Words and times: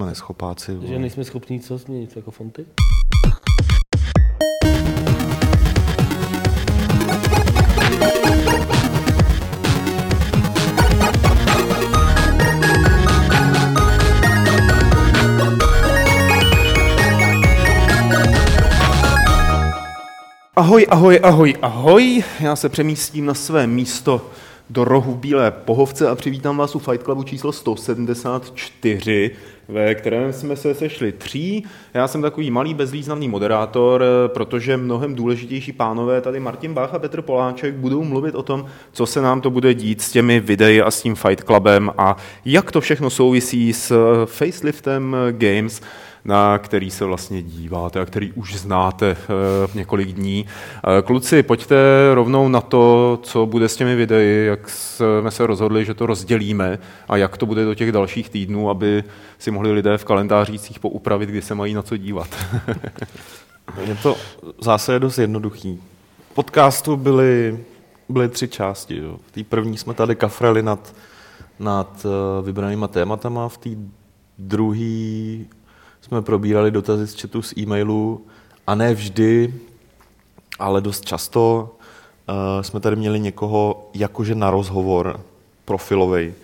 jsme 0.00 0.06
neschopáci. 0.06 0.78
Že 0.82 0.98
nejsme 0.98 1.24
schopní 1.24 1.60
co 1.60 1.78
změnit, 1.78 2.16
jako 2.16 2.30
fonty? 2.30 2.66
Ahoj, 20.56 20.86
ahoj, 20.90 21.20
ahoj, 21.22 21.54
ahoj. 21.62 22.24
Já 22.40 22.56
se 22.56 22.68
přemístím 22.68 23.26
na 23.26 23.34
své 23.34 23.66
místo 23.66 24.30
do 24.70 24.84
rohu 24.84 25.14
Bílé 25.14 25.50
pohovce 25.50 26.08
a 26.08 26.14
přivítám 26.14 26.56
vás 26.56 26.74
u 26.74 26.78
Fight 26.78 27.02
Clubu 27.02 27.22
číslo 27.22 27.52
174, 27.52 29.30
ve 29.68 29.94
kterém 29.94 30.32
jsme 30.32 30.56
se 30.56 30.74
sešli 30.74 31.12
tří. 31.12 31.64
Já 31.94 32.08
jsem 32.08 32.22
takový 32.22 32.50
malý 32.50 32.74
bezvýznamný 32.74 33.28
moderátor, 33.28 34.04
protože 34.26 34.76
mnohem 34.76 35.14
důležitější 35.14 35.72
pánové, 35.72 36.20
tady 36.20 36.40
Martin 36.40 36.74
Bach 36.74 36.94
a 36.94 36.98
Petr 36.98 37.22
Poláček, 37.22 37.74
budou 37.74 38.04
mluvit 38.04 38.34
o 38.34 38.42
tom, 38.42 38.66
co 38.92 39.06
se 39.06 39.20
nám 39.20 39.40
to 39.40 39.50
bude 39.50 39.74
dít 39.74 40.02
s 40.02 40.12
těmi 40.12 40.40
videi 40.40 40.82
a 40.82 40.90
s 40.90 41.02
tím 41.02 41.14
Fight 41.14 41.44
Clubem 41.44 41.90
a 41.98 42.16
jak 42.44 42.72
to 42.72 42.80
všechno 42.80 43.10
souvisí 43.10 43.72
s 43.72 43.94
faceliftem 44.24 45.16
Games, 45.30 45.82
na 46.24 46.58
který 46.58 46.90
se 46.90 47.04
vlastně 47.04 47.42
díváte 47.42 48.00
a 48.00 48.04
který 48.04 48.32
už 48.32 48.56
znáte 48.56 49.16
v 49.66 49.74
několik 49.74 50.12
dní. 50.12 50.46
Kluci, 51.04 51.42
pojďte 51.42 51.76
rovnou 52.14 52.48
na 52.48 52.60
to, 52.60 53.18
co 53.22 53.46
bude 53.46 53.68
s 53.68 53.76
těmi 53.76 53.96
videi, 53.96 54.46
jak 54.46 54.68
jsme 54.68 55.30
se 55.30 55.46
rozhodli, 55.46 55.84
že 55.84 55.94
to 55.94 56.06
rozdělíme 56.06 56.78
a 57.08 57.16
jak 57.16 57.36
to 57.36 57.46
bude 57.46 57.64
do 57.64 57.74
těch 57.74 57.92
dalších 57.92 58.30
týdnů, 58.30 58.70
aby 58.70 59.04
si 59.38 59.50
mohli 59.50 59.72
lidé 59.72 59.98
v 59.98 60.04
kalendářících 60.04 60.80
poupravit, 60.80 61.28
kdy 61.28 61.42
se 61.42 61.54
mají 61.54 61.74
na 61.74 61.82
co 61.82 61.96
dívat. 61.96 62.28
Je 63.84 63.94
to 63.94 64.16
zase 64.62 64.98
dost 64.98 65.18
jednoduchý. 65.18 65.82
Podcastu 66.34 66.96
byly, 66.96 67.58
byly 68.08 68.28
tři 68.28 68.48
části. 68.48 68.96
Jo. 68.96 69.16
V 69.26 69.32
té 69.32 69.44
první 69.44 69.78
jsme 69.78 69.94
tady 69.94 70.16
kafrali 70.16 70.62
nad, 70.62 70.94
nad 71.58 72.06
vybranýma 72.42 72.88
tématama, 72.88 73.48
v 73.48 73.58
té 73.58 73.70
druhé 74.38 75.44
jsme 76.00 76.22
probírali 76.22 76.70
dotazy 76.70 77.06
z 77.06 77.20
chatu 77.20 77.42
z 77.42 77.54
e-mailu 77.58 78.26
a 78.66 78.74
ne 78.74 78.94
vždy, 78.94 79.54
ale 80.58 80.80
dost 80.80 81.04
často 81.04 81.70
uh, 82.28 82.62
jsme 82.62 82.80
tady 82.80 82.96
měli 82.96 83.20
někoho 83.20 83.90
jakože 83.94 84.34
na 84.34 84.50
rozhovor 84.50 85.20
profilový. 85.64 86.34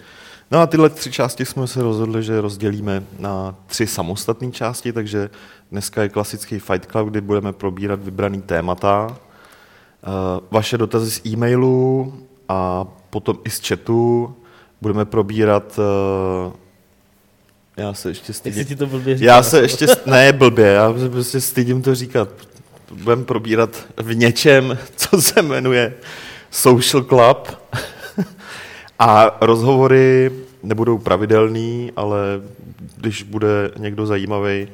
No 0.50 0.58
a 0.58 0.66
tyhle 0.66 0.90
tři 0.90 1.12
části 1.12 1.44
jsme 1.44 1.66
se 1.66 1.82
rozhodli, 1.82 2.22
že 2.22 2.40
rozdělíme 2.40 3.02
na 3.18 3.54
tři 3.66 3.86
samostatné 3.86 4.52
části, 4.52 4.92
takže 4.92 5.30
dneska 5.70 6.02
je 6.02 6.08
klasický 6.08 6.58
Fight 6.58 6.86
Club, 6.90 7.08
kdy 7.08 7.20
budeme 7.20 7.52
probírat 7.52 8.00
vybraný 8.02 8.42
témata, 8.42 9.06
uh, 9.06 10.12
vaše 10.50 10.78
dotazy 10.78 11.10
z 11.10 11.26
e-mailu 11.26 12.14
a 12.48 12.86
potom 13.10 13.38
i 13.44 13.50
z 13.50 13.68
chatu 13.68 14.34
budeme 14.80 15.04
probírat 15.04 15.78
uh, 15.78 16.52
já 17.76 17.94
se 17.94 18.08
ještě 18.08 18.32
stydím. 18.32 18.58
Jak 18.58 18.68
ti 18.68 18.76
to 18.76 18.86
blbě 18.86 19.16
Já 19.20 19.42
se 19.42 19.62
ještě, 19.62 19.86
ne 20.06 20.32
blbě, 20.32 20.66
já 20.66 20.98
se 20.98 21.08
prostě 21.08 21.40
stydím 21.40 21.82
to 21.82 21.94
říkat. 21.94 22.28
Budeme 22.92 23.24
probírat 23.24 23.86
v 23.96 24.14
něčem, 24.14 24.78
co 24.96 25.22
se 25.22 25.42
jmenuje 25.42 25.94
Social 26.50 27.04
Club. 27.04 27.48
A 28.98 29.38
rozhovory 29.40 30.32
nebudou 30.62 30.98
pravidelný, 30.98 31.92
ale 31.96 32.18
když 32.96 33.22
bude 33.22 33.70
někdo 33.78 34.06
zajímavý, 34.06 34.68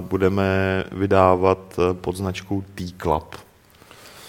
budeme 0.00 0.84
vydávat 0.92 1.80
pod 1.92 2.16
značkou 2.16 2.64
T-Club. 2.74 3.34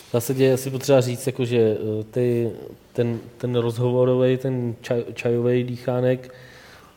V 0.10 0.12
zásadě 0.14 0.54
asi 0.54 0.70
potřeba 0.70 1.02
říct, 1.02 1.28
jako, 1.28 1.46
že 1.46 1.78
ty, 2.12 2.52
ten, 2.94 3.20
ten 3.38 3.56
rozhovorový, 3.56 4.38
ten 4.38 4.76
čaj, 4.82 5.04
čajový 5.14 5.64
dýchánek, 5.64 6.34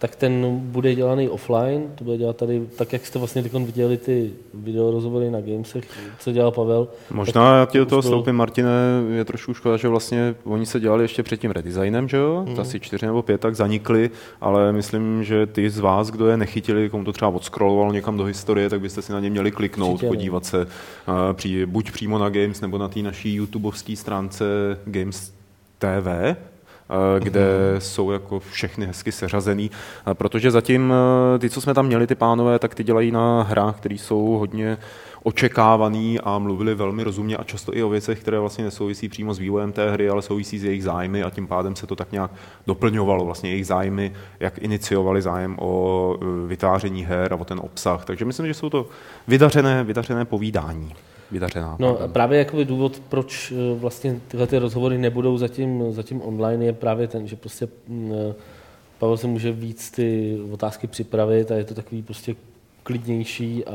tak 0.01 0.17
ten 0.17 0.59
bude 0.61 0.95
dělaný 0.95 1.29
offline, 1.29 1.83
to 1.95 2.05
bude 2.05 2.17
dělat 2.17 2.37
tady, 2.37 2.67
tak 2.79 2.93
jak 2.93 3.07
jste 3.07 3.19
vlastně 3.19 3.43
teď 3.43 3.53
viděli 3.53 3.97
ty 3.97 4.33
video 4.55 4.91
rozhovory 4.91 5.31
na 5.31 5.41
Gamesech, 5.41 5.85
co 6.19 6.33
dělal 6.33 6.51
Pavel. 6.51 6.89
Možná 7.11 7.57
já 7.57 7.67
ti 7.67 7.79
do 7.79 7.87
toho 7.87 8.03
stoupím, 8.03 8.35
Martine, 8.35 8.71
je 9.11 9.25
trošku 9.25 9.55
škoda, 9.55 9.77
že 9.77 9.89
vlastně 9.89 10.35
oni 10.45 10.67
se 10.67 10.81
dělali 10.81 11.05
ještě 11.05 11.23
před 11.23 11.41
tím 11.41 11.51
redesignem, 11.51 12.09
že 12.09 12.17
jo? 12.17 12.45
Mm. 12.49 12.61
Asi 12.61 12.81
čtyři 12.81 13.07
nebo 13.07 13.23
pět 13.23 13.41
tak 13.41 13.57
zanikly, 13.57 14.11
ale 14.41 14.73
myslím, 14.73 15.25
že 15.25 15.47
ty 15.47 15.71
z 15.71 15.79
vás, 15.79 16.11
kdo 16.11 16.27
je 16.27 16.37
nechytili, 16.37 16.89
komu 16.89 17.05
to 17.05 17.13
třeba 17.13 17.31
odscrolloval 17.31 17.93
někam 17.93 18.17
do 18.17 18.25
historie, 18.25 18.71
tak 18.71 18.81
byste 18.81 19.03
si 19.03 19.13
na 19.13 19.21
ně 19.21 19.31
měli 19.31 19.51
kliknout, 19.51 19.93
Určitě, 19.93 20.09
podívat 20.09 20.45
se 20.45 20.63
uh, 20.63 21.15
při, 21.33 21.67
buď 21.67 21.91
přímo 21.91 22.19
na 22.19 22.29
Games, 22.29 22.61
nebo 22.61 22.79
na 22.79 22.89
té 22.89 23.03
naší 23.03 23.35
YouTubeovské 23.35 23.97
stránce 23.97 24.45
Games 24.85 25.33
TV, 25.79 26.07
Eh, 26.31 26.50
kde 27.19 27.41
mm. 27.75 27.81
jsou 27.81 28.11
jako 28.11 28.41
všechny 28.41 28.87
hezky 28.87 29.13
seřazený, 29.13 29.71
eh, 30.07 30.15
protože 30.15 30.51
zatím 30.51 30.95
eh, 31.35 31.39
ty, 31.39 31.51
co 31.51 31.61
jsme 31.61 31.75
tam 31.75 31.87
měli, 31.87 32.07
ty 32.07 32.15
pánové, 32.15 32.59
tak 32.59 32.75
ty 32.75 32.85
dělají 32.85 33.11
na 33.11 33.43
hrách, 33.43 33.77
které 33.77 33.95
jsou 33.95 34.27
hodně 34.27 34.79
očekávaný 35.23 36.21
a 36.21 36.39
mluvili 36.39 36.75
velmi 36.75 37.03
rozumně 37.03 37.37
a 37.37 37.45
často 37.45 37.77
i 37.77 37.83
o 37.83 37.89
věcech, 37.89 38.21
které 38.21 38.39
vlastně 38.39 38.65
nesouvisí 38.65 39.09
přímo 39.09 39.35
s 39.35 39.39
vývojem 39.39 39.73
té 39.73 39.91
hry, 39.91 40.09
ale 40.09 40.23
souvisí 40.23 40.59
s 40.59 40.65
jejich 40.65 40.85
zájmy 40.85 41.23
a 41.23 41.31
tím 41.31 41.47
pádem 41.47 41.77
se 41.77 41.87
to 41.87 41.97
tak 41.97 42.13
nějak 42.13 42.31
doplňovalo. 42.67 43.25
Vlastně 43.25 43.51
jejich 43.51 43.67
zájmy, 43.67 44.13
jak 44.41 44.59
iniciovali 44.59 45.23
zájem 45.23 45.57
o 45.59 46.17
vytváření 46.47 47.05
her 47.05 47.33
a 47.33 47.37
o 47.37 47.45
ten 47.45 47.61
obsah. 47.63 48.05
Takže 48.05 48.25
myslím, 48.25 48.47
že 48.47 48.55
jsou 48.55 48.71
to 48.71 48.87
vydařené, 49.29 49.85
vydařené 49.85 50.25
povídání 50.25 50.95
vydařená. 51.33 51.77
No 51.79 51.93
pardon. 51.93 52.13
právě 52.13 52.39
jakoby 52.39 52.65
důvod, 52.65 53.03
proč 53.09 53.53
eh, 53.53 53.75
vlastně 53.75 54.21
tyhle 54.29 54.47
ty 54.47 54.59
rozhovory 54.59 54.99
nebudou 54.99 55.39
zatím, 55.39 55.93
zatím 55.93 56.23
online, 56.23 56.65
je 56.65 56.73
právě 56.73 57.09
ten, 57.09 57.27
že 57.27 57.37
prostě 57.37 57.69
mm, 57.89 58.13
eh, 58.31 58.35
Pavel 58.99 59.17
se 59.17 59.27
může 59.27 59.53
víc 59.53 59.91
ty 59.91 60.39
otázky 60.53 60.87
připravit 60.87 61.51
a 61.51 61.55
je 61.55 61.65
to 61.65 61.75
takový 61.75 62.03
prostě 62.03 62.37
klidnější 62.83 63.65
a 63.65 63.73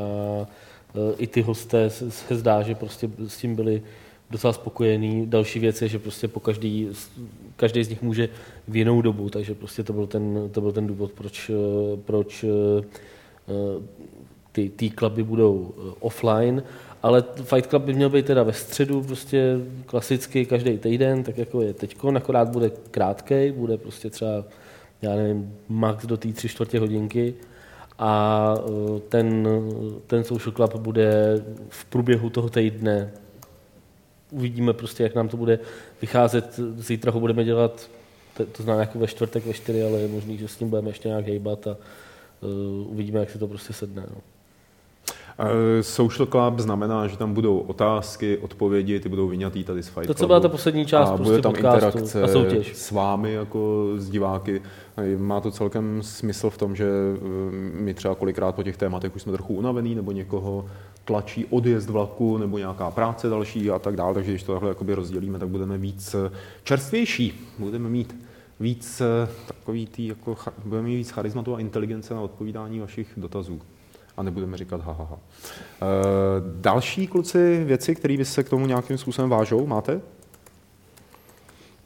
eh, 0.94 1.14
i 1.18 1.26
ty 1.26 1.42
hosté 1.42 1.90
se 1.90 2.36
zdá, 2.36 2.62
že 2.62 2.74
prostě 2.74 3.10
s 3.26 3.36
tím 3.36 3.56
byli 3.56 3.82
docela 4.30 4.52
spokojení. 4.52 5.26
Další 5.26 5.58
věc 5.58 5.82
je, 5.82 5.88
že 5.88 5.98
prostě 5.98 6.28
po 6.28 6.40
každý, 6.40 6.88
každý 7.56 7.84
z 7.84 7.88
nich 7.88 8.02
může 8.02 8.28
v 8.68 8.76
jinou 8.76 9.02
dobu, 9.02 9.30
takže 9.30 9.54
prostě 9.54 9.82
to 9.82 9.92
byl 9.92 10.06
ten, 10.06 10.48
to 10.52 10.60
byl 10.60 10.72
ten 10.72 10.86
důvod, 10.86 11.12
proč, 11.12 11.50
proč 12.04 12.44
ty, 14.52 14.68
ty 14.68 14.90
kluby 14.90 15.22
budou 15.22 15.74
offline 16.00 16.62
ale 17.06 17.24
Fight 17.42 17.70
Club 17.70 17.82
by 17.82 17.94
měl 17.94 18.10
být 18.10 18.26
teda 18.26 18.42
ve 18.42 18.52
středu, 18.52 19.02
prostě 19.02 19.56
klasicky 19.86 20.46
každý 20.46 20.78
týden, 20.78 21.22
tak 21.22 21.38
jako 21.38 21.62
je 21.62 21.74
teď, 21.74 21.96
akorát 22.16 22.48
bude 22.48 22.70
krátký, 22.90 23.50
bude 23.50 23.76
prostě 23.76 24.10
třeba, 24.10 24.44
já 25.02 25.16
nevím, 25.16 25.54
max 25.68 26.06
do 26.06 26.16
té 26.16 26.32
tři 26.32 26.48
čtvrtě 26.48 26.80
hodinky 26.80 27.34
a 27.98 28.54
e, 28.58 29.00
ten, 29.00 29.48
ten 30.06 30.24
social 30.24 30.52
club 30.52 30.74
bude 30.74 31.42
v 31.68 31.84
průběhu 31.84 32.30
toho 32.30 32.48
týdne. 32.48 33.10
Uvidíme 34.30 34.72
prostě, 34.72 35.02
jak 35.02 35.14
nám 35.14 35.28
to 35.28 35.36
bude 35.36 35.58
vycházet. 36.00 36.60
Zítra 36.76 37.12
ho 37.12 37.20
budeme 37.20 37.44
dělat, 37.44 37.90
to, 38.52 38.62
znamená 38.62 38.80
jako 38.80 38.98
ve 38.98 39.06
čtvrtek, 39.06 39.46
ve 39.46 39.52
čtyři, 39.52 39.82
ale 39.82 39.98
je 39.98 40.08
možný, 40.08 40.38
že 40.38 40.48
s 40.48 40.56
tím 40.56 40.70
budeme 40.70 40.90
ještě 40.90 41.08
nějak 41.08 41.26
hejbat 41.26 41.66
a 41.66 41.76
uh, 42.40 42.92
uvidíme, 42.92 43.20
jak 43.20 43.30
se 43.30 43.38
to 43.38 43.48
prostě 43.48 43.72
sedne. 43.72 44.02
No. 44.10 44.35
Social 45.80 46.26
Club 46.26 46.58
znamená, 46.58 47.06
že 47.06 47.16
tam 47.16 47.34
budou 47.34 47.58
otázky, 47.58 48.38
odpovědi, 48.38 49.00
ty 49.00 49.08
budou 49.08 49.28
vyňatý 49.28 49.64
tady 49.64 49.82
z 49.82 49.86
Fight 49.86 49.94
Clubu. 49.94 50.06
To, 50.06 50.14
co 50.14 50.26
byla 50.26 50.40
ta 50.40 50.48
poslední 50.48 50.86
část 50.86 51.10
a 51.10 51.16
prostě 51.16 51.30
bude 51.30 51.42
tam 51.42 51.52
podcastu 51.52 51.86
interakce 51.86 52.22
a 52.22 52.28
soutěž. 52.28 52.76
s 52.76 52.90
vámi 52.90 53.32
jako 53.32 53.88
s 53.96 54.10
diváky. 54.10 54.62
Má 55.16 55.40
to 55.40 55.50
celkem 55.50 56.02
smysl 56.02 56.50
v 56.50 56.58
tom, 56.58 56.76
že 56.76 56.86
eh, 56.86 57.20
my 57.80 57.94
třeba 57.94 58.14
kolikrát 58.14 58.54
po 58.54 58.62
těch 58.62 58.76
tématech 58.76 59.16
už 59.16 59.22
jsme 59.22 59.32
trochu 59.32 59.54
unavený, 59.54 59.94
nebo 59.94 60.12
někoho 60.12 60.66
tlačí 61.04 61.46
odjezd 61.50 61.90
vlaku, 61.90 62.38
nebo 62.38 62.58
nějaká 62.58 62.90
práce 62.90 63.28
další 63.28 63.70
a 63.70 63.78
tak 63.78 63.96
dále, 63.96 64.14
takže 64.14 64.30
když 64.30 64.42
to 64.42 64.52
takhle 64.52 64.68
jakoby 64.68 64.94
rozdělíme, 64.94 65.38
tak 65.38 65.48
budeme 65.48 65.78
víc 65.78 66.14
eh, 66.14 66.30
čerstvější, 66.64 67.40
budeme 67.58 67.88
mít 67.88 68.16
víc 68.60 69.02
takový 69.46 69.86
tý, 69.86 70.06
jako, 70.06 70.36
budeme 70.64 70.88
mít 70.88 70.96
víc 70.96 71.10
charizmatu 71.10 71.54
a 71.54 71.60
inteligence 71.60 72.14
na 72.14 72.20
odpovídání 72.20 72.80
vašich 72.80 73.12
dotazů 73.16 73.60
a 74.16 74.22
nebudeme 74.22 74.56
říkat 74.56 74.80
ha, 74.80 74.92
ha, 74.92 75.04
ha. 75.10 75.16
E, 75.16 75.86
další 76.60 77.06
kluci 77.06 77.64
věci, 77.64 77.94
které 77.94 78.16
by 78.16 78.24
se 78.24 78.44
k 78.44 78.48
tomu 78.48 78.66
nějakým 78.66 78.98
způsobem 78.98 79.30
vážou, 79.30 79.66
máte? 79.66 80.00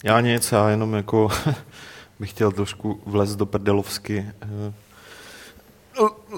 Já 0.04 0.20
nic, 0.20 0.52
já 0.52 0.70
jenom 0.70 0.94
jako 0.94 1.28
bych 2.20 2.30
chtěl 2.30 2.52
trošku 2.52 3.00
vlez 3.06 3.36
do 3.36 3.46
prdelovsky. 3.46 4.26
Eh, 4.42 4.72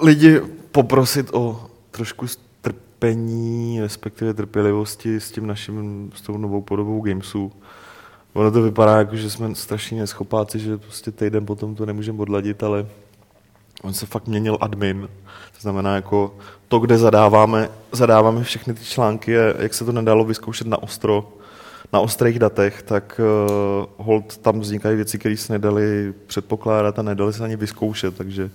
lidi 0.01 0.41
poprosit 0.71 1.29
o 1.33 1.69
trošku 1.91 2.27
strpení, 2.27 3.81
respektive 3.81 4.33
trpělivosti 4.33 5.19
s 5.19 5.31
tím 5.31 5.47
naším, 5.47 6.11
s 6.15 6.21
tou 6.21 6.37
novou 6.37 6.61
podobou 6.61 7.01
Gamesu. 7.01 7.51
Ono 8.33 8.51
to 8.51 8.61
vypadá 8.61 8.97
jako, 8.97 9.15
že 9.15 9.29
jsme 9.29 9.55
strašně 9.55 9.99
neschopáci, 9.99 10.59
že 10.59 10.77
prostě 10.77 11.11
týden 11.11 11.45
potom 11.45 11.75
to 11.75 11.85
nemůžeme 11.85 12.19
odladit, 12.19 12.63
ale 12.63 12.87
on 13.83 13.93
se 13.93 14.05
fakt 14.05 14.27
měnil 14.27 14.57
admin. 14.61 15.09
To 15.53 15.59
znamená 15.61 15.95
jako 15.95 16.35
to, 16.67 16.79
kde 16.79 16.97
zadáváme, 16.97 17.69
zadáváme 17.91 18.43
všechny 18.43 18.73
ty 18.73 18.85
články, 18.85 19.31
jak 19.59 19.73
se 19.73 19.85
to 19.85 19.91
nedalo 19.91 20.25
vyzkoušet 20.25 20.67
na 20.67 20.83
ostro, 20.83 21.33
na 21.93 21.99
ostrých 21.99 22.39
datech, 22.39 22.81
tak 22.81 23.21
uh, 23.23 24.05
hold 24.05 24.37
tam 24.37 24.59
vznikají 24.59 24.95
věci, 24.95 25.19
které 25.19 25.37
se 25.37 25.53
nedali 25.53 26.13
předpokládat 26.27 26.99
a 26.99 27.01
nedali 27.01 27.33
se 27.33 27.43
ani 27.43 27.55
vyzkoušet, 27.55 28.17
takže 28.17 28.49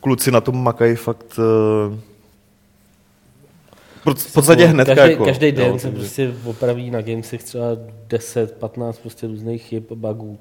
kluci 0.00 0.30
na 0.30 0.40
tom 0.40 0.62
makají 0.62 0.96
fakt 0.96 1.38
uh, 1.38 1.98
v 4.14 4.32
podstatě 4.32 4.66
hned. 4.66 4.84
Každý, 4.84 5.10
jako, 5.10 5.24
každý 5.24 5.52
den 5.52 5.66
jo, 5.66 5.78
se 5.78 5.90
prostě 5.90 6.34
opraví 6.44 6.90
na 6.90 7.02
gamesech 7.02 7.42
třeba 7.42 7.66
10, 8.08 8.56
15 8.58 8.98
prostě 8.98 9.26
různých 9.26 9.62
chyb, 9.62 9.84
bugů. 9.94 10.38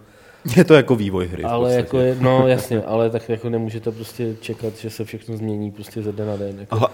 Je 0.55 0.63
to 0.63 0.73
jako 0.73 0.95
vývoj 0.95 1.27
hry. 1.27 1.43
Ale 1.43 1.73
jako 1.73 1.99
je, 1.99 2.17
no 2.19 2.47
jasně, 2.47 2.81
ale 2.81 3.09
tak 3.09 3.29
jako 3.29 3.49
nemůžete 3.49 3.91
prostě 3.91 4.35
čekat, 4.41 4.77
že 4.77 4.89
se 4.89 5.05
všechno 5.05 5.37
změní 5.37 5.71
prostě 5.71 6.03
ze 6.03 6.11
den 6.11 6.27
na 6.27 6.37
den. 6.37 6.59
Jako. 6.59 6.75
Aha. 6.75 6.91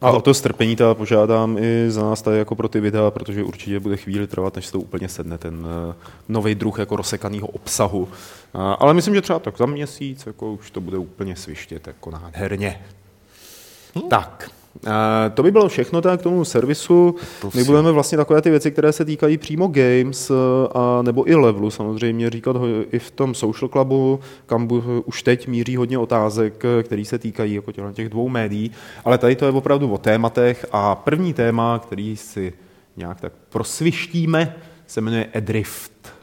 A 0.00 0.10
o 0.10 0.20
to 0.20 0.34
strpení 0.34 0.76
teda 0.76 0.94
požádám 0.94 1.58
i 1.58 1.90
za 1.90 2.02
nás 2.02 2.22
tady 2.22 2.38
jako 2.38 2.54
pro 2.54 2.68
ty 2.68 2.80
videa, 2.80 3.10
protože 3.10 3.44
určitě 3.44 3.80
bude 3.80 3.96
chvíli 3.96 4.26
trvat, 4.26 4.56
než 4.56 4.66
se 4.66 4.72
to 4.72 4.80
úplně 4.80 5.08
sedne, 5.08 5.38
ten 5.38 5.54
uh, 5.54 5.94
nový 6.28 6.54
druh 6.54 6.78
jako 6.78 6.96
rozsekaného 6.96 7.46
obsahu. 7.46 8.00
Uh, 8.00 8.08
ale 8.78 8.94
myslím, 8.94 9.14
že 9.14 9.20
třeba 9.20 9.38
tak 9.38 9.58
za 9.58 9.66
měsíc 9.66 10.26
jako 10.26 10.52
už 10.52 10.70
to 10.70 10.80
bude 10.80 10.98
úplně 10.98 11.36
svištět 11.36 11.86
jako 11.86 12.10
nádherně. 12.10 12.80
Hmm. 13.94 14.08
Tak. 14.08 14.50
To 15.34 15.42
by 15.42 15.50
bylo 15.50 15.68
všechno 15.68 16.00
tak 16.00 16.20
k 16.20 16.22
tomu 16.22 16.44
servisu. 16.44 17.14
Prosím. 17.40 17.60
My 17.60 17.64
budeme 17.64 17.92
vlastně 17.92 18.18
takové 18.18 18.42
ty 18.42 18.50
věci, 18.50 18.70
které 18.70 18.92
se 18.92 19.04
týkají 19.04 19.38
přímo 19.38 19.66
games, 19.66 20.30
a, 20.74 21.02
nebo 21.02 21.30
i 21.30 21.34
levelu 21.34 21.70
samozřejmě, 21.70 22.30
říkat 22.30 22.56
i 22.92 22.98
v 22.98 23.10
tom 23.10 23.34
social 23.34 23.68
clubu, 23.68 24.20
kam 24.46 24.68
už 25.04 25.22
teď 25.22 25.48
míří 25.48 25.76
hodně 25.76 25.98
otázek, 25.98 26.64
které 26.82 27.04
se 27.04 27.18
týkají 27.18 27.54
jako 27.54 27.72
těch 27.92 28.08
dvou 28.08 28.28
médií, 28.28 28.70
ale 29.04 29.18
tady 29.18 29.36
to 29.36 29.44
je 29.44 29.52
opravdu 29.52 29.92
o 29.92 29.98
tématech 29.98 30.66
a 30.72 30.94
první 30.94 31.32
téma, 31.34 31.78
který 31.78 32.16
si 32.16 32.52
nějak 32.96 33.20
tak 33.20 33.32
prosvištíme, 33.48 34.56
se 34.86 35.00
jmenuje 35.00 35.26
Edrift. 35.32 36.13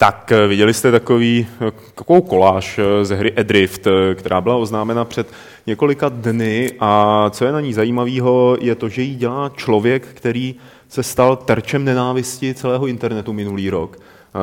Tak 0.00 0.32
eh, 0.32 0.46
viděli 0.46 0.74
jste 0.74 0.90
takový, 0.90 1.46
eh, 1.68 1.72
takovou 1.94 2.20
koláž 2.20 2.78
eh, 2.78 3.04
ze 3.04 3.14
hry 3.14 3.32
Edrift, 3.36 3.86
která 4.14 4.40
byla 4.40 4.56
oznámena 4.56 5.04
před 5.04 5.32
několika 5.66 6.08
dny 6.08 6.72
a 6.80 7.26
co 7.30 7.44
je 7.44 7.52
na 7.52 7.60
ní 7.60 7.72
zajímavého, 7.74 8.56
je 8.60 8.74
to, 8.74 8.88
že 8.88 9.02
ji 9.02 9.14
dělá 9.14 9.48
člověk, 9.56 10.06
který 10.06 10.54
se 10.88 11.02
stal 11.02 11.36
terčem 11.36 11.84
nenávisti 11.84 12.54
celého 12.54 12.86
internetu 12.86 13.32
minulý 13.32 13.70
rok. 13.70 13.98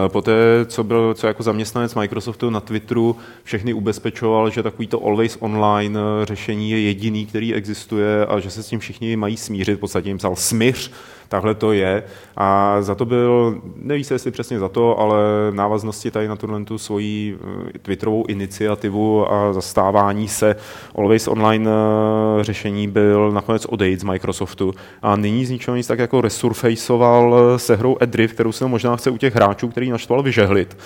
Poté, 0.07 0.33
co 0.65 0.83
byl 0.83 1.13
co 1.13 1.27
jako 1.27 1.43
zaměstnanec 1.43 1.95
Microsoftu 1.95 2.49
na 2.49 2.59
Twitteru, 2.59 3.15
všechny 3.43 3.73
ubezpečoval, 3.73 4.49
že 4.49 4.63
takovýto 4.63 5.05
always 5.05 5.37
online 5.39 5.99
řešení 6.23 6.71
je 6.71 6.81
jediný, 6.81 7.25
který 7.25 7.53
existuje 7.53 8.25
a 8.25 8.39
že 8.39 8.51
se 8.51 8.63
s 8.63 8.67
tím 8.67 8.79
všichni 8.79 9.15
mají 9.15 9.37
smířit. 9.37 9.77
V 9.77 9.79
podstatě 9.79 10.09
jim 10.09 10.17
psal 10.17 10.35
smíř, 10.35 10.91
takhle 11.27 11.55
to 11.55 11.71
je. 11.71 12.03
A 12.37 12.77
za 12.81 12.95
to 12.95 13.05
byl, 13.05 13.61
neví 13.75 14.03
se 14.03 14.13
jestli 14.13 14.31
přesně 14.31 14.59
za 14.59 14.69
to, 14.69 14.99
ale 14.99 15.17
návaznosti 15.51 16.11
tady 16.11 16.27
na 16.27 16.35
tuhle 16.35 16.65
tu 16.65 16.77
svoji 16.77 17.37
eh, 17.75 17.79
Twitterovou 17.79 18.25
iniciativu 18.27 19.31
a 19.31 19.53
zastávání 19.53 20.27
se 20.27 20.55
Always 20.95 21.27
Online 21.27 21.69
eh, 21.69 22.43
řešení 22.43 22.87
byl 22.87 23.31
nakonec 23.31 23.65
odejít 23.65 23.99
z 23.99 24.03
Microsoftu. 24.03 24.73
A 25.01 25.15
nyní 25.15 25.45
z 25.45 25.49
ničeho 25.49 25.77
nic 25.77 25.87
tak 25.87 25.99
jako 25.99 26.21
resurfaceoval 26.21 27.35
eh, 27.55 27.59
se 27.59 27.75
hrou 27.75 27.97
Edrift, 27.99 28.33
kterou 28.33 28.51
se 28.51 28.67
možná 28.67 28.95
chce 28.95 29.09
u 29.09 29.17
těch 29.17 29.35
hráčů, 29.35 29.67
který 29.67 29.89
naštval 29.89 30.23
vyžehlit. 30.23 30.77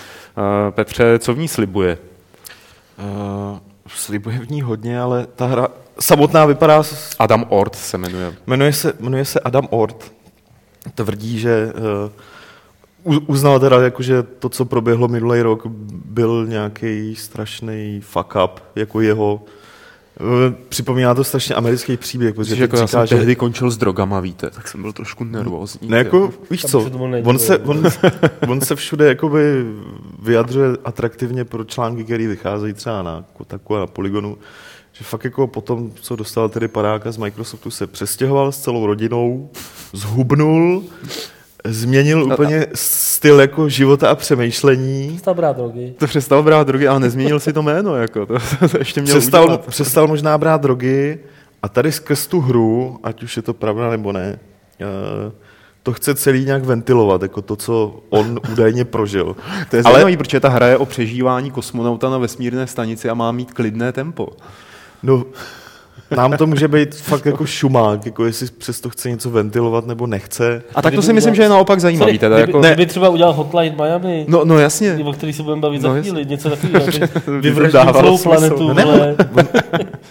Petře, 0.70 1.18
co 1.18 1.34
v 1.34 1.38
ní 1.38 1.48
slibuje? 1.48 1.98
Uh, 2.98 3.58
slibuje 3.86 4.38
v 4.38 4.50
ní 4.50 4.62
hodně, 4.62 5.00
ale 5.00 5.26
ta 5.36 5.46
hra 5.46 5.68
samotná 6.00 6.46
vypadá... 6.46 6.82
Adam 7.18 7.44
Ort 7.48 7.74
se 7.74 7.98
jmenuje. 7.98 8.34
Jmenuje 8.46 8.72
se, 8.72 8.92
jmenuje 9.00 9.24
se 9.24 9.40
Adam 9.40 9.66
Ort 9.70 10.12
tvrdí, 10.94 11.38
že 11.38 11.72
uh, 13.04 13.22
uznal 13.26 13.60
teda, 13.60 13.82
jako, 13.82 14.02
že 14.02 14.22
to, 14.22 14.48
co 14.48 14.64
proběhlo 14.64 15.08
minulý 15.08 15.42
rok, 15.42 15.66
byl 16.04 16.46
nějaký 16.48 17.16
strašný 17.16 18.00
fuck 18.00 18.36
up, 18.44 18.60
jako 18.76 19.00
jeho 19.00 19.44
eh, 20.20 20.54
Připomíná 20.68 21.14
to 21.14 21.24
strašně 21.24 21.54
americký 21.54 21.96
příběh, 21.96 22.34
protože 22.34 22.62
jako 22.62 22.76
říká, 22.76 22.82
já 22.82 22.86
jsem 22.86 23.06
že... 23.06 23.16
tehdy 23.16 23.36
končil 23.36 23.70
s 23.70 23.76
drogama, 23.76 24.20
víte, 24.20 24.50
tak 24.50 24.68
jsem 24.68 24.82
byl 24.82 24.92
trošku 24.92 25.24
nervózní. 25.24 25.88
Ne, 25.88 25.98
jako, 25.98 26.32
víš 26.50 26.62
co, 26.62 26.90
on 27.24 27.38
se, 27.38 27.58
on, 27.58 27.82
on 28.48 28.60
se 28.60 28.76
všude 28.76 29.06
jakoby 29.06 29.64
vyjadřuje 30.22 30.68
atraktivně 30.84 31.44
pro 31.44 31.64
články, 31.64 32.04
které 32.04 32.28
vycházejí 32.28 32.74
třeba 32.74 33.02
na 33.02 33.24
Kotaku 33.32 33.76
a 33.76 33.78
na 33.78 33.86
Polygonu, 33.86 34.38
že 34.92 35.04
fakt 35.04 35.24
jako 35.24 35.46
potom, 35.46 35.90
co 36.00 36.16
dostal 36.16 36.48
tedy 36.48 36.68
padáka 36.68 37.12
z 37.12 37.16
Microsoftu, 37.16 37.70
se 37.70 37.86
přestěhoval 37.86 38.52
s 38.52 38.58
celou 38.58 38.86
rodinou, 38.86 39.50
zhubnul, 39.92 40.84
změnil 41.64 42.26
no, 42.26 42.34
úplně 42.34 42.66
styl 42.74 43.40
jako 43.40 43.68
života 43.68 44.10
a 44.10 44.14
přemýšlení. 44.14 45.08
Přestal 45.08 45.34
brát 45.34 45.56
drogy. 45.56 45.94
To 45.98 46.06
přestal 46.06 46.42
brát 46.42 46.66
drogy, 46.66 46.88
ale 46.88 47.00
nezměnil 47.00 47.40
si 47.40 47.52
to 47.52 47.62
jméno, 47.62 47.96
jako 47.96 48.26
to, 48.26 48.34
to 48.70 48.78
ještě 48.78 49.02
měl 49.02 49.18
přestal, 49.18 49.44
udělat. 49.44 49.66
přestal 49.66 50.06
možná 50.06 50.38
brát 50.38 50.60
drogy 50.60 51.18
a 51.62 51.68
tady 51.68 51.92
skrz 51.92 52.26
tu 52.26 52.40
hru, 52.40 52.98
ať 53.02 53.22
už 53.22 53.36
je 53.36 53.42
to 53.42 53.54
pravda 53.54 53.90
nebo 53.90 54.12
ne, 54.12 54.38
uh, 54.80 55.32
to 55.82 55.92
chce 55.92 56.14
celý 56.14 56.44
nějak 56.44 56.64
ventilovat, 56.64 57.22
jako 57.22 57.42
to, 57.42 57.56
co 57.56 58.00
on 58.10 58.40
údajně 58.52 58.84
prožil. 58.84 59.36
To 59.70 59.76
je 59.76 59.82
zajímavé, 59.82 60.16
protože 60.16 60.40
ta 60.40 60.48
hra 60.48 60.66
je 60.66 60.76
o 60.76 60.86
přežívání 60.86 61.50
kosmonauta 61.50 62.10
na 62.10 62.18
vesmírné 62.18 62.66
stanici 62.66 63.08
a 63.08 63.14
má 63.14 63.32
mít 63.32 63.52
klidné 63.52 63.92
tempo. 63.92 64.28
No, 65.02 65.26
nám 66.16 66.32
to 66.32 66.46
může 66.46 66.68
být 66.68 66.94
fakt 66.94 67.26
jako 67.26 67.46
šumák, 67.46 68.06
jako 68.06 68.26
jestli 68.26 68.46
přesto 68.58 68.90
chce 68.90 69.10
něco 69.10 69.30
ventilovat 69.30 69.86
nebo 69.86 70.06
nechce. 70.06 70.62
A 70.74 70.82
tak 70.82 70.94
to 70.94 71.02
si 71.02 71.12
myslím, 71.12 71.34
že 71.34 71.42
je 71.42 71.48
naopak 71.48 71.80
zajímavý. 71.80 72.18
Teda, 72.18 72.38
jako... 72.38 72.60
kdyby 72.60 72.86
třeba 72.86 73.08
udělal 73.08 73.32
Hotline 73.32 73.76
Miami, 73.76 74.24
no, 74.28 74.44
no 74.44 74.58
jasně. 74.58 74.98
o 75.04 75.12
který 75.12 75.32
se 75.32 75.42
budeme 75.42 75.62
bavit 75.62 75.82
no, 75.82 75.94
za 75.94 76.00
chvíli, 76.00 76.26
něco 76.26 76.50
takového. 76.56 76.86
vyvraždit 77.40 77.80
celou 77.92 78.18
planetu. 78.18 78.62
No, 78.72 78.74
ne, 78.74 78.84
on, 78.84 79.16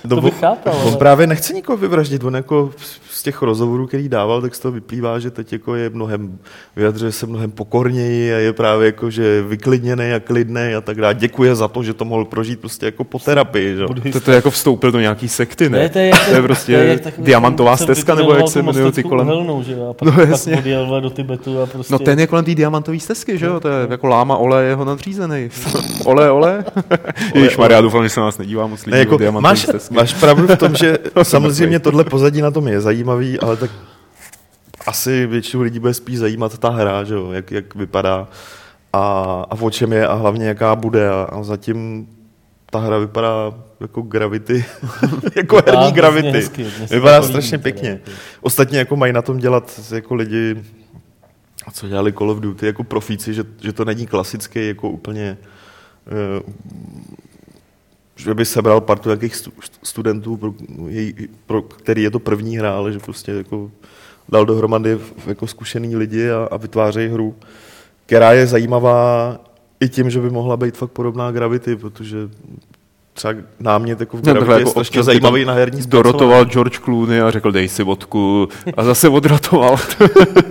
to 0.09 0.21
bych 0.21 0.39
chápal. 0.39 0.73
On 0.85 0.95
právě 0.95 1.27
nechce 1.27 1.53
nikoho 1.53 1.77
vyvraždit, 1.77 2.23
on 2.23 2.35
jako 2.35 2.71
z 3.11 3.23
těch 3.23 3.41
rozhovorů, 3.41 3.87
který 3.87 4.09
dával, 4.09 4.41
tak 4.41 4.55
z 4.55 4.59
toho 4.59 4.71
vyplývá, 4.71 5.19
že 5.19 5.31
teď 5.31 5.53
jako 5.53 5.75
je 5.75 5.89
mnohem, 5.89 6.37
vyjadřuje 6.75 7.11
se 7.11 7.25
mnohem 7.25 7.51
pokorněji 7.51 8.33
a 8.33 8.37
je 8.37 8.53
právě 8.53 8.85
jako, 8.85 9.09
že 9.09 9.41
vyklidněný 9.41 10.13
a 10.13 10.19
klidný 10.19 10.73
a 10.77 10.81
tak 10.81 10.97
dále. 10.97 11.13
Děkuje 11.13 11.55
za 11.55 11.67
to, 11.67 11.83
že 11.83 11.93
to 11.93 12.05
mohl 12.05 12.25
prožít 12.25 12.59
prostě 12.59 12.85
jako 12.85 13.03
po 13.03 13.19
terapii. 13.19 13.75
Že? 13.75 14.11
To, 14.11 14.19
to 14.19 14.31
jako 14.31 14.51
vstoupil 14.51 14.91
do 14.91 14.99
nějaký 14.99 15.27
sekty, 15.27 15.69
ne? 15.69 15.79
ne 15.79 15.89
to, 15.93 15.99
je, 15.99 16.11
to 16.29 16.35
je 16.35 16.41
prostě 16.41 16.75
to 16.75 16.81
je 16.81 16.99
tak, 16.99 17.13
diamantová 17.17 17.77
stezka, 17.77 18.15
nebo 18.15 18.33
jak 18.33 18.47
se 18.47 18.61
jmenuje 18.61 18.91
ty 18.91 19.03
kolem. 19.03 19.27
Uhelnou, 19.27 19.63
že? 19.63 19.75
A 19.89 19.93
pak, 19.93 20.15
no, 20.15 20.23
jasně. 20.23 20.55
pak 20.55 21.03
do 21.03 21.09
Tibetu 21.09 21.61
a 21.61 21.65
prostě... 21.65 21.93
No 21.93 21.99
ten 21.99 22.19
je 22.19 22.27
kolem 22.27 22.45
té 22.45 22.55
diamantové 22.55 22.99
stezky, 22.99 23.37
že 23.37 23.45
jo? 23.45 23.59
To 23.59 23.67
je 23.67 23.87
jako 23.89 24.07
láma 24.07 24.37
ole 24.37 24.63
jeho 24.63 24.85
nadřízený. 24.85 25.49
ole, 26.05 26.31
ole. 26.31 26.65
Ježíš 27.35 27.57
Maria, 27.57 27.81
doufám, 27.81 28.03
že 28.03 28.09
se 28.09 28.19
nás 28.19 28.37
nedívá 28.37 28.67
moc 28.67 28.85
lidí 28.85 28.91
ne, 28.91 28.99
jako, 28.99 29.17
máš, 29.31 29.67
máš 29.91 30.13
pravdu 30.13 30.47
v 30.47 30.57
tom, 30.57 30.75
že 30.75 30.97
samozřejmě 31.23 31.79
tohle 31.79 32.03
pozadí 32.03 32.41
na 32.41 32.51
tom 32.51 32.67
je 32.67 32.81
zajímavý, 32.81 33.39
ale 33.39 33.57
tak 33.57 33.71
asi 34.87 35.27
většinu 35.27 35.63
lidí 35.63 35.79
bude 35.79 35.93
spíš 35.93 36.17
zajímat 36.19 36.57
ta 36.57 36.69
hra, 36.69 37.03
že 37.03 37.13
jo? 37.13 37.31
Jak, 37.31 37.51
jak 37.51 37.75
vypadá 37.75 38.27
a, 38.93 39.01
a 39.49 39.55
o 39.59 39.69
čem 39.69 39.93
je 39.93 40.07
a 40.07 40.13
hlavně 40.13 40.47
jaká 40.47 40.75
bude 40.75 41.09
a, 41.09 41.27
a 41.31 41.43
zatím 41.43 42.07
ta 42.69 42.79
hra 42.79 42.97
vypadá 42.97 43.53
jako 43.81 44.01
Gravity, 44.01 44.65
jako 45.35 45.61
herní 45.65 45.91
Gravity. 45.91 46.31
Hezky, 46.31 46.65
vypadá 46.89 47.21
strašně 47.21 47.57
pěkně. 47.57 47.89
Jako. 47.89 48.11
Ostatně 48.41 48.79
jako 48.79 48.95
mají 48.95 49.13
na 49.13 49.21
tom 49.21 49.37
dělat 49.37 49.79
jako 49.93 50.15
lidi, 50.15 50.63
co 51.73 51.87
dělali 51.87 52.13
Call 52.13 52.29
of 52.29 52.39
Duty, 52.39 52.65
jako 52.65 52.83
profíci, 52.83 53.33
že, 53.33 53.43
že 53.61 53.73
to 53.73 53.85
není 53.85 54.07
klasický 54.07 54.67
jako 54.67 54.89
úplně 54.89 55.37
uh, 56.41 56.53
že 58.15 58.33
by 58.33 58.45
sebral 58.45 58.81
partu 58.81 59.09
nějakých 59.09 59.35
studentů, 59.83 60.37
pro, 60.37 60.53
pro 61.45 61.61
který 61.61 62.03
je 62.03 62.11
to 62.11 62.19
první 62.19 62.57
hra, 62.57 62.75
ale 62.75 62.91
že 62.91 62.99
prostě 62.99 63.31
jako 63.31 63.71
dal 64.29 64.45
dohromady 64.45 64.99
jako 65.27 65.47
zkušený 65.47 65.95
lidi 65.95 66.31
a, 66.31 66.47
a 66.51 66.57
vytvářejí 66.57 67.09
hru, 67.09 67.35
která 68.05 68.33
je 68.33 68.47
zajímavá 68.47 69.37
i 69.79 69.89
tím, 69.89 70.09
že 70.09 70.21
by 70.21 70.29
mohla 70.29 70.57
být 70.57 70.77
fakt 70.77 70.91
podobná 70.91 71.31
Gravity, 71.31 71.75
protože 71.75 72.17
třeba 73.13 73.33
námět 73.59 73.99
jako 73.99 74.17
v 74.17 74.21
Gravity 74.21 74.45
no, 74.45 74.53
jako 74.53 74.67
je 74.67 74.71
strašně 74.71 75.03
zajímavý 75.03 75.45
na 75.45 75.53
herní 75.53 75.81
Dorotoval 75.87 76.45
George 76.45 76.79
Clooney 76.79 77.21
a 77.21 77.31
řekl 77.31 77.51
dej 77.51 77.67
si 77.67 77.83
vodku 77.83 78.49
a 78.77 78.83
zase 78.83 79.09
odratoval. 79.09 79.75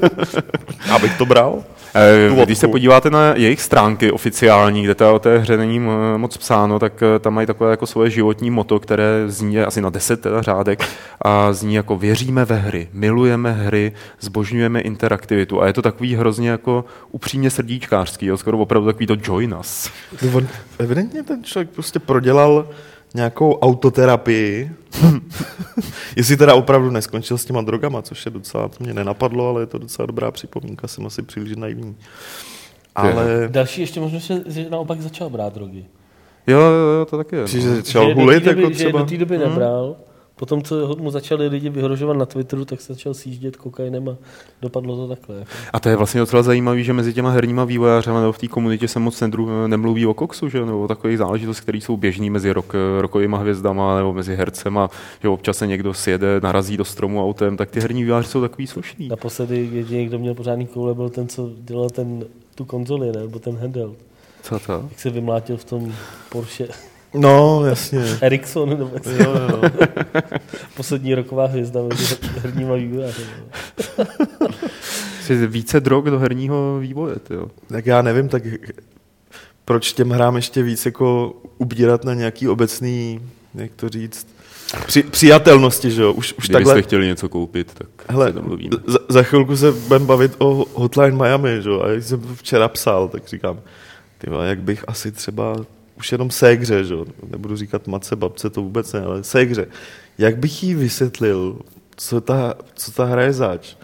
Abych 0.94 1.18
to 1.18 1.26
bral? 1.26 1.62
Eh, 1.94 2.44
když 2.44 2.58
se 2.58 2.68
podíváte 2.68 3.10
na 3.10 3.34
jejich 3.34 3.60
stránky 3.60 4.12
oficiální, 4.12 4.82
kde 4.82 4.94
to 4.94 5.14
o 5.14 5.18
té 5.18 5.38
hře 5.38 5.56
není 5.56 5.78
moc 6.16 6.36
psáno, 6.36 6.78
tak 6.78 7.02
eh, 7.02 7.18
tam 7.18 7.34
mají 7.34 7.46
takové 7.46 7.70
jako 7.70 7.86
svoje 7.86 8.10
životní 8.10 8.50
moto, 8.50 8.80
které 8.80 9.24
zní 9.26 9.60
asi 9.60 9.80
na 9.80 9.90
deset 9.90 10.20
teda 10.20 10.42
řádek 10.42 10.84
a 11.22 11.52
zní 11.52 11.74
jako 11.74 11.96
věříme 11.96 12.44
ve 12.44 12.56
hry, 12.56 12.88
milujeme 12.92 13.52
hry, 13.52 13.92
zbožňujeme 14.20 14.80
interaktivitu 14.80 15.62
a 15.62 15.66
je 15.66 15.72
to 15.72 15.82
takový 15.82 16.14
hrozně 16.14 16.50
jako 16.50 16.84
upřímně 17.10 17.50
srdíčkářský, 17.50 18.26
jo, 18.26 18.36
skoro 18.36 18.58
opravdu 18.58 18.86
takový 18.86 19.06
to 19.06 19.16
join 19.22 19.54
us. 19.60 19.90
On, 20.34 20.48
evidentně 20.78 21.22
ten 21.22 21.44
člověk 21.44 21.70
prostě 21.70 21.98
prodělal 21.98 22.66
nějakou 23.14 23.58
autoterapii. 23.58 24.70
Jestli 26.16 26.36
teda 26.36 26.54
opravdu 26.54 26.90
neskončil 26.90 27.38
s 27.38 27.44
těma 27.44 27.62
drogama, 27.62 28.02
což 28.02 28.24
je 28.24 28.30
docela, 28.30 28.68
to 28.68 28.84
mě 28.84 28.94
nenapadlo, 28.94 29.48
ale 29.48 29.62
je 29.62 29.66
to 29.66 29.78
docela 29.78 30.06
dobrá 30.06 30.30
připomínka, 30.30 30.88
jsem 30.88 31.06
asi 31.06 31.22
příliš 31.22 31.56
naivní. 31.56 31.96
Ale... 32.94 33.48
Další 33.48 33.80
ještě 33.80 34.00
možnost 34.00 34.30
že 34.46 34.70
naopak 34.70 35.00
začal 35.00 35.30
brát 35.30 35.54
drogy. 35.54 35.84
Jo, 36.46 36.60
jo, 36.60 36.86
jo, 36.98 37.04
to 37.04 37.16
taky 37.16 37.36
je. 37.36 37.46
Že 37.46 37.58
No. 37.68 37.74
začal 37.76 38.08
že 38.08 38.14
hulit, 38.14 38.44
do 38.44 38.50
té 38.50 38.54
doby, 38.54 38.62
jako 38.62 38.72
že 38.74 38.84
třeba. 38.84 38.98
do 39.00 39.06
té 39.06 39.16
doby 39.16 39.38
nebral, 39.38 39.96
potom, 40.40 40.62
co 40.62 40.96
mu 40.96 41.10
začali 41.10 41.48
lidi 41.48 41.68
vyhrožovat 41.68 42.16
na 42.16 42.26
Twitteru, 42.26 42.64
tak 42.64 42.80
se 42.80 42.92
začal 42.92 43.14
sjíždět 43.14 43.56
kokainem 43.56 44.08
a 44.08 44.16
dopadlo 44.62 44.96
to 44.96 45.08
takhle. 45.08 45.36
Jako. 45.36 45.50
A 45.72 45.80
to 45.80 45.88
je 45.88 45.96
vlastně 45.96 46.20
docela 46.20 46.42
zajímavé, 46.42 46.82
že 46.82 46.92
mezi 46.92 47.14
těma 47.14 47.30
herníma 47.30 47.64
vývojářema 47.64 48.20
nebo 48.20 48.32
v 48.32 48.38
té 48.38 48.48
komunitě 48.48 48.88
se 48.88 48.98
moc 48.98 49.20
nedru, 49.20 49.66
nemluví 49.66 50.06
o 50.06 50.14
koksu, 50.14 50.48
že? 50.48 50.66
nebo 50.66 50.82
o 50.82 50.88
takových 50.88 51.18
záležitostech, 51.18 51.62
které 51.62 51.78
jsou 51.78 51.96
běžné 51.96 52.30
mezi 52.30 52.52
rok, 52.52 52.74
rokovými 53.00 53.36
hvězdama 53.40 53.96
nebo 53.96 54.12
mezi 54.12 54.36
hercema, 54.36 54.90
že 55.22 55.28
občas 55.28 55.56
se 55.56 55.66
někdo 55.66 55.94
sjede, 55.94 56.40
narazí 56.42 56.76
do 56.76 56.84
stromu 56.84 57.24
autem, 57.24 57.56
tak 57.56 57.70
ty 57.70 57.80
herní 57.80 58.02
vývojáři 58.02 58.28
jsou 58.28 58.40
takový 58.40 58.66
slušný. 58.66 59.08
Naposledy 59.08 59.68
jediný, 59.72 60.06
kdo 60.06 60.18
měl 60.18 60.34
pořádný 60.34 60.66
koule, 60.66 60.94
byl 60.94 61.08
ten, 61.08 61.28
co 61.28 61.50
dělal 61.58 61.90
ten, 61.90 62.24
tu 62.54 62.64
konzoli, 62.64 63.12
ne? 63.12 63.20
nebo 63.20 63.38
ten 63.38 63.56
handheld. 63.56 63.96
Co 64.42 64.58
to? 64.58 64.72
Jak 64.72 65.00
se 65.00 65.10
vymlátil 65.10 65.56
v 65.56 65.64
tom 65.64 65.92
Porsche 66.28 66.68
No, 67.14 67.66
jasně. 67.66 68.18
Ericsson, 68.20 68.68
nebo 68.68 68.90
Jo, 69.18 69.34
jo. 69.50 69.62
poslední 70.76 71.14
roková 71.14 71.46
hvězda 71.46 71.80
mezi 71.82 72.16
herníma 72.42 72.74
vývojáři. 72.74 73.22
Jsi 75.22 75.46
více 75.46 75.80
drog 75.80 76.04
do 76.04 76.18
herního 76.18 76.78
vývoje, 76.80 77.16
jo. 77.30 77.50
Tak 77.68 77.86
já 77.86 78.02
nevím, 78.02 78.28
tak 78.28 78.42
proč 79.64 79.92
těm 79.92 80.10
hrám 80.10 80.36
ještě 80.36 80.62
víc 80.62 80.86
jako 80.86 81.34
ubírat 81.58 82.04
na 82.04 82.14
nějaký 82.14 82.48
obecný, 82.48 83.20
jak 83.54 83.70
to 83.76 83.88
říct, 83.88 84.26
při, 84.86 85.02
přijatelnosti, 85.02 85.90
že 85.90 86.02
jo? 86.02 86.12
Už, 86.12 86.16
už 86.16 86.48
Kdybyste 86.48 86.52
takhle, 86.52 86.82
chtěli 86.82 87.06
něco 87.06 87.28
koupit, 87.28 87.74
tak 87.74 87.88
hele, 88.08 88.32
se 88.32 88.40
za, 88.86 88.98
za 89.08 89.22
chvilku 89.22 89.56
se 89.56 89.72
budeme 89.72 90.04
bavit 90.04 90.32
o 90.38 90.64
Hotline 90.74 91.16
Miami, 91.16 91.62
že 91.62 91.68
jo? 91.68 91.82
A 91.82 91.88
jak 91.88 92.02
jsem 92.02 92.20
to 92.20 92.34
včera 92.34 92.68
psal, 92.68 93.08
tak 93.08 93.28
říkám, 93.28 93.60
ty 94.18 94.30
jak 94.44 94.60
bych 94.60 94.84
asi 94.88 95.12
třeba 95.12 95.56
už 96.00 96.12
jenom 96.12 96.30
ségře, 96.30 96.84
že 96.84 96.94
jo? 96.94 97.04
Nebudu 97.30 97.56
říkat 97.56 97.86
matce, 97.86 98.16
babce, 98.16 98.50
to 98.50 98.62
vůbec 98.62 98.92
ne, 98.92 99.00
ale 99.00 99.22
ségře. 99.22 99.66
Jak 100.18 100.36
bych 100.36 100.62
jí 100.62 100.74
vysvětlil, 100.74 101.56
co 101.96 102.20
ta, 102.20 102.54
co 102.74 102.92
ta 102.92 103.04
hra 103.04 103.22
je 103.22 103.32
zač? 103.32 103.74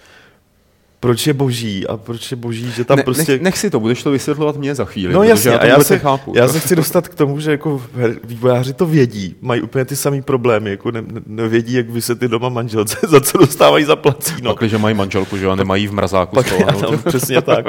Proč 1.00 1.26
je 1.26 1.32
boží 1.32 1.86
a 1.86 1.96
proč 1.96 2.30
je 2.30 2.36
boží, 2.36 2.70
že 2.70 2.84
tam 2.84 2.96
ne, 2.96 3.02
prostě... 3.02 3.32
nech, 3.32 3.42
nech, 3.42 3.58
si 3.58 3.70
to, 3.70 3.80
budeš 3.80 4.02
to 4.02 4.10
vysvětlovat 4.10 4.56
mě 4.56 4.74
za 4.74 4.84
chvíli. 4.84 5.14
No 5.14 5.22
jasně, 5.22 5.50
já 5.50 5.58
a 5.58 5.66
já 5.66 5.84
se, 5.84 5.94
nechápu. 5.94 6.32
já 6.36 6.48
se 6.48 6.60
chci 6.60 6.76
dostat 6.76 7.08
k 7.08 7.14
tomu, 7.14 7.40
že 7.40 7.50
jako 7.50 7.82
vývojáři 8.24 8.72
to 8.72 8.86
vědí, 8.86 9.34
mají 9.40 9.62
úplně 9.62 9.84
ty 9.84 9.96
samé 9.96 10.22
problémy, 10.22 10.70
jako 10.70 10.90
ne, 10.90 11.02
ne, 11.02 11.20
nevědí, 11.26 11.72
jak 11.72 11.90
vysvětlit 11.90 12.28
doma 12.28 12.48
manželce, 12.48 12.98
za 13.08 13.20
co 13.20 13.38
dostávají 13.38 13.84
za 13.84 13.96
placíno. 13.96 14.40
No. 14.42 14.54
Pak, 14.54 14.68
že 14.68 14.78
mají 14.78 14.94
manželku, 14.94 15.36
že 15.36 15.44
jo, 15.44 15.50
a 15.50 15.56
nemají 15.56 15.86
v 15.86 15.92
mrazáku 15.92 16.34
Pak 16.34 16.60
já 16.60 16.66
tam, 16.66 16.98
přesně 17.06 17.42
tak. 17.42 17.66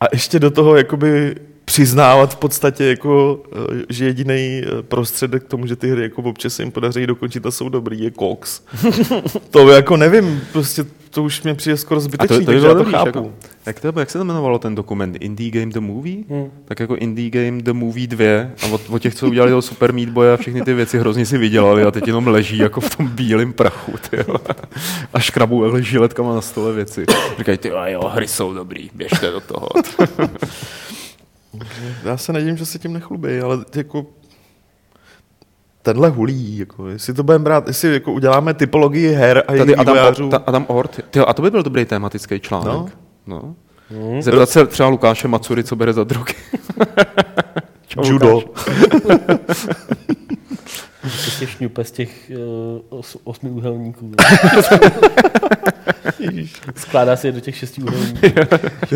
A 0.00 0.04
ještě 0.12 0.38
do 0.38 0.50
toho 0.50 0.76
jakoby 0.76 1.34
přiznávat 1.66 2.34
v 2.34 2.36
podstatě, 2.36 2.84
jako, 2.84 3.42
eh, 3.52 3.82
že 3.88 4.04
jediný 4.04 4.62
prostředek 4.82 5.44
k 5.44 5.48
tomu, 5.48 5.66
že 5.66 5.76
ty 5.76 5.90
hry 5.90 6.02
jako 6.02 6.22
občas 6.22 6.54
se 6.54 6.62
jim 6.62 6.70
podaří 6.72 7.06
dokončit 7.06 7.46
a 7.46 7.50
jsou 7.50 7.68
dobrý, 7.68 8.00
je 8.00 8.10
Cox. 8.10 8.60
to 9.50 9.68
jako 9.68 9.96
nevím, 9.96 10.40
prostě 10.52 10.84
to 11.10 11.22
už 11.22 11.42
mě 11.42 11.54
přijde 11.54 11.76
skoro 11.76 11.98
A 11.98 12.00
zbytečný, 12.00 12.36
to, 12.36 12.40
to 12.40 12.46
takže 12.46 12.66
já 12.66 12.72
to 12.72 12.78
dobrý, 12.78 12.92
chápu. 12.92 13.08
Jako, 13.08 13.32
jak, 13.66 13.80
to, 13.80 14.00
jak 14.00 14.10
se 14.10 14.18
to 14.18 14.24
jmenovalo 14.24 14.58
ten 14.58 14.74
dokument? 14.74 15.16
Indie 15.20 15.50
Game 15.50 15.72
The 15.72 15.80
Movie? 15.80 16.24
Hmm. 16.30 16.50
Tak 16.64 16.80
jako 16.80 16.96
Indie 16.96 17.30
Game 17.30 17.62
The 17.62 17.72
Movie 17.72 18.06
2 18.06 18.24
a 18.62 18.66
od, 18.66 18.80
od 18.90 18.98
těch, 18.98 19.14
co 19.14 19.28
udělali 19.28 19.50
toho 19.50 19.62
Super 19.62 19.92
Meat 19.92 20.08
Boy 20.08 20.32
a 20.32 20.36
všechny 20.36 20.62
ty 20.62 20.74
věci 20.74 20.98
hrozně 20.98 21.26
si 21.26 21.38
vydělali 21.38 21.82
a 21.82 21.90
teď 21.90 22.06
jenom 22.06 22.26
leží 22.26 22.58
jako 22.58 22.80
v 22.80 22.96
tom 22.96 23.08
bílém 23.08 23.52
prachu. 23.52 23.92
Tyjo. 24.10 24.36
A 25.14 25.20
škrabu 25.20 25.80
žiletkama 25.80 26.34
na 26.34 26.40
stole 26.40 26.72
věci. 26.72 27.04
Říkají, 27.38 27.58
ty 27.58 27.68
jo, 27.68 28.08
hry 28.08 28.28
jsou 28.28 28.54
dobrý, 28.54 28.90
běžte 28.94 29.30
do 29.30 29.40
toho. 29.40 29.68
Já 32.04 32.16
se 32.16 32.32
nedím, 32.32 32.56
že 32.56 32.66
se 32.66 32.78
tím 32.78 32.92
nechlubí, 32.92 33.38
ale 33.38 33.58
jako 33.74 34.06
tenhle 35.82 36.08
hulí, 36.08 36.58
jako, 36.58 36.88
jestli 36.88 37.14
to 37.14 37.22
budeme 37.22 37.44
brát, 37.44 37.66
jestli 37.68 37.92
jako 37.92 38.12
uděláme 38.12 38.54
typologii 38.54 39.12
her 39.12 39.44
a 39.48 39.52
jejich 39.52 39.60
Tady 39.60 39.76
Adam, 39.76 39.94
vývojářů. 39.94 40.28
ta, 40.28 40.36
Adam 40.46 40.64
Ort, 40.68 41.00
tyjo, 41.10 41.26
a 41.26 41.32
to 41.34 41.42
by 41.42 41.50
byl 41.50 41.62
dobrý 41.62 41.84
tematický 41.84 42.40
článek. 42.40 42.72
No. 42.72 42.88
No. 43.26 43.54
Hmm. 43.90 44.22
Zeptat 44.22 44.48
se 44.48 44.66
třeba 44.66 44.88
Lukáše 44.88 45.28
Macury, 45.28 45.64
co 45.64 45.76
bere 45.76 45.92
za 45.92 46.04
drogy. 46.04 46.34
Čau, 47.86 48.04
Judo. 48.04 48.40
Prostě 51.10 51.46
šňupe 51.46 51.84
z 51.84 51.90
těch 51.90 52.30
uh, 52.90 52.98
os, 52.98 53.16
osmi 53.24 53.50
úhelníků. 53.50 54.12
Skládá 56.76 57.16
se 57.16 57.28
je 57.28 57.32
do 57.32 57.40
těch 57.40 57.56
šesti 57.56 57.82
úhelníků. 57.82 58.26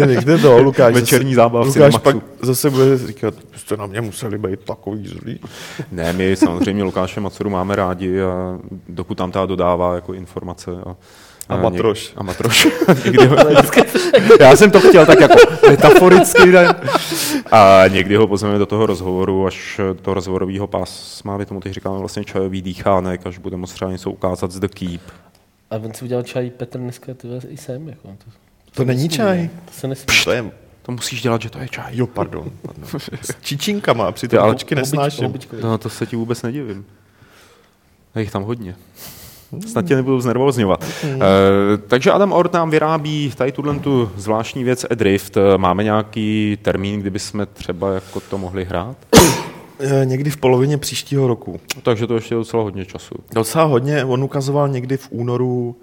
Nechte 0.06 0.38
to, 0.42 0.58
Lukáš. 0.62 0.94
Večerní 0.94 1.34
zase, 1.34 1.42
zábava 1.42 1.64
v 1.64 1.66
Lukáš 1.66 1.92
Cinemaxu. 1.92 2.20
pak 2.20 2.46
zase 2.46 2.70
bude 2.70 2.98
říkat, 2.98 3.34
jste 3.56 3.76
na 3.76 3.86
mě 3.86 4.00
museli 4.00 4.38
být 4.38 4.60
takový 4.60 5.06
zlý. 5.08 5.40
Ne, 5.92 6.12
my 6.12 6.36
samozřejmě 6.36 6.84
Lukáše 6.84 7.20
Macuru 7.20 7.50
máme 7.50 7.76
rádi 7.76 8.22
a 8.22 8.58
dokud 8.88 9.18
tam 9.18 9.32
ta 9.32 9.46
dodává 9.46 9.94
jako 9.94 10.14
informace. 10.14 10.70
A, 10.86 10.96
A 11.50 11.56
matroš. 11.56 12.12
A 12.16 12.22
matroš. 12.22 12.68
někdy 13.04 13.26
ho, 13.26 13.36
já 14.40 14.56
jsem 14.56 14.70
to 14.70 14.80
chtěl 14.80 15.06
tak 15.06 15.20
jako 15.20 15.34
metaforicky. 15.70 16.46
Ne? 16.52 16.74
A 17.52 17.84
někdy 17.88 18.16
ho 18.16 18.26
pozveme 18.26 18.58
do 18.58 18.66
toho 18.66 18.86
rozhovoru, 18.86 19.46
až 19.46 19.80
do 19.92 19.94
toho 20.02 20.14
rozhovorového 20.14 20.66
pásma, 20.66 21.36
my 21.36 21.46
tomu 21.46 21.60
teď 21.60 21.72
říkáme 21.72 21.98
vlastně 21.98 22.24
čajový 22.24 22.62
dýchánek, 22.62 23.26
až 23.26 23.38
bude 23.38 23.56
moct 23.56 23.72
třeba 23.72 23.90
něco 23.90 24.10
ukázat 24.10 24.50
z 24.50 24.58
The 24.60 24.68
Keep. 24.68 25.00
A 25.70 25.76
on 25.76 25.94
si 25.94 26.04
udělal 26.04 26.22
čaj 26.22 26.50
Petr 26.50 26.78
dneska 26.78 27.14
ty 27.14 27.28
i 27.48 27.56
sem. 27.56 27.88
Jako, 27.88 28.08
to, 28.08 28.30
To 28.74 28.84
není 28.84 29.08
čaj. 29.08 29.50
to 29.64 29.72
se 29.72 29.88
nesmí. 29.88 30.14
To 30.24 30.30
je, 30.30 30.50
To 30.82 30.92
musíš 30.92 31.22
dělat, 31.22 31.42
že 31.42 31.50
to 31.50 31.58
je 31.58 31.68
čaj. 31.68 31.86
jo, 31.90 32.06
pardon. 32.06 32.50
pardon. 32.62 32.84
S 33.22 33.34
čičinkama, 33.42 34.06
a 34.08 34.12
Ty, 34.12 34.38
ale 34.38 34.56
nesnáším. 34.74 35.24
Hobičkový. 35.24 35.62
No, 35.62 35.78
to 35.78 35.88
se 35.88 36.06
ti 36.06 36.16
vůbec 36.16 36.42
nedivím. 36.42 36.86
A 38.14 38.20
jich 38.20 38.30
tam 38.30 38.42
hodně. 38.42 38.76
Snad 39.66 39.84
tě 39.84 39.96
nebudu 39.96 40.20
znervozňovat. 40.20 40.84
Uh, 41.04 41.20
takže 41.88 42.10
Adam 42.12 42.32
Ort 42.32 42.52
nám 42.52 42.70
vyrábí 42.70 43.32
tady 43.36 43.52
tuhle 43.52 43.78
tu 43.78 44.10
zvláštní 44.16 44.64
věc 44.64 44.86
Adrift. 44.90 45.36
Eh, 45.36 45.58
Máme 45.58 45.84
nějaký 45.84 46.58
termín, 46.62 47.00
kdyby 47.00 47.18
jsme 47.18 47.46
třeba 47.46 47.94
jako 47.94 48.20
to 48.20 48.38
mohli 48.38 48.64
hrát? 48.64 48.96
Eh, 49.82 50.06
Někdy 50.06 50.30
v 50.30 50.36
polovině 50.36 50.78
příštího 50.78 51.26
roku. 51.28 51.60
Takže 51.82 52.06
to 52.06 52.14
ještě 52.14 52.34
je 52.34 52.38
docela 52.38 52.62
hodně 52.62 52.84
času. 52.84 53.14
Docela 53.34 53.64
hodně, 53.64 54.04
on 54.04 54.24
ukazoval 54.24 54.68
někdy 54.68 54.96
v 54.96 55.08
únoru 55.10 55.76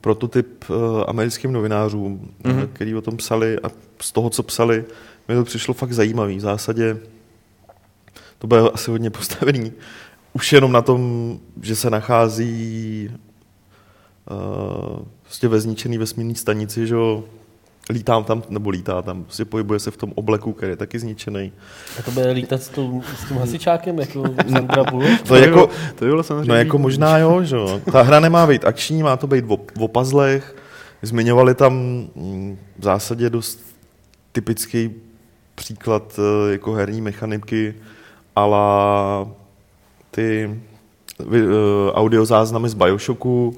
prototyp 0.00 0.64
uh, 0.70 0.76
americkým 1.06 1.52
novinářům, 1.52 2.28
Mhm. 2.44 2.56
mm-hmm. 2.56 2.68
který 2.72 2.94
o 2.94 3.00
tom 3.00 3.16
psali 3.16 3.58
a 3.62 3.68
z 4.00 4.12
toho, 4.12 4.30
co 4.30 4.42
psali, 4.42 4.84
mi 5.28 5.34
to 5.34 5.44
přišlo 5.44 5.74
fakt 5.74 5.92
zajímavý. 5.92 6.36
V 6.36 6.40
zásadě 6.40 6.96
to 8.38 8.46
bude 8.46 8.60
asi 8.60 8.90
hodně 8.90 9.10
postavený. 9.10 9.72
Už 10.32 10.52
jenom 10.52 10.72
na 10.72 10.82
tom, 10.82 11.38
že 11.62 11.76
se 11.76 11.90
nachází 11.90 13.10
uh, 14.30 15.04
prostě 15.22 15.48
ve 15.48 15.60
zničený 15.60 15.98
vesmírné 15.98 16.34
stanici, 16.34 16.86
že 16.86 16.94
jo, 16.94 17.24
lítám 17.90 18.24
tam, 18.24 18.42
nebo 18.48 18.70
lítá 18.70 19.02
tam, 19.02 19.24
prostě 19.24 19.44
pohybuje 19.44 19.80
se 19.80 19.90
v 19.90 19.96
tom 19.96 20.12
obleku, 20.14 20.52
který 20.52 20.72
je 20.72 20.76
taky 20.76 20.98
zničený. 20.98 21.52
A 21.98 22.02
to 22.02 22.10
bude 22.10 22.30
lítat 22.30 22.62
s, 22.62 22.68
tou, 22.68 23.02
s 23.16 23.28
tím 23.28 23.36
hasičákem, 23.36 23.98
jako 23.98 24.24
Sandra 24.50 24.84
Bullock? 24.84 25.22
To 25.28 25.34
je 25.34 25.46
jako, 25.46 25.68
to 25.94 26.04
bylo 26.04 26.22
samozřejmě. 26.22 26.48
No 26.48 26.54
jako 26.54 26.78
možná 26.78 27.18
jo, 27.18 27.42
že 27.42 27.56
jo. 27.56 27.80
Ta 27.92 28.02
hra 28.02 28.20
nemá 28.20 28.46
být 28.46 28.64
akční, 28.64 29.02
má 29.02 29.16
to 29.16 29.26
být 29.26 29.44
o, 29.48 29.58
o 29.80 29.88
puzzlech. 29.88 30.56
Zmiňovali 31.02 31.54
tam 31.54 31.74
mm, 32.14 32.58
v 32.78 32.84
zásadě 32.84 33.30
dost 33.30 33.60
typický 34.32 34.90
příklad 35.54 36.18
eh, 36.18 36.52
jako 36.52 36.72
herní 36.72 37.00
mechaniky, 37.00 37.74
ala 38.36 39.28
ty 40.14 40.60
eh, 41.20 41.24
audiozáznamy 41.92 42.68
z 42.68 42.74
Bioshocku, 42.74 43.56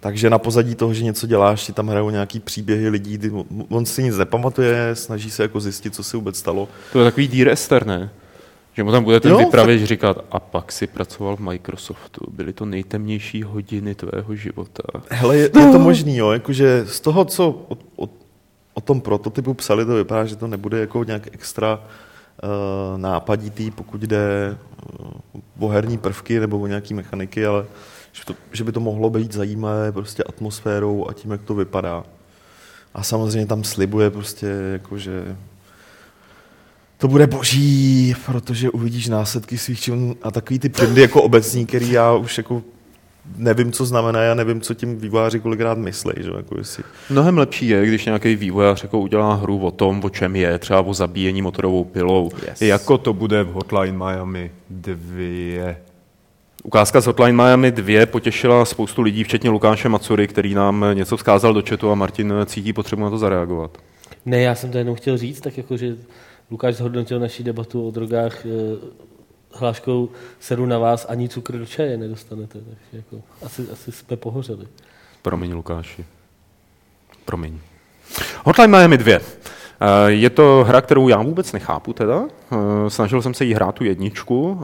takže 0.00 0.30
na 0.30 0.38
pozadí 0.38 0.74
toho, 0.74 0.94
že 0.94 1.04
něco 1.04 1.26
děláš, 1.26 1.66
ti 1.66 1.72
tam 1.72 1.88
hrajou 1.88 2.10
nějaký 2.10 2.40
příběhy 2.40 2.88
lidí, 2.88 3.18
ty, 3.18 3.32
on 3.68 3.86
si 3.86 4.02
nic 4.02 4.16
nepamatuje, 4.16 4.90
snaží 4.94 5.30
se 5.30 5.42
jako 5.42 5.60
zjistit, 5.60 5.94
co 5.94 6.02
se 6.02 6.16
vůbec 6.16 6.38
stalo. 6.38 6.68
To 6.92 6.98
je 6.98 7.04
takový 7.04 7.28
Dear 7.28 7.48
Esther, 7.48 7.86
ne? 7.86 8.10
Že 8.74 8.84
mu 8.84 8.92
tam 8.92 9.04
bude 9.04 9.20
ten 9.20 9.30
Jo, 9.30 9.38
vypravěč 9.38 9.82
říkat, 9.82 10.24
a 10.30 10.40
pak 10.40 10.72
si 10.72 10.86
pracoval 10.86 11.36
v 11.36 11.40
Microsoftu, 11.40 12.26
byly 12.30 12.52
to 12.52 12.64
nejtemnější 12.64 13.42
hodiny 13.42 13.94
tvého 13.94 14.34
života. 14.34 14.82
Hele, 15.08 15.36
je, 15.36 15.42
je 15.42 15.72
to 15.72 15.78
možný, 15.78 16.16
jo, 16.16 16.30
jakože 16.30 16.84
z 16.86 17.00
toho, 17.00 17.24
co 17.24 17.48
o, 17.68 17.76
o, 17.96 18.08
o 18.74 18.80
tom 18.80 19.00
prototypu 19.00 19.54
psali, 19.54 19.84
to 19.86 19.94
vypadá, 19.94 20.24
že 20.24 20.36
to 20.36 20.46
nebude 20.46 20.80
jako 20.80 21.04
nějak 21.04 21.28
extra 21.34 21.74
uh, 21.74 21.82
nápaditý, 22.96 23.70
pokud 23.70 24.00
jde 24.00 24.56
uh, 25.00 25.66
o 25.66 25.68
herní 25.68 25.98
prvky 25.98 26.40
nebo 26.40 26.58
o 26.58 26.66
nějaký 26.66 26.94
mechaniky, 26.94 27.46
ale 27.46 27.64
že, 28.12 28.24
to, 28.24 28.34
že 28.52 28.64
by 28.64 28.72
to 28.72 28.80
mohlo 28.80 29.10
být 29.10 29.32
zajímavé 29.32 29.92
prostě 29.92 30.24
atmosférou 30.24 31.08
a 31.08 31.12
tím, 31.12 31.30
jak 31.30 31.42
to 31.42 31.54
vypadá. 31.54 32.04
A 32.94 33.02
samozřejmě 33.02 33.46
tam 33.46 33.64
slibuje 33.64 34.10
prostě, 34.10 34.46
jakože 34.72 35.36
To 36.98 37.08
bude 37.08 37.26
boží, 37.26 38.14
protože 38.26 38.70
uvidíš 38.70 39.08
následky 39.08 39.58
svých 39.58 39.80
činů 39.80 40.16
a 40.22 40.30
takový 40.30 40.58
ty 40.58 40.68
prindy 40.68 41.00
jako 41.00 41.22
obecní, 41.22 41.66
který 41.66 41.90
já 41.90 42.14
už 42.14 42.38
jako 42.38 42.62
nevím, 43.36 43.72
co 43.72 43.84
znamená, 43.84 44.20
já 44.20 44.34
nevím, 44.34 44.60
co 44.60 44.74
tím 44.74 44.98
vývojáři 44.98 45.40
kolikrát 45.40 45.78
myslí. 45.78 46.12
Že? 46.16 46.30
Jako 46.36 46.58
jestli... 46.58 46.84
Mnohem 47.10 47.38
lepší 47.38 47.68
je, 47.68 47.86
když 47.86 48.04
nějaký 48.04 48.36
vývojář 48.36 48.82
jako 48.82 49.00
udělá 49.00 49.34
hru 49.34 49.58
o 49.58 49.70
tom, 49.70 50.00
o 50.04 50.10
čem 50.10 50.36
je, 50.36 50.58
třeba 50.58 50.80
o 50.80 50.94
zabíjení 50.94 51.42
motorovou 51.42 51.84
pilou, 51.84 52.30
yes. 52.48 52.62
jako 52.62 52.98
to 52.98 53.12
bude 53.12 53.42
v 53.42 53.52
Hotline 53.52 53.98
Miami 53.98 54.50
2. 54.70 55.74
Ukázka 56.64 57.00
z 57.00 57.06
Hotline 57.06 57.32
Miami 57.32 57.70
2 57.70 58.06
potěšila 58.06 58.64
spoustu 58.64 59.02
lidí, 59.02 59.24
včetně 59.24 59.50
Lukáše 59.50 59.88
Macury, 59.88 60.28
který 60.28 60.54
nám 60.54 60.84
něco 60.92 61.16
vzkázal 61.16 61.54
do 61.54 61.62
chatu 61.68 61.90
a 61.90 61.94
Martin 61.94 62.34
cítí 62.46 62.72
potřebu 62.72 63.02
na 63.02 63.10
to 63.10 63.18
zareagovat. 63.18 63.78
Ne, 64.26 64.40
já 64.40 64.54
jsem 64.54 64.70
to 64.70 64.78
jenom 64.78 64.94
chtěl 64.94 65.18
říct, 65.18 65.40
tak 65.40 65.56
jako, 65.56 65.76
že 65.76 65.96
Lukáš 66.50 66.74
zhodnotil 66.74 67.20
naši 67.20 67.42
debatu 67.42 67.88
o 67.88 67.90
drogách 67.90 68.46
eh, 68.46 68.50
hláškou 69.54 70.08
sedu 70.40 70.66
na 70.66 70.78
vás, 70.78 71.06
ani 71.08 71.28
cukr 71.28 71.58
do 71.58 71.66
čaje 71.66 71.96
nedostanete. 71.96 72.58
Takže 72.58 72.76
jako, 72.92 73.22
asi, 73.46 73.66
asi 73.72 73.92
jsme 73.92 74.16
pohořeli. 74.16 74.66
Promiň, 75.22 75.52
Lukáši. 75.52 76.04
Promiň. 77.24 77.58
Hotline 78.44 78.68
Miami 78.68 78.98
2. 78.98 79.12
Eh, 79.14 79.20
je 80.06 80.30
to 80.30 80.64
hra, 80.68 80.80
kterou 80.80 81.08
já 81.08 81.22
vůbec 81.22 81.52
nechápu 81.52 81.92
teda. 81.92 82.22
Eh, 82.52 82.90
snažil 82.90 83.22
jsem 83.22 83.34
se 83.34 83.44
jí 83.44 83.54
hrát 83.54 83.74
tu 83.74 83.84
jedničku, 83.84 84.60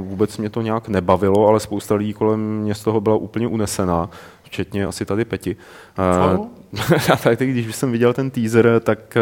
vůbec 0.00 0.38
mě 0.38 0.50
to 0.50 0.62
nějak 0.62 0.88
nebavilo, 0.88 1.48
ale 1.48 1.60
spousta 1.60 1.94
lidí 1.94 2.12
kolem 2.12 2.40
mě 2.40 2.74
z 2.74 2.82
toho 2.82 3.00
byla 3.00 3.16
úplně 3.16 3.46
unesená, 3.46 4.10
včetně 4.42 4.86
asi 4.86 5.04
tady 5.04 5.24
Peti. 5.24 5.56
Já 7.08 7.16
tady, 7.16 7.46
když 7.46 7.76
jsem 7.76 7.92
viděl 7.92 8.12
ten 8.12 8.30
teaser, 8.30 8.80
tak 8.80 9.18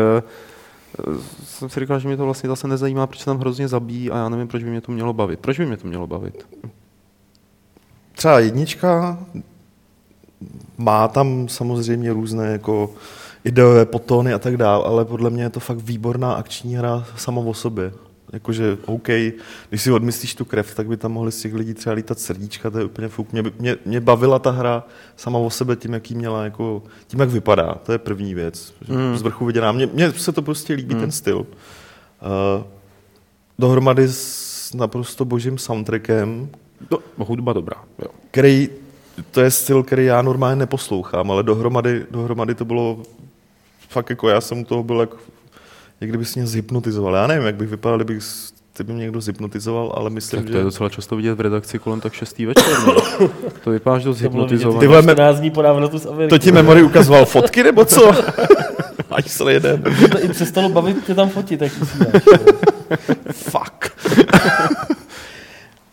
jsem 1.45 1.69
si 1.69 1.81
říkal, 1.81 1.99
že 1.99 2.09
mě 2.09 2.17
to 2.17 2.25
vlastně 2.25 2.49
zase 2.49 2.69
nezajímá, 2.69 3.07
proč 3.07 3.19
se 3.19 3.25
tam 3.25 3.39
hrozně 3.39 3.69
zabíjí 3.69 4.11
a 4.11 4.17
já 4.17 4.29
nevím, 4.29 4.49
proč 4.49 4.65
by 4.65 4.71
mě 4.71 4.81
to 4.81 4.93
mělo 4.93 5.13
bavit. 5.13 5.41
Proč 5.41 5.59
by 5.59 5.67
mě 5.67 5.77
to 5.77 5.89
mělo 5.89 6.07
bavit? 6.07 6.47
Třeba 8.13 8.39
jednička 8.39 9.19
má 10.79 11.09
tam 11.09 11.49
samozřejmě 11.49 12.13
různé 12.13 12.53
jako 12.53 12.91
ideové 13.45 13.85
potony 13.85 14.33
a 14.33 14.39
tak 14.39 14.57
dále, 14.57 14.85
ale 14.85 15.05
podle 15.05 15.31
mě 15.31 15.43
je 15.43 15.51
to 15.51 15.61
fakt 15.61 15.79
výborná 15.79 16.33
akční 16.33 16.77
hra 16.77 17.05
sama 17.17 17.41
o 17.41 17.55
sobě. 17.55 17.93
Jakože, 18.33 18.79
OK, 18.87 19.09
když 19.69 19.83
si 19.83 19.93
odmyslíš 19.93 20.35
tu 20.35 20.45
krev, 20.45 20.75
tak 20.75 20.87
by 20.87 20.97
tam 20.97 21.13
mohli 21.13 21.33
z 21.33 21.41
těch 21.41 21.55
lidí 21.55 21.75
třeba 21.75 21.95
lítat 21.95 22.19
srdíčka, 22.19 22.71
to 22.71 22.79
je 22.79 22.85
úplně 22.85 23.09
fuk. 23.09 23.33
Mě, 23.33 23.43
mě, 23.59 23.77
mě 23.85 24.01
bavila 24.01 24.39
ta 24.39 24.51
hra 24.51 24.85
sama 25.17 25.39
o 25.39 25.51
sebe 25.51 25.77
tím, 25.77 25.93
jaký 25.93 26.15
měla, 26.15 26.45
jako, 26.45 26.83
tím, 27.07 27.21
jak 27.21 27.29
vypadá. 27.29 27.75
To 27.75 27.93
je 27.93 27.99
první 27.99 28.35
věc. 28.35 28.75
Mm. 28.89 29.19
Z 29.19 29.23
vrchu 29.23 29.45
viděná. 29.45 29.73
Mně, 29.73 29.87
mně 29.87 30.13
se 30.13 30.33
to 30.33 30.43
prostě 30.43 30.75
líbí, 30.75 30.95
mm. 30.95 31.01
ten 31.01 31.11
styl. 31.11 31.39
Uh, 31.39 31.47
dohromady 33.59 34.09
s 34.09 34.75
naprosto 34.75 35.25
božím 35.25 35.59
soundtrackem. 35.59 36.49
Do, 36.91 36.99
hudba 37.19 37.53
dobrá. 37.53 37.77
Jo. 37.99 38.09
Který, 38.31 38.69
to 39.31 39.41
je 39.41 39.51
styl, 39.51 39.83
který 39.83 40.05
já 40.05 40.23
normálně 40.23 40.57
neposlouchám, 40.57 41.31
ale 41.31 41.43
dohromady, 41.43 42.07
dohromady 42.11 42.55
to 42.55 42.65
bylo 42.65 43.03
fakt 43.89 44.11
jako 44.11 44.29
já 44.29 44.41
jsem 44.41 44.61
u 44.61 44.65
toho 44.65 44.83
byl 44.83 45.01
jako 45.01 45.17
jak 46.01 46.11
kdyby 46.11 46.25
si 46.25 46.39
mě 46.39 46.47
zhypnotizoval. 46.47 47.15
Já 47.15 47.27
nevím, 47.27 47.47
jak 47.47 47.55
bych 47.55 47.69
vypadal, 47.69 47.99
kdybych 47.99 48.23
ty 48.73 48.85
by 48.85 48.93
mě 48.93 49.03
někdo 49.03 49.21
zhypnotizoval, 49.21 49.93
ale 49.97 50.11
myslím, 50.11 50.41
tak 50.41 50.47
to 50.47 50.53
že... 50.53 50.59
je 50.59 50.65
docela 50.65 50.89
často 50.89 51.17
vidět 51.17 51.35
v 51.35 51.41
redakci 51.41 51.79
kolem 51.79 52.01
tak 52.01 52.13
šestý 52.13 52.47
večer. 52.47 52.77
to 53.65 53.71
vypadá, 53.71 53.99
že 53.99 54.05
to 54.05 54.13
zhypnotizovaný. 54.13 54.81
Ty 54.81 54.87
vole, 54.87 55.03
me... 55.03 55.51
po 55.51 55.63
návratu 55.63 55.99
z 55.99 56.07
Ameriky. 56.07 56.31
To 56.31 56.39
ti 56.39 56.53
memory 56.53 56.83
ukazoval 56.83 57.25
fotky, 57.25 57.63
nebo 57.63 57.85
co? 57.85 58.13
Ať 59.11 59.29
se 59.29 59.53
jeden. 59.53 59.83
To 60.13 60.25
i 60.25 60.29
přestalo 60.29 60.69
bavit 60.69 61.05
tě 61.07 61.15
tam 61.15 61.29
fotit, 61.29 61.61
tak 61.61 61.73
Fuck. 63.33 63.91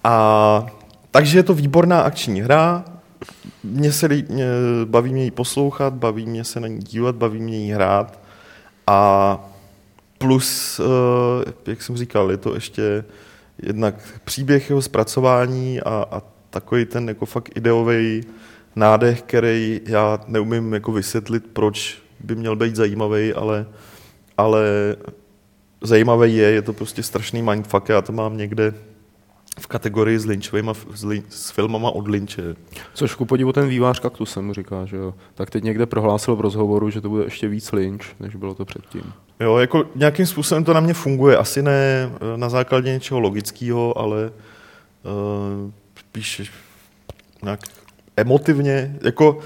A 0.03 0.65
takže 1.11 1.39
je 1.39 1.43
to 1.43 1.53
výborná 1.53 2.01
akční 2.01 2.41
hra. 2.41 2.85
Mě 3.63 3.91
se 3.91 4.07
mě, 4.07 4.45
baví 4.85 5.13
mě 5.13 5.23
ji 5.23 5.31
poslouchat, 5.31 5.93
baví 5.93 6.25
mě 6.25 6.43
se 6.43 6.59
na 6.59 6.67
ní 6.67 6.79
dívat, 6.79 7.15
baví 7.15 7.39
mě 7.39 7.57
ji 7.57 7.71
hrát. 7.71 8.19
A 8.87 9.39
Plus, 10.27 10.79
eh, 10.79 11.53
jak 11.67 11.81
jsem 11.81 11.97
říkal, 11.97 12.31
je 12.31 12.37
to 12.37 12.53
ještě 12.53 13.05
jednak 13.61 14.19
příběh 14.23 14.69
jeho 14.69 14.81
zpracování 14.81 15.81
a, 15.81 16.05
a 16.11 16.21
takový 16.49 16.85
ten 16.85 17.07
jako 17.07 17.25
fakt 17.25 17.57
ideový 17.57 18.23
nádech, 18.75 19.21
který 19.21 19.81
já 19.85 20.19
neumím 20.27 20.73
jako 20.73 20.91
vysvětlit, 20.91 21.43
proč 21.53 21.97
by 22.19 22.35
měl 22.35 22.55
být 22.55 22.75
zajímavý, 22.75 23.33
ale, 23.33 23.65
ale 24.37 24.65
zajímavý 25.81 26.35
je, 26.35 26.49
je 26.51 26.61
to 26.61 26.73
prostě 26.73 27.03
strašný 27.03 27.41
mindfuck, 27.41 27.89
já 27.89 28.01
to 28.01 28.13
mám 28.13 28.37
někde 28.37 28.73
v 29.59 29.67
kategorii 29.67 30.19
s 30.19 30.25
Lynchovýma, 30.25 30.73
s, 30.73 31.03
Lin, 31.03 31.23
s 31.29 31.51
filmama 31.51 31.89
od 31.89 32.07
Lynche. 32.07 32.55
Což 32.93 33.15
ku 33.15 33.25
podivu 33.25 33.53
ten 33.53 33.67
vývář 33.67 33.99
kaktusem 33.99 34.45
mu 34.45 34.53
říká, 34.53 34.85
že 34.85 34.97
jo. 34.97 35.13
Tak 35.33 35.49
teď 35.49 35.63
někde 35.63 35.85
prohlásil 35.85 36.35
v 36.35 36.41
rozhovoru, 36.41 36.89
že 36.89 37.01
to 37.01 37.09
bude 37.09 37.23
ještě 37.23 37.47
víc 37.47 37.71
Lynch, 37.71 38.05
než 38.19 38.35
bylo 38.35 38.53
to 38.53 38.65
předtím. 38.65 39.13
Jo, 39.39 39.57
jako 39.57 39.85
nějakým 39.95 40.25
způsobem 40.25 40.63
to 40.63 40.73
na 40.73 40.79
mě 40.79 40.93
funguje. 40.93 41.37
Asi 41.37 41.61
ne 41.61 41.71
eh, 41.73 42.37
na 42.37 42.49
základě 42.49 42.91
něčeho 42.91 43.19
logického, 43.19 43.97
ale 43.97 44.31
uh, 45.03 45.71
spíš 45.99 46.51
nějak 47.43 47.59
emotivně. 48.17 48.97
Jako 49.01 49.39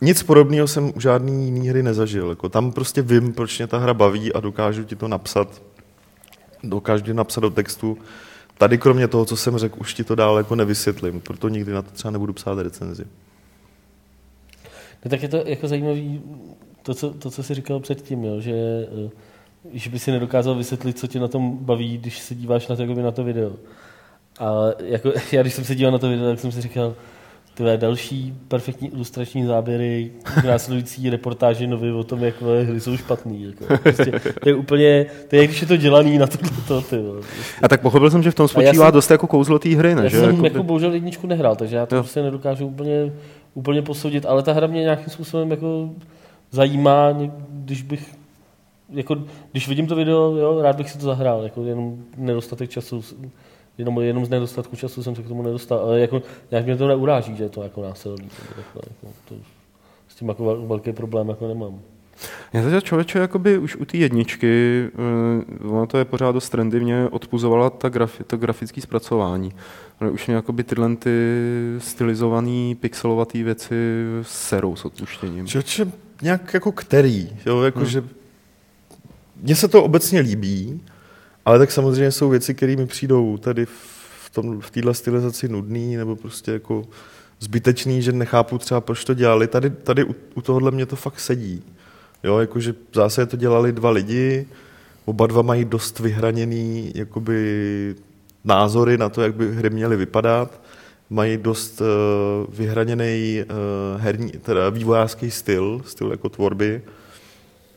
nic 0.00 0.22
podobného 0.22 0.68
jsem 0.68 0.92
u 0.96 1.00
žádný 1.00 1.44
jiný 1.44 1.68
hry 1.68 1.82
nezažil. 1.82 2.28
Jako 2.28 2.48
tam 2.48 2.72
prostě 2.72 3.02
vím, 3.02 3.32
proč 3.32 3.58
mě 3.58 3.66
ta 3.66 3.78
hra 3.78 3.94
baví 3.94 4.32
a 4.32 4.40
dokážu 4.40 4.84
ti 4.84 4.96
to 4.96 5.08
napsat. 5.08 5.62
Dokážu 6.62 7.04
ti 7.04 7.14
napsat 7.14 7.40
do 7.40 7.50
textu. 7.50 7.98
Tady 8.58 8.78
kromě 8.78 9.08
toho, 9.08 9.24
co 9.24 9.36
jsem 9.36 9.58
řekl, 9.58 9.76
už 9.80 9.94
ti 9.94 10.04
to 10.04 10.14
dál 10.14 10.36
jako 10.36 10.54
nevysvětlím, 10.54 11.20
proto 11.20 11.48
nikdy 11.48 11.72
na 11.72 11.82
to 11.82 11.90
třeba 11.90 12.10
nebudu 12.10 12.32
psát 12.32 12.58
recenzi. 12.58 13.04
No 15.04 15.10
tak 15.10 15.22
je 15.22 15.28
to 15.28 15.42
jako 15.46 15.68
zajímavý, 15.68 16.22
to, 16.82 16.94
co, 16.94 17.10
to, 17.10 17.30
co 17.30 17.42
jsi 17.42 17.54
říkal 17.54 17.80
předtím, 17.80 18.24
jo, 18.24 18.40
že, 18.40 18.52
eh, 19.06 19.10
že 19.72 19.90
by 19.90 19.98
si 19.98 20.10
nedokázal 20.10 20.54
vysvětlit, 20.54 20.98
co 20.98 21.06
tě 21.06 21.20
na 21.20 21.28
tom 21.28 21.58
baví, 21.58 21.98
když 21.98 22.18
se 22.18 22.34
díváš 22.34 22.68
na 22.68 22.76
to, 22.76 22.86
na 22.86 23.10
to 23.10 23.24
video. 23.24 23.52
A 24.40 24.52
jako, 24.84 25.12
já 25.32 25.42
když 25.42 25.54
jsem 25.54 25.64
se 25.64 25.74
díval 25.74 25.92
na 25.92 25.98
to 25.98 26.08
video, 26.08 26.30
tak 26.30 26.40
jsem 26.40 26.52
si 26.52 26.60
říkal, 26.60 26.94
Tvé 27.54 27.76
další 27.76 28.34
perfektní 28.48 28.88
ilustrační 28.88 29.44
záběry, 29.44 30.10
následující 30.46 31.10
reportáže 31.10 31.66
nový 31.66 31.90
o 31.90 32.04
tom, 32.04 32.24
jak 32.24 32.42
hry 32.42 32.80
jsou 32.80 32.96
špatný. 32.96 33.42
Jako. 33.42 33.78
Prostě, 33.82 34.20
to 34.42 34.48
je 34.48 34.54
úplně, 34.54 35.06
to 35.28 35.36
je, 35.36 35.46
když 35.46 35.60
je 35.60 35.66
to 35.66 35.76
dělaný 35.76 36.18
na 36.18 36.26
to, 36.26 36.38
to 36.68 36.80
ty. 36.80 36.96
Prostě. 36.96 37.34
A 37.62 37.68
tak 37.68 37.80
pochopil 37.80 38.10
jsem, 38.10 38.22
že 38.22 38.30
v 38.30 38.34
tom 38.34 38.48
spočívá 38.48 38.86
jsem, 38.86 38.94
dost 38.94 39.10
jako 39.10 39.26
kouzlo 39.26 39.58
té 39.58 39.68
hry, 39.68 39.94
ne? 39.94 40.02
Já 40.02 40.08
že? 40.08 40.20
jsem 40.20 40.30
jako, 40.30 40.46
jako 40.46 40.62
bohužel 40.62 40.94
jedničku 40.94 41.26
nehrál, 41.26 41.56
takže 41.56 41.76
já 41.76 41.86
to 41.86 41.96
jo. 41.96 42.02
prostě 42.02 42.22
nedokážu 42.22 42.66
úplně, 42.66 43.12
úplně 43.54 43.82
posoudit, 43.82 44.26
ale 44.26 44.42
ta 44.42 44.52
hra 44.52 44.66
mě 44.66 44.80
nějakým 44.80 45.08
způsobem 45.08 45.50
jako 45.50 45.90
zajímá, 46.52 47.12
když 47.48 47.82
bych 47.82 48.14
jako, 48.88 49.16
když 49.52 49.68
vidím 49.68 49.86
to 49.86 49.96
video, 49.96 50.36
jo, 50.36 50.62
rád 50.62 50.76
bych 50.76 50.90
si 50.90 50.98
to 50.98 51.06
zahrál, 51.06 51.42
jako 51.42 51.64
jenom 51.64 52.04
nedostatek 52.16 52.70
času 52.70 53.02
jenom, 53.78 54.00
jenom 54.00 54.26
z 54.26 54.28
nedostatku 54.28 54.76
času 54.76 55.02
jsem 55.02 55.16
se 55.16 55.22
k 55.22 55.28
tomu 55.28 55.42
nedostal, 55.42 55.78
ale 55.78 56.00
jako, 56.00 56.22
nějak 56.50 56.64
mě 56.66 56.76
to 56.76 56.88
neuráží, 56.88 57.36
že 57.36 57.44
je 57.44 57.48
to 57.48 57.62
jako 57.62 57.82
násilný. 57.82 58.28
Takhle, 58.56 58.82
jako, 58.88 59.14
to, 59.28 59.34
s 60.08 60.14
tím 60.14 60.28
jako 60.28 60.66
velký 60.66 60.92
problém 60.92 61.28
jako 61.28 61.48
nemám. 61.48 61.80
Já 62.52 62.62
teď 62.62 62.84
člověče, 62.84 63.18
jakoby 63.18 63.58
už 63.58 63.76
u 63.76 63.84
té 63.84 63.96
jedničky, 63.96 64.84
uh, 65.62 65.72
ono 65.72 65.86
to 65.86 65.98
je 65.98 66.04
pořád 66.04 66.32
dost 66.32 66.50
trendy, 66.50 66.80
mě 66.80 67.08
odpuzovala 67.10 67.70
ta 67.70 67.88
grafi, 67.88 68.24
to 68.24 68.36
grafické 68.36 68.80
zpracování. 68.80 69.52
Ale 70.00 70.10
už 70.10 70.26
mě 70.26 70.36
jakoby 70.36 70.64
tyhle 70.64 70.96
ty 70.96 71.10
stylizované 71.78 72.74
pixelovaté 72.80 73.42
věci 73.42 73.74
serou 74.22 74.76
s 74.76 74.84
odpuštěním. 74.84 75.46
Člověče, 75.46 75.86
nějak 76.22 76.54
jako 76.54 76.72
který, 76.72 77.28
jo, 77.46 77.62
jako 77.62 77.78
hmm. 77.78 77.88
že 77.88 78.04
mně 79.42 79.56
se 79.56 79.68
to 79.68 79.84
obecně 79.84 80.20
líbí, 80.20 80.80
ale 81.44 81.58
tak 81.58 81.70
samozřejmě 81.70 82.12
jsou 82.12 82.28
věci, 82.28 82.54
které 82.54 82.76
mi 82.76 82.86
přijdou 82.86 83.36
tady 83.36 83.66
v, 83.66 84.30
tom, 84.32 84.60
v 84.60 84.70
téhle 84.70 84.94
stylizaci 84.94 85.48
nudný 85.48 85.96
nebo 85.96 86.16
prostě 86.16 86.52
jako 86.52 86.84
zbytečný, 87.40 88.02
že 88.02 88.12
nechápu 88.12 88.58
třeba, 88.58 88.80
proč 88.80 89.04
to 89.04 89.14
dělali. 89.14 89.46
Tady, 89.48 89.70
tady 89.70 90.04
u, 90.04 90.14
u 90.34 90.42
tohohle 90.42 90.70
mě 90.70 90.86
to 90.86 90.96
fakt 90.96 91.20
sedí. 91.20 91.62
Jo, 92.24 92.38
jakože 92.38 92.74
zase 92.94 93.26
to 93.26 93.36
dělali 93.36 93.72
dva 93.72 93.90
lidi, 93.90 94.46
oba 95.04 95.26
dva 95.26 95.42
mají 95.42 95.64
dost 95.64 95.98
vyhraněný 95.98 96.92
jakoby 96.94 97.94
názory 98.44 98.98
na 98.98 99.08
to, 99.08 99.22
jak 99.22 99.34
by 99.34 99.54
hry 99.54 99.70
měly 99.70 99.96
vypadat, 99.96 100.60
mají 101.12 101.36
dost 101.36 101.80
uh, 101.80 101.86
vyhraněný 102.54 103.44
uh, 103.44 104.00
herní, 104.00 104.30
teda 104.30 104.70
vývojářský 104.70 105.30
styl, 105.30 105.82
styl 105.84 106.10
jako 106.10 106.28
tvorby. 106.28 106.82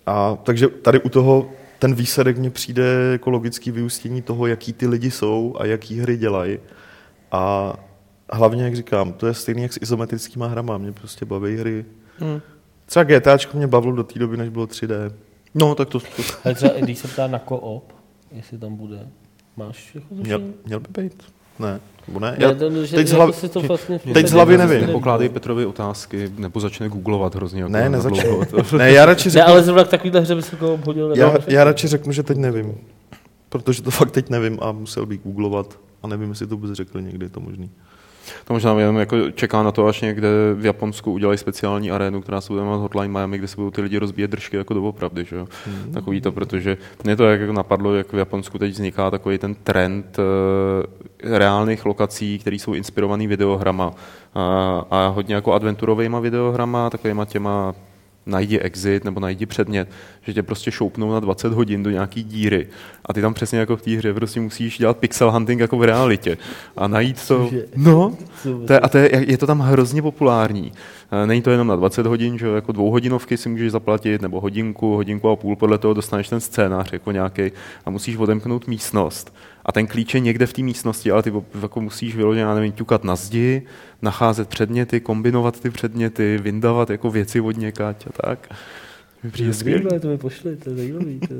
A 0.05 0.37
takže 0.43 0.67
tady 0.67 0.99
u 0.99 1.09
toho 1.09 1.49
ten 1.79 1.95
výsledek 1.95 2.37
mně 2.37 2.49
přijde 2.49 2.83
jako 3.11 3.29
logický 3.29 3.71
vyústění 3.71 4.21
toho, 4.21 4.47
jaký 4.47 4.73
ty 4.73 4.87
lidi 4.87 5.11
jsou 5.11 5.55
a 5.59 5.65
jaký 5.65 5.99
hry 5.99 6.17
dělají. 6.17 6.59
A 7.31 7.73
hlavně, 8.31 8.63
jak 8.63 8.75
říkám, 8.75 9.13
to 9.13 9.27
je 9.27 9.33
stejný 9.33 9.61
jak 9.61 9.73
s 9.73 9.79
izometrickýma 9.81 10.47
hrama. 10.47 10.77
Mě 10.77 10.91
prostě 10.91 11.25
baví 11.25 11.57
hry. 11.57 11.85
Hmm. 12.17 12.41
Třeba 12.85 13.03
GTAčko 13.03 13.57
mě 13.57 13.67
bavilo 13.67 13.95
do 13.95 14.03
té 14.03 14.19
doby, 14.19 14.37
než 14.37 14.49
bylo 14.49 14.65
3D. 14.65 15.11
No, 15.55 15.75
tak 15.75 15.89
to... 15.89 15.99
Ale 16.45 16.55
třeba, 16.55 16.73
když 16.79 16.99
se 16.99 17.07
ptá 17.07 17.27
na 17.27 17.39
koop, 17.39 17.93
jestli 18.31 18.57
tam 18.57 18.75
bude. 18.75 19.07
Máš 19.57 19.95
jako 19.95 20.07
Měl, 20.11 20.41
měl 20.65 20.79
by 20.79 21.01
být? 21.01 21.23
Ne, 21.59 21.79
nebo 22.07 22.19
ne? 22.19 22.31
Ne, 22.31 22.37
Já, 22.39 22.53
to, 22.53 22.85
že, 22.85 22.95
teď 22.95 23.07
z 23.07 23.11
jako 23.11 23.23
hlavy- 23.23 23.33
si 23.33 23.49
to 23.49 23.61
vlastně 23.61 23.97
v 23.97 24.03
teď 24.13 24.27
z 24.27 24.31
hlavy 24.31 24.57
vlastně 24.57 24.75
nevím. 24.79 24.93
Pokládej 24.93 25.29
Petrovi 25.29 25.65
otázky, 25.65 26.31
nebo 26.37 26.59
začne 26.59 26.89
googlovat 26.89 27.35
hrozně. 27.35 27.61
Jako 27.61 27.71
ne, 27.73 27.89
dlouho. 28.09 28.45
ne, 28.77 28.91
já 28.91 29.05
radši 29.05 29.27
Ne, 29.27 29.31
řeknu, 29.31 29.47
ale 29.49 29.63
zrovna 29.63 29.83
k 29.83 29.87
takovýhle 29.87 30.19
hře 30.21 30.35
by 30.35 30.41
se 30.41 30.55
to 30.55 30.73
obhodil. 30.73 31.13
já, 31.15 31.33
já 31.47 31.63
radši 31.63 31.87
řeknu, 31.87 32.11
že 32.11 32.23
teď 32.23 32.37
nevím. 32.37 32.73
Protože 33.49 33.81
to 33.81 33.91
fakt 33.91 34.11
teď 34.11 34.29
nevím 34.29 34.57
a 34.61 34.71
musel 34.71 35.05
bych 35.05 35.19
googlovat. 35.23 35.79
A 36.03 36.07
nevím, 36.07 36.29
jestli 36.29 36.47
to 36.47 36.55
vůbec 36.55 36.71
řekli 36.71 37.03
někdy, 37.03 37.25
je 37.25 37.29
to 37.29 37.39
možný. 37.39 37.69
To 38.45 38.53
možná 38.53 38.79
jenom 38.79 38.97
jako 38.97 39.31
čeká 39.31 39.63
na 39.63 39.71
to, 39.71 39.87
až 39.87 40.01
někde 40.01 40.27
v 40.53 40.65
Japonsku 40.65 41.11
udělají 41.11 41.37
speciální 41.37 41.91
arénu, 41.91 42.21
která 42.21 42.41
se 42.41 42.53
bude 42.53 42.61
jmenovat 42.61 42.81
Hotline 42.81 43.13
Miami, 43.13 43.37
kde 43.37 43.47
se 43.47 43.55
budou 43.55 43.71
ty 43.71 43.81
lidi 43.81 43.97
rozbíjet 43.97 44.31
držky 44.31 44.57
jako 44.57 44.73
doopravdy, 44.73 45.25
že? 45.25 45.37
Hmm. 45.65 45.93
Takový 45.93 46.21
to, 46.21 46.31
protože 46.31 46.77
mě 47.03 47.15
to 47.15 47.23
jak 47.23 47.41
jako 47.41 47.53
napadlo, 47.53 47.95
jak 47.95 48.13
v 48.13 48.17
Japonsku 48.17 48.57
teď 48.57 48.71
vzniká 48.71 49.11
takový 49.11 49.37
ten 49.37 49.55
trend 49.55 50.17
uh, 50.19 51.37
reálných 51.37 51.85
lokací, 51.85 52.39
které 52.39 52.55
jsou 52.55 52.73
inspirovaný 52.73 53.27
videohrama 53.27 53.93
a, 54.35 54.85
a 54.91 55.07
hodně 55.07 55.35
jako 55.35 55.53
adventurovejma 55.53 56.19
videohrama, 56.19 56.89
takovýma 56.89 57.25
těma 57.25 57.75
najdi 58.25 58.59
exit 58.59 59.03
nebo 59.03 59.19
najdi 59.19 59.45
předmět, 59.45 59.89
že 60.21 60.33
tě 60.33 60.43
prostě 60.43 60.71
šoupnou 60.71 61.11
na 61.11 61.19
20 61.19 61.53
hodin 61.53 61.83
do 61.83 61.89
nějaký 61.89 62.23
díry 62.23 62.67
a 63.05 63.13
ty 63.13 63.21
tam 63.21 63.33
přesně 63.33 63.59
jako 63.59 63.77
v 63.77 63.81
té 63.81 63.91
hře 63.91 64.13
prostě 64.13 64.39
musíš 64.39 64.77
dělat 64.77 64.97
pixel 64.97 65.31
hunting 65.31 65.59
jako 65.61 65.77
v 65.77 65.83
realitě 65.83 66.37
a 66.77 66.87
najít 66.87 67.27
to. 67.27 67.49
No, 67.75 68.17
to 68.67 68.73
je, 68.73 68.79
a 68.79 68.89
to 68.89 68.97
je, 68.97 69.31
je 69.31 69.37
to 69.37 69.47
tam 69.47 69.59
hrozně 69.59 70.01
populární. 70.01 70.71
Eh, 71.23 71.27
Není 71.27 71.41
to 71.41 71.49
jenom 71.49 71.67
na 71.67 71.75
20 71.75 72.05
hodin, 72.05 72.37
že 72.37 72.47
jako 72.47 72.71
dvouhodinovky 72.71 73.37
si 73.37 73.49
můžeš 73.49 73.71
zaplatit, 73.71 74.21
nebo 74.21 74.41
hodinku, 74.41 74.95
hodinku 74.95 75.29
a 75.29 75.35
půl, 75.35 75.55
podle 75.55 75.77
toho 75.77 75.93
dostaneš 75.93 76.29
ten 76.29 76.39
scénář 76.39 76.93
jako 76.93 77.11
nějaký 77.11 77.51
a 77.85 77.89
musíš 77.89 78.17
odemknout 78.17 78.67
místnost. 78.67 79.33
A 79.65 79.71
ten 79.71 79.87
klíč 79.87 80.13
je 80.13 80.19
někde 80.19 80.45
v 80.45 80.53
té 80.53 80.61
místnosti, 80.61 81.11
ale 81.11 81.23
ty 81.23 81.33
jako 81.61 81.81
musíš 81.81 82.15
vyloženě, 82.15 82.43
já 82.43 82.55
nevím, 82.55 82.71
ťukat 82.71 83.03
na 83.03 83.15
zdi, 83.15 83.61
nacházet 84.01 84.49
předměty, 84.49 84.99
kombinovat 84.99 85.59
ty 85.59 85.69
předměty, 85.69 86.37
vyndávat 86.41 86.89
jako 86.89 87.11
věci 87.11 87.41
od 87.41 87.57
někať 87.57 88.07
a 88.07 88.27
tak. 88.27 88.49
Přijde. 89.31 89.53
Zajímavé, 89.53 89.99
to 89.99 90.07
mi 90.07 90.17
pošli, 90.17 90.55
to 90.55 90.69
je 90.69 90.75
zajímavý. 90.75 91.19
To... 91.19 91.33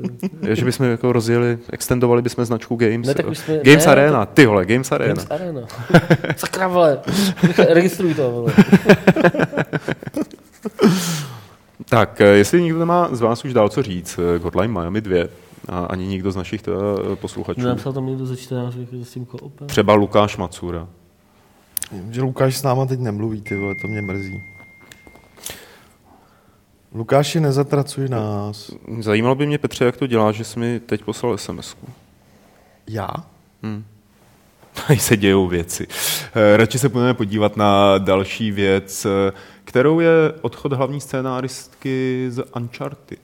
Je, 0.48 0.56
že 0.56 0.64
bychom 0.64 0.86
jako 0.86 1.12
rozjeli, 1.12 1.58
extendovali 1.72 2.22
bychom 2.22 2.44
značku 2.44 2.76
Games. 2.76 3.06
Ne, 3.06 3.14
tak 3.14 3.26
už 3.28 3.38
jsme- 3.38 3.60
Games 3.62 3.86
ne, 3.86 3.92
Arena, 3.92 4.26
ty 4.26 4.46
vole, 4.46 4.66
Games 4.66 4.92
Arena. 4.92 5.14
Games 5.14 5.30
Arena. 5.30 5.60
Sakra, 6.36 6.68
vole. 6.68 6.98
Registruj 7.68 8.14
to, 8.14 8.30
vole. 8.30 8.52
Tak, 11.88 12.20
eh, 12.20 12.24
jestli 12.26 12.62
nikdo 12.62 12.78
nemá 12.78 13.08
z 13.12 13.20
vás 13.20 13.44
už 13.44 13.52
dál 13.52 13.68
co 13.68 13.82
říct, 13.82 14.18
eh, 14.18 14.38
Hotline 14.38 14.72
Miami 14.72 15.00
2, 15.00 15.28
a 15.68 15.84
ani 15.84 16.06
nikdo 16.06 16.32
z 16.32 16.36
našich 16.36 16.62
teda, 16.62 16.76
posluchačů, 17.14 17.60
Napsal 17.60 17.92
tam 17.92 18.06
někdo 18.06 18.26
ze 18.26 18.36
čtenářů, 18.36 18.80
jako 18.80 19.04
s 19.04 19.10
tím 19.12 19.24
koopem. 19.24 19.68
třeba 19.68 19.94
Lukáš 19.94 20.36
Macura. 20.36 20.88
Že 22.10 22.22
Lukáš 22.22 22.56
s 22.56 22.62
náma 22.62 22.86
teď 22.86 23.00
nemluví, 23.00 23.40
ty 23.40 23.56
vole, 23.56 23.74
to 23.82 23.88
mě 23.88 24.02
mrzí. 24.02 24.42
Lukáši, 26.94 27.40
nezatracuj 27.40 28.08
nás. 28.08 28.70
Zajímalo 29.00 29.34
by 29.34 29.46
mě, 29.46 29.58
Petře, 29.58 29.84
jak 29.84 29.96
to 29.96 30.06
děláš, 30.06 30.36
že 30.36 30.44
jsi 30.44 30.58
mi 30.58 30.80
teď 30.80 31.04
poslal 31.04 31.38
sms 31.38 31.76
Já? 32.86 33.08
Hmm. 33.62 33.84
Tady 34.86 34.98
se 34.98 35.16
dějou 35.16 35.46
věci. 35.46 35.86
Eh, 36.34 36.56
Radši 36.56 36.78
se 36.78 36.88
budeme 36.88 37.14
podívat 37.14 37.56
na 37.56 37.98
další 37.98 38.50
věc, 38.50 39.04
eh, 39.06 39.32
kterou 39.64 40.00
je 40.00 40.10
odchod 40.40 40.72
hlavní 40.72 41.00
scénáristky 41.00 42.26
z 42.30 42.44
Uncharted. 42.56 43.18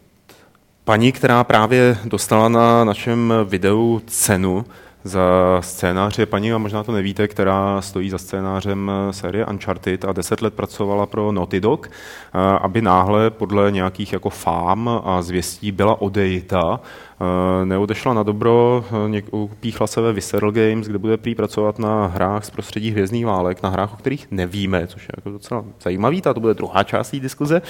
Paní, 0.85 1.13
která 1.13 1.45
právě 1.45 1.99
dostala 2.05 2.49
na 2.49 2.85
našem 2.85 3.35
videu 3.45 4.03
cenu 4.07 4.65
za 5.05 5.21
scénář, 5.61 6.19
je 6.19 6.27
paní, 6.27 6.53
a 6.53 6.59
možná 6.59 6.85
to 6.85 6.93
nevíte, 6.93 7.29
která 7.29 7.81
stojí 7.81 8.11
za 8.11 8.19
scénářem 8.19 8.91
série 9.11 9.47
Uncharted 9.47 10.05
a 10.05 10.13
deset 10.13 10.43
let 10.43 10.55
pracovala 10.55 11.07
pro 11.07 11.33
Naughty 11.33 11.61
Dog, 11.61 11.91
eh, 11.91 12.39
aby 12.39 12.83
náhle 12.83 13.31
podle 13.31 13.71
nějakých 13.71 14.13
jako 14.13 14.31
fám 14.31 15.01
a 15.05 15.23
zvěstí 15.23 15.73
byla 15.73 16.01
odejita, 16.01 16.81
eh, 16.81 17.67
neodešla 17.67 18.15
na 18.15 18.23
dobro, 18.23 18.85
eh, 19.17 19.23
upíchla 19.31 19.87
se 19.87 20.01
ve 20.01 20.13
Visceral 20.13 20.53
Games, 20.53 20.87
kde 20.87 20.99
bude 20.99 21.17
prý 21.17 21.35
pracovat 21.35 21.79
na 21.79 22.07
hrách 22.07 22.45
z 22.45 22.51
prostředí 22.51 22.91
hvězdných 22.91 23.27
válek, 23.27 23.63
na 23.63 23.69
hrách, 23.69 23.95
o 23.95 23.97
kterých 23.97 24.27
nevíme, 24.31 24.87
což 24.87 25.03
je 25.03 25.13
jako 25.17 25.31
docela 25.31 25.65
zajímavý, 25.83 26.21
ta 26.21 26.35
to 26.35 26.41
bude 26.41 26.55
druhá 26.55 26.85
část 26.85 27.11
té 27.11 27.21
diskuze. 27.21 27.63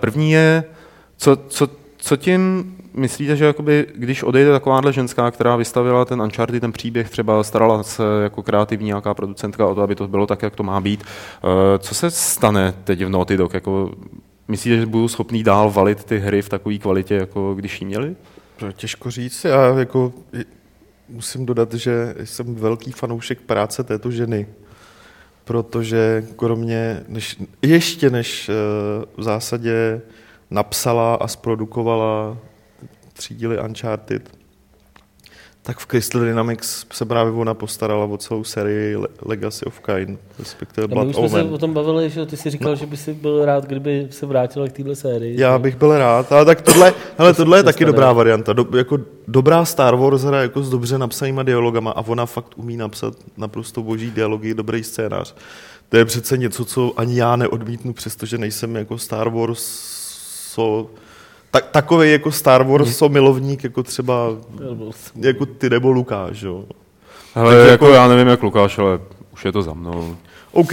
První 0.00 0.32
je, 0.32 0.64
co, 1.16 1.36
co, 1.36 1.85
co 2.06 2.16
tím 2.16 2.74
myslíte, 2.94 3.36
že 3.36 3.44
jakoby, 3.44 3.86
když 3.94 4.22
odejde 4.22 4.50
takováhle 4.50 4.92
ženská, 4.92 5.30
která 5.30 5.56
vystavila 5.56 6.04
ten 6.04 6.22
Uncharted, 6.22 6.60
ten 6.60 6.72
příběh, 6.72 7.10
třeba 7.10 7.44
starala 7.44 7.82
se 7.82 8.02
jako 8.22 8.42
kreativní 8.42 8.86
nějaká 8.86 9.14
producentka 9.14 9.66
o 9.66 9.74
to, 9.74 9.82
aby 9.82 9.94
to 9.94 10.08
bylo 10.08 10.26
tak, 10.26 10.42
jak 10.42 10.56
to 10.56 10.62
má 10.62 10.80
být, 10.80 11.04
eh, 11.04 11.78
co 11.78 11.94
se 11.94 12.10
stane 12.10 12.74
teď 12.84 13.04
v 13.04 13.08
Naughty 13.08 13.36
Dog? 13.36 13.54
Jako, 13.54 13.92
myslíte, 14.48 14.76
že 14.76 14.86
budou 14.86 15.08
schopný 15.08 15.42
dál 15.42 15.70
valit 15.70 16.04
ty 16.04 16.18
hry 16.18 16.42
v 16.42 16.48
takové 16.48 16.78
kvalitě, 16.78 17.14
jako 17.14 17.54
když 17.54 17.80
jí 17.80 17.86
měli? 17.86 18.16
Těžko 18.72 19.10
říct, 19.10 19.44
já 19.44 19.78
jako 19.78 20.12
musím 21.08 21.46
dodat, 21.46 21.74
že 21.74 22.14
jsem 22.24 22.54
velký 22.54 22.92
fanoušek 22.92 23.40
práce 23.40 23.84
této 23.84 24.10
ženy, 24.10 24.46
protože 25.44 26.26
kromě, 26.36 27.04
než, 27.08 27.36
ještě 27.62 28.10
než 28.10 28.48
eh, 28.48 28.52
v 29.16 29.22
zásadě 29.22 30.00
napsala 30.50 31.14
a 31.14 31.26
zprodukovala 31.26 32.36
tři 33.12 33.34
díly 33.34 33.60
Uncharted, 33.60 34.30
tak 35.62 35.78
v 35.78 35.86
Crystal 35.86 36.20
Dynamics 36.22 36.86
se 36.92 37.04
právě 37.04 37.32
ona 37.32 37.54
postarala 37.54 38.04
o 38.04 38.16
celou 38.16 38.44
sérii 38.44 38.96
Le- 38.96 39.08
Legacy 39.24 39.64
of 39.64 39.80
Kain, 39.80 40.18
respektive 40.38 40.86
my 40.86 40.94
Blood 40.94 41.08
už 41.08 41.16
jsme 41.16 41.28
se 41.28 41.40
Omen. 41.42 41.54
o 41.54 41.58
tom 41.58 41.74
bavili, 41.74 42.10
že 42.10 42.26
ty 42.26 42.36
jsi 42.36 42.50
říkal, 42.50 42.76
že 42.76 42.86
by 42.86 42.96
si 42.96 43.14
byl 43.14 43.44
rád, 43.44 43.64
kdyby 43.64 44.08
se 44.10 44.26
vrátila 44.26 44.68
k 44.68 44.72
téhle 44.72 44.96
sérii. 44.96 45.40
Já 45.40 45.58
bych 45.58 45.76
byl 45.76 45.98
rád, 45.98 46.32
ale 46.32 46.44
tak 46.44 46.60
tohle, 46.62 46.94
hele, 47.18 47.34
tohle 47.34 47.58
je 47.58 47.62
taky 47.62 47.84
dobrá 47.84 48.12
varianta. 48.12 48.52
Do, 48.52 48.66
jako 48.76 48.98
dobrá 49.28 49.64
Star 49.64 49.96
Wars 49.96 50.22
hra 50.22 50.42
jako 50.42 50.62
s 50.62 50.70
dobře 50.70 50.98
napsanýma 50.98 51.42
dialogama 51.42 51.90
a 51.90 52.00
ona 52.06 52.26
fakt 52.26 52.52
umí 52.56 52.76
napsat 52.76 53.14
naprosto 53.36 53.82
boží 53.82 54.10
dialogy, 54.10 54.54
dobrý 54.54 54.84
scénář. 54.84 55.34
To 55.88 55.96
je 55.96 56.04
přece 56.04 56.38
něco, 56.38 56.64
co 56.64 56.92
ani 56.96 57.18
já 57.18 57.36
neodmítnu, 57.36 57.92
přestože 57.92 58.38
nejsem 58.38 58.76
jako 58.76 58.98
Star 58.98 59.28
Wars 59.28 59.95
so, 60.56 60.90
tak, 61.50 61.66
takový 61.70 62.12
jako 62.12 62.32
Star 62.32 62.62
Wars 62.62 62.96
so 62.96 63.12
milovník, 63.12 63.64
jako 63.64 63.82
třeba 63.82 64.14
jako 65.20 65.46
ty 65.46 65.70
nebo 65.70 65.90
Lukáš, 65.90 66.42
jo. 66.42 66.64
Hele, 67.34 67.54
Takže 67.54 67.70
jako, 67.70 67.88
já 67.88 68.08
nevím, 68.08 68.28
jak 68.28 68.42
Lukáš, 68.42 68.78
ale 68.78 69.00
už 69.32 69.44
je 69.44 69.52
to 69.52 69.62
za 69.62 69.74
mnou. 69.74 70.16
OK, 70.52 70.72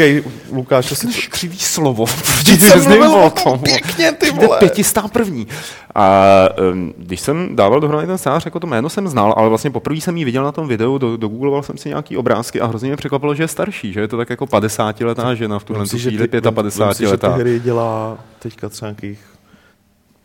Lukáš, 0.52 0.92
asi 0.92 1.08
to... 1.08 1.14
křivý 1.30 1.58
slovo. 1.58 2.06
Vždyť 2.38 2.62
jsem 2.62 2.84
mluvil 2.84 3.32
pěkně, 3.64 4.12
ty 4.12 4.32
vole. 4.32 4.60
Pětistá 4.60 5.08
první. 5.08 5.48
A 5.96 6.26
um, 6.72 6.94
když 6.98 7.20
jsem 7.20 7.56
dával 7.56 7.80
dohromady 7.80 8.08
ten 8.08 8.18
scénář, 8.18 8.46
jako 8.46 8.60
to 8.60 8.68
jméno 8.68 8.90
jsem 8.90 9.08
znal, 9.08 9.34
ale 9.38 9.50
vlastně 9.50 9.72
poprvé 9.72 10.02
jsem 10.02 10.18
ji 10.18 10.26
viděl 10.26 10.44
na 10.44 10.52
tom 10.52 10.68
videu, 10.68 10.98
do, 10.98 11.18
dogoogloval 11.18 11.64
jsem 11.64 11.78
si 11.78 11.90
nějaký 11.90 12.18
obrázky 12.18 12.62
a 12.62 12.66
hrozně 12.66 12.88
mě 12.88 12.98
překvapilo, 12.98 13.36
že 13.36 13.44
je 13.44 13.48
starší, 13.48 13.94
že 13.94 14.00
je 14.00 14.08
to 14.08 14.18
tak 14.18 14.30
jako 14.30 14.48
50 14.48 15.02
letá 15.02 15.36
žena 15.36 15.60
v 15.60 15.64
tuhle 15.64 15.88
chvíli, 15.88 16.28
ty- 16.28 16.42
55 16.42 16.86
vem 16.86 16.94
si, 16.94 17.08
že 17.08 17.18
ty 17.18 17.28
hry 17.28 17.60
dělá 17.60 18.18
teďka 18.40 18.70
třeba 18.70 18.90
nějakých 18.90 19.33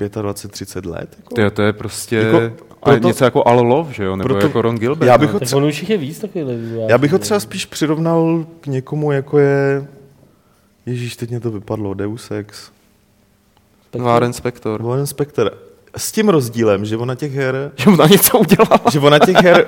25-30 0.00 0.90
let. 0.90 1.08
Jako? 1.18 1.34
To 1.34 1.40
je, 1.40 1.50
to 1.50 1.62
je 1.62 1.72
prostě 1.72 2.16
Jako, 2.16 2.40
proto- 2.84 3.06
něco 3.06 3.24
jako 3.24 3.46
Al 3.48 3.61
Love, 3.66 3.92
že 3.92 4.04
jo? 4.04 4.16
Nebo 4.16 4.28
proto- 4.28 4.46
jako 4.46 4.62
Ron 4.62 4.78
Gilbert. 4.78 5.08
Já 5.08 5.18
bych 5.18 5.28
ne? 5.28 5.32
ho 5.32 5.38
Tak 5.38 5.48
tře- 5.48 5.56
on 5.56 5.64
už 5.64 5.80
jich 5.80 5.90
je 5.90 5.96
víc 5.96 6.18
takovýhle. 6.18 6.54
Já 6.88 6.98
bych 6.98 7.12
ho 7.12 7.18
třeba 7.18 7.40
spíš 7.40 7.66
přirovnal 7.66 8.46
k 8.61 8.66
někomu, 8.66 9.12
jako 9.12 9.38
je... 9.38 9.87
Ježíš, 10.87 11.16
teď 11.16 11.30
mě 11.30 11.40
to 11.40 11.50
vypadlo, 11.50 11.94
Deus 11.94 12.30
Ex. 12.30 12.70
Warren 13.98 14.32
Spector. 14.32 14.82
Warren 14.82 15.06
Spector. 15.06 15.52
S 15.96 16.12
tím 16.12 16.28
rozdílem, 16.28 16.84
že 16.84 16.96
ona 16.96 17.14
těch 17.14 17.34
her... 17.34 17.72
Že 17.76 17.90
ona 17.90 18.06
něco 18.06 18.38
udělala. 18.38 18.80
Že 18.92 18.98
ona 19.00 19.18
těch 19.18 19.37
her... 19.37 19.66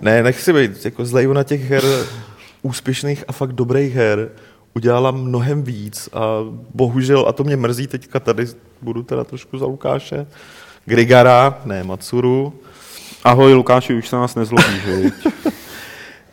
Ne, 0.00 0.22
nechci 0.22 0.52
být 0.52 0.84
jako 0.84 1.04
zlej, 1.04 1.28
ona 1.28 1.42
těch 1.42 1.70
her 1.70 1.82
úspěšných 2.62 3.24
a 3.28 3.32
fakt 3.32 3.52
dobrých 3.52 3.94
her 3.94 4.28
udělala 4.74 5.10
mnohem 5.10 5.62
víc 5.62 6.08
a 6.12 6.20
bohužel, 6.74 7.24
a 7.28 7.32
to 7.32 7.44
mě 7.44 7.56
mrzí 7.56 7.86
teďka, 7.86 8.20
tady 8.20 8.46
budu 8.82 9.02
teda 9.02 9.24
trošku 9.24 9.58
za 9.58 9.66
Lukáše, 9.66 10.26
Grigara, 10.84 11.60
ne 11.64 11.84
Matsuru, 11.84 12.52
Ahoj 13.24 13.54
Lukáši, 13.54 13.94
už 13.94 14.08
se 14.08 14.16
nás 14.16 14.34
nezlobí, 14.34 14.80
že? 14.84 15.10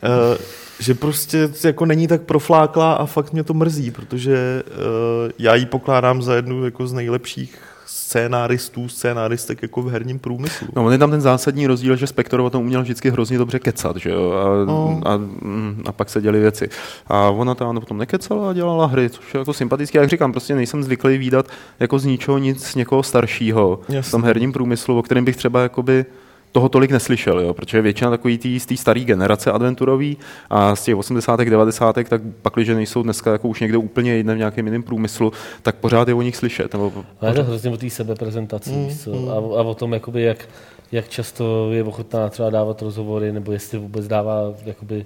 Eh, 0.04 0.38
že 0.80 0.94
prostě 0.94 1.50
jako 1.64 1.86
není 1.86 2.08
tak 2.08 2.22
profláklá 2.22 2.94
a 2.94 3.06
fakt 3.06 3.34
mě 3.34 3.44
to 3.44 3.54
mrzí, 3.54 3.92
protože 3.92 4.64
uh, 4.68 5.32
já 5.40 5.56
ji 5.56 5.66
pokládám 5.66 6.22
za 6.22 6.36
jednu 6.36 6.66
jako 6.66 6.88
z 6.88 6.94
nejlepších 6.94 7.58
scénáristů, 7.90 8.90
scénáristek 8.90 9.62
jako 9.62 9.82
v 9.82 9.90
herním 9.90 10.20
průmyslu. 10.20 10.68
No, 10.76 10.86
on 10.86 10.92
je 10.92 10.98
tam 10.98 11.12
ten 11.12 11.22
zásadní 11.22 11.68
rozdíl, 11.68 11.96
že 11.96 12.08
Spector 12.08 12.40
o 12.40 12.50
tom 12.50 12.62
uměl 12.64 12.82
vždycky 12.82 13.10
hrozně 13.10 13.38
dobře 13.38 13.60
kecat, 13.60 13.98
že 13.98 14.10
jo? 14.10 14.32
A, 14.32 14.66
No. 14.66 15.02
a, 15.06 15.18
mm, 15.18 15.84
a, 15.88 15.92
pak 15.92 16.10
se 16.10 16.22
děly 16.22 16.40
věci. 16.40 16.70
A 17.08 17.30
ona 17.30 17.56
tam 17.56 17.80
potom 17.80 17.98
nekecala 17.98 18.50
a 18.50 18.54
dělala 18.54 18.86
hry, 18.86 19.10
což 19.10 19.34
je 19.34 19.38
jako 19.40 19.54
sympatické. 19.54 20.00
Jak 20.00 20.10
říkám, 20.10 20.32
prostě 20.32 20.56
nejsem 20.56 20.84
zvyklý 20.84 21.18
výdat 21.18 21.46
jako 21.80 22.00
z 22.00 22.06
ničeho 22.06 22.38
nic 22.38 22.76
někoho 22.76 23.04
staršího 23.04 23.80
v 23.90 23.94
Jasně. 23.94 24.12
tom 24.12 24.24
herním 24.24 24.54
průmyslu, 24.54 25.00
o 25.00 25.04
kterém 25.04 25.26
bych 25.26 25.36
třeba 25.38 25.62
jakoby 25.62 26.06
toho 26.52 26.70
tolik 26.70 26.92
neslyšel, 26.92 27.40
jo, 27.40 27.54
protože 27.54 27.82
většina 27.82 28.10
takový 28.10 28.38
tý, 28.38 28.60
z 28.60 28.66
té 28.66 28.78
staré 28.78 29.00
generace 29.00 29.52
adventurový 29.52 30.18
a 30.50 30.76
z 30.76 30.84
těch 30.84 30.96
80. 30.96 31.40
90. 31.40 31.96
tak 32.10 32.22
pak, 32.42 32.54
když 32.54 32.68
nejsou 32.68 33.04
dneska 33.04 33.32
jako 33.32 33.48
už 33.48 33.60
někde 33.60 33.78
úplně 33.78 34.16
jinde 34.16 34.36
v 34.36 34.38
nějakém 34.38 34.66
jiném 34.66 34.84
průmyslu, 34.84 35.34
tak 35.62 35.76
pořád 35.76 36.08
je 36.08 36.14
o 36.14 36.22
nich 36.22 36.36
slyšet. 36.36 36.74
Nebo 36.74 36.94
Ale 37.22 37.32
je 37.32 37.36
to 37.36 37.44
hrozně 37.44 37.70
o 37.70 37.78
té 37.78 37.90
sebeprezentaci 37.90 38.70
mm, 38.70 38.98
co? 38.98 39.14
Mm. 39.14 39.30
A, 39.30 39.34
a, 39.34 39.64
o 39.64 39.76
tom, 39.76 39.94
jakoby, 39.94 40.22
jak, 40.22 40.50
jak 40.92 41.10
často 41.10 41.72
je 41.72 41.84
ochotná 41.84 42.30
třeba 42.30 42.50
dávat 42.50 42.82
rozhovory, 42.82 43.32
nebo 43.32 43.52
jestli 43.52 43.78
vůbec 43.78 44.08
dává 44.08 44.54
jakoby, 44.66 45.06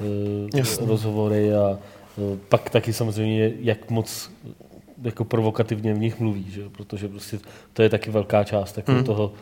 uh, 0.00 0.88
rozhovory 0.88 1.54
a 1.54 1.78
uh, 2.16 2.38
pak 2.48 2.70
taky 2.70 2.92
samozřejmě, 2.92 3.52
jak 3.60 3.90
moc 3.90 4.30
jako 5.02 5.24
provokativně 5.24 5.94
v 5.94 5.98
nich 5.98 6.20
mluví, 6.20 6.46
že? 6.50 6.62
protože 6.68 7.08
prostě 7.08 7.38
to 7.72 7.82
je 7.82 7.88
taky 7.88 8.10
velká 8.10 8.44
část 8.44 8.76
jako 8.76 8.92
mm. 8.92 9.04
toho, 9.04 9.32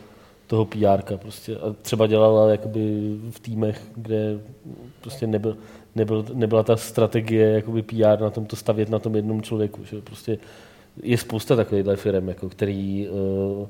toho 0.53 0.65
PR. 0.65 1.17
Prostě. 1.17 1.57
A 1.57 1.73
třeba 1.81 2.07
dělala 2.07 2.51
jakoby 2.51 3.15
v 3.29 3.39
týmech, 3.39 3.81
kde 3.95 4.39
prostě 5.01 5.27
nebyl, 5.27 5.57
nebyl, 5.95 6.25
nebyla 6.33 6.63
ta 6.63 6.77
strategie 6.77 7.49
jakoby 7.49 7.81
PR 7.81 8.21
na 8.21 8.29
tom 8.29 8.45
to 8.45 8.55
stavět 8.55 8.89
na 8.89 8.99
tom 8.99 9.15
jednom 9.15 9.41
člověku. 9.41 9.85
Že? 9.85 10.01
Prostě 10.01 10.37
je 11.03 11.17
spousta 11.17 11.55
takovýchhle 11.55 11.95
firm, 11.95 12.27
jako, 12.29 12.49
který 12.49 13.09
uh, 13.09 13.67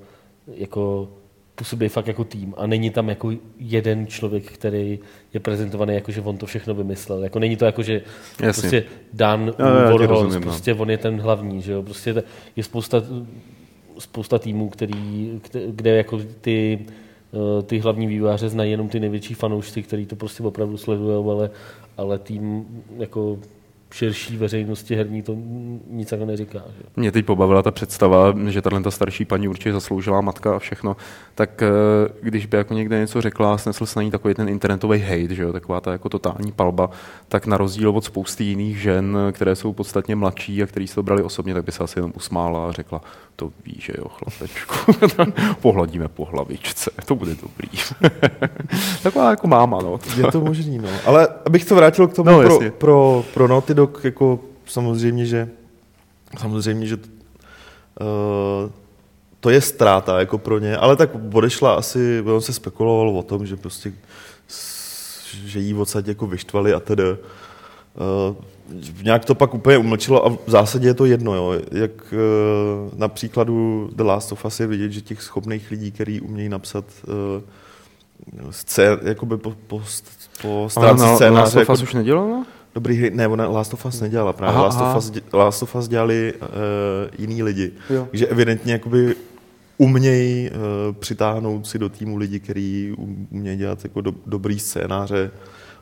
jako 0.55 1.09
působí 1.55 1.87
fakt 1.87 2.07
jako 2.07 2.23
tým 2.23 2.53
a 2.57 2.67
není 2.67 2.89
tam 2.89 3.09
jako 3.09 3.31
jeden 3.57 4.07
člověk, 4.07 4.51
který 4.51 4.99
je 5.33 5.39
prezentovaný 5.39 5.93
jako, 5.93 6.11
že 6.11 6.21
on 6.21 6.37
to 6.37 6.45
všechno 6.45 6.73
vymyslel. 6.73 7.23
Jako 7.23 7.39
není 7.39 7.55
to 7.55 7.65
jako, 7.65 7.83
že 7.83 8.01
Jasně. 8.39 8.61
prostě 8.61 8.83
Dan 9.13 9.53
Warhol, 9.59 10.29
no. 10.29 10.41
prostě 10.41 10.73
on 10.73 10.89
je 10.89 10.97
ten 10.97 11.21
hlavní, 11.21 11.61
že 11.61 11.71
jo? 11.71 11.83
Prostě 11.83 12.23
je 12.55 12.63
spousta 12.63 13.01
spousta 13.99 14.39
týmů, 14.39 14.69
který, 14.69 15.39
kde 15.67 15.97
jako 15.97 16.19
ty, 16.41 16.85
eh, 17.33 17.63
ty 17.63 17.79
hlavní 17.79 18.07
vývojáře 18.07 18.49
znají 18.49 18.71
jenom 18.71 18.89
ty 18.89 18.99
největší 18.99 19.33
fanoušci, 19.33 19.83
kteří 19.83 20.05
to 20.05 20.15
prostě 20.15 20.43
opravdu 20.43 20.77
sledují, 20.77 21.25
ale, 21.25 21.49
ale 21.97 22.19
tým 22.19 22.65
jako 22.97 23.37
širší 23.93 24.37
veřejnosti 24.37 24.95
herní 24.95 25.21
to 25.21 25.37
nic 25.89 26.11
jako 26.11 26.25
neříká. 26.25 26.59
Že? 26.77 26.83
Mě 26.95 27.11
teď 27.11 27.25
pobavila 27.25 27.61
ta 27.61 27.71
představa, 27.71 28.33
že 28.49 28.61
tahle 28.61 28.91
starší 28.91 29.25
paní 29.25 29.47
určitě 29.47 29.73
zasloužila 29.73 30.21
matka 30.21 30.55
a 30.55 30.59
všechno, 30.59 30.95
tak 31.35 31.61
eh, 31.61 31.67
když 32.21 32.45
by 32.45 32.57
jako 32.57 32.73
někde 32.73 32.99
něco 32.99 33.21
řekla 33.21 33.53
a 33.53 33.57
snesl 33.57 33.85
se 33.85 33.99
na 33.99 34.03
ní 34.03 34.11
takový 34.11 34.33
ten 34.33 34.49
internetový 34.49 34.99
hate, 34.99 35.35
že 35.35 35.43
jo, 35.43 35.53
taková 35.53 35.81
ta 35.81 35.91
jako 35.91 36.09
totální 36.09 36.51
palba, 36.51 36.89
tak 37.27 37.45
na 37.45 37.57
rozdíl 37.57 37.89
od 37.89 38.05
spousty 38.05 38.43
jiných 38.43 38.81
žen, 38.81 39.17
které 39.31 39.55
jsou 39.55 39.73
podstatně 39.73 40.15
mladší 40.15 40.63
a 40.63 40.67
který 40.67 40.87
se 40.87 40.95
to 40.95 41.03
brali 41.03 41.23
osobně, 41.23 41.53
tak 41.53 41.65
by 41.65 41.71
se 41.71 41.83
asi 41.83 41.99
jenom 41.99 42.13
usmála 42.15 42.69
a 42.69 42.71
řekla, 42.71 43.01
to 43.35 43.51
ví, 43.65 43.75
že 43.79 43.93
jo, 43.97 44.05
chlapečku, 44.09 44.75
pohladíme 45.61 46.07
po 46.07 46.25
hlavičce, 46.25 46.91
to 47.05 47.15
bude 47.15 47.35
dobrý. 47.35 47.69
Taková 49.03 49.29
jako 49.29 49.47
máma, 49.47 49.81
no. 49.81 49.99
Je 50.17 50.31
to 50.31 50.41
možný, 50.41 50.77
no. 50.77 50.89
Ale 51.05 51.27
abych 51.45 51.65
to 51.65 51.75
vrátil 51.75 52.07
k 52.07 52.13
tomu 52.13 52.29
no, 52.29 52.41
pro, 52.41 52.71
pro, 52.71 53.25
pro 53.33 53.47
Naughty 53.47 53.73
Dog, 53.73 54.01
jako 54.03 54.39
samozřejmě, 54.65 55.25
že 55.25 55.49
samozřejmě, 56.39 56.87
že 56.87 56.95
uh, 56.95 57.01
to 59.39 59.49
je 59.49 59.61
ztráta 59.61 60.19
jako 60.19 60.37
pro 60.37 60.59
ně, 60.59 60.77
ale 60.77 60.95
tak 60.95 61.09
odešla 61.33 61.73
asi, 61.73 62.21
on 62.21 62.41
se 62.41 62.53
spekuloval 62.53 63.09
o 63.09 63.23
tom, 63.23 63.45
že 63.45 63.55
prostě 63.55 63.93
že 65.45 65.59
jí 65.59 65.73
odsaď 65.73 66.07
jako 66.07 66.27
vyštvali 66.27 66.73
a 66.73 66.79
tedy. 66.79 67.03
Uh, 67.03 68.35
nějak 69.03 69.25
to 69.25 69.35
pak 69.35 69.53
úplně 69.53 69.77
umlčilo 69.77 70.25
a 70.25 70.29
v 70.29 70.39
zásadě 70.47 70.87
je 70.87 70.93
to 70.93 71.05
jedno. 71.05 71.35
Jo. 71.35 71.61
Jak 71.71 72.13
uh, 72.13 72.99
na 72.99 73.07
příkladu 73.07 73.89
The 73.95 74.03
Last 74.03 74.31
of 74.31 74.45
Us 74.45 74.59
je 74.59 74.67
vidět, 74.67 74.91
že 74.91 75.01
těch 75.01 75.21
schopných 75.21 75.71
lidí, 75.71 75.91
kteří 75.91 76.21
umějí 76.21 76.49
napsat 76.49 76.85
uh, 77.07 78.51
scén, 78.51 78.99
jakoby 79.03 79.37
po, 79.37 79.53
po, 79.67 79.81
po 80.41 80.67
stránce 80.69 81.05
scénáře. 81.15 81.39
Last 81.39 81.55
of 81.55 81.61
Us 81.61 81.79
jako, 81.79 81.83
už 81.83 81.93
nedělala? 81.93 82.45
Dobrý 82.75 82.97
hry, 82.97 83.09
ne, 83.09 83.27
ona 83.27 83.49
Last 83.49 83.73
of 83.73 83.85
Us 83.85 84.01
nedělala 84.01 84.33
právě. 84.33 84.55
Aha, 84.55 84.63
Last, 84.63 84.77
aha. 84.77 84.95
Of 84.95 85.03
Us, 85.03 85.11
Last 85.33 85.63
of 85.63 85.75
Us 85.75 85.87
dělali 85.87 86.33
uh, 86.33 86.47
jiný 87.17 87.43
lidi. 87.43 87.71
Jo. 87.89 88.07
Takže 88.09 88.27
evidentně 88.27 88.73
jakoby 88.73 89.15
umějí 89.77 90.49
uh, 90.49 90.95
přitáhnout 90.95 91.67
si 91.67 91.79
do 91.79 91.89
týmu 91.89 92.17
lidi, 92.17 92.39
kteří 92.39 92.95
umějí 93.31 93.57
dělat 93.57 93.83
jako 93.83 94.01
do, 94.01 94.13
dobrý 94.25 94.59
scénáře, 94.59 95.31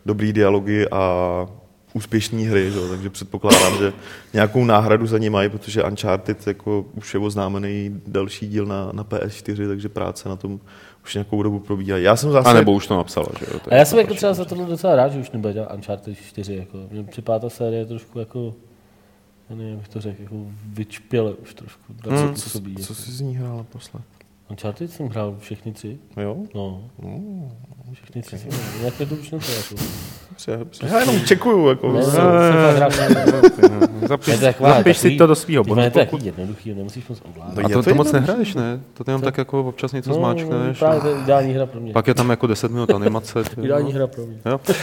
dobrý 0.06 0.34
dialogy 0.34 0.88
a 0.91 1.47
úspěšné 1.93 2.41
hry, 2.41 2.71
že? 2.71 2.80
takže 2.89 3.10
předpokládám, 3.10 3.77
že 3.77 3.93
nějakou 4.34 4.65
náhradu 4.65 5.08
za 5.08 5.17
ně 5.17 5.30
mají, 5.30 5.49
protože 5.49 5.84
Uncharted 5.84 6.47
jako 6.47 6.86
už 6.93 7.13
je 7.13 7.19
oznámený 7.19 8.01
další 8.08 8.47
díl 8.47 8.65
na, 8.65 8.91
na 8.91 9.04
PS4, 9.04 9.67
takže 9.67 9.89
práce 9.89 10.30
na 10.30 10.36
tom 10.36 10.60
už 11.04 11.13
nějakou 11.13 11.43
dobu 11.43 11.60
probíhá. 11.60 11.97
Já 11.97 12.15
jsem 12.15 12.32
zase... 12.32 12.49
A 12.49 12.54
nebo 12.54 12.71
už 12.71 12.88
to 12.88 12.97
napsala, 12.97 13.27
že 13.39 13.45
jo? 13.54 13.60
A 13.71 13.75
já 13.75 13.86
jsem 13.86 13.99
jako 13.99 14.13
třeba 14.13 14.34
za 14.34 14.45
to 14.45 14.56
docela 14.56 14.95
rád, 14.95 15.10
že 15.12 15.19
už 15.19 15.32
nebude 15.32 15.54
dělat 15.54 15.73
Uncharted 15.73 16.17
4, 16.17 16.56
jako, 16.56 16.77
že 16.91 17.04
připadá 17.04 17.39
ta 17.39 17.49
série 17.49 17.86
trošku 17.86 18.19
jako 18.19 18.54
já 19.49 19.58
nevím, 19.58 19.71
jak 19.71 19.80
bych 19.80 19.88
to 19.88 20.01
řekl, 20.01 20.21
jako 20.21 20.36
vyčpěle 20.65 21.34
už 21.34 21.54
trošku. 21.54 21.84
Hmm, 22.10 22.36
co, 22.36 22.49
co, 22.49 22.60
co, 22.60 22.86
co 22.86 22.95
jsi 22.95 23.12
z 23.12 23.21
ní 23.21 23.36
hrál 23.36 23.58
naposled? 23.58 24.04
Uncharted 24.51 24.91
jsem 24.91 25.07
hrál 25.07 25.35
všechny 25.39 25.71
tři. 25.71 25.97
Jo? 26.17 26.37
No. 26.55 26.81
Mm. 27.01 27.51
Všechny 27.93 28.21
tři 28.21 28.37
jsem 28.37 28.51
hrál. 28.51 28.63
Jak 28.83 28.99
je 28.99 29.05
to 29.05 29.15
už 29.15 29.31
neto, 29.31 29.51
jako. 29.51 29.75
Já 30.83 30.99
jenom 30.99 31.19
čekuju, 31.19 31.67
jako. 31.67 31.91
Ne, 31.91 32.03
Zapiš, 34.07 34.39
zapiš 34.59 34.97
si 34.97 35.11
to 35.11 35.27
do 35.27 35.35
svého 35.35 35.63
bodu. 35.63 35.81
To 35.81 35.85
je 35.85 35.91
takový 35.91 36.25
jednoduchý, 36.25 36.73
nemusíš 36.73 37.07
moc 37.07 37.21
ovládat. 37.31 37.65
A 37.65 37.69
to, 37.69 37.83
to 37.83 37.95
moc 37.95 38.11
nehraješ, 38.11 38.55
ne? 38.55 38.79
To 38.93 39.03
jenom 39.07 39.21
tak 39.21 39.37
jako 39.37 39.63
občas 39.63 39.91
něco 39.91 40.09
no, 40.09 40.15
zmáčkneš. 40.15 40.79
Právě 40.79 41.01
to 41.01 41.07
je 41.07 41.15
ideální 41.23 41.53
hra 41.53 41.65
pro 41.65 41.79
mě. 41.79 41.93
Pak 41.93 42.07
je 42.07 42.13
tam 42.13 42.29
jako 42.29 42.47
10 42.47 42.71
minut 42.71 42.89
animace. 42.89 43.43
ideální 43.63 43.93
hra 43.93 44.07
pro 44.07 44.25
mě. 44.25 44.37
Jo. 44.45 44.59
Uh, 44.67 44.75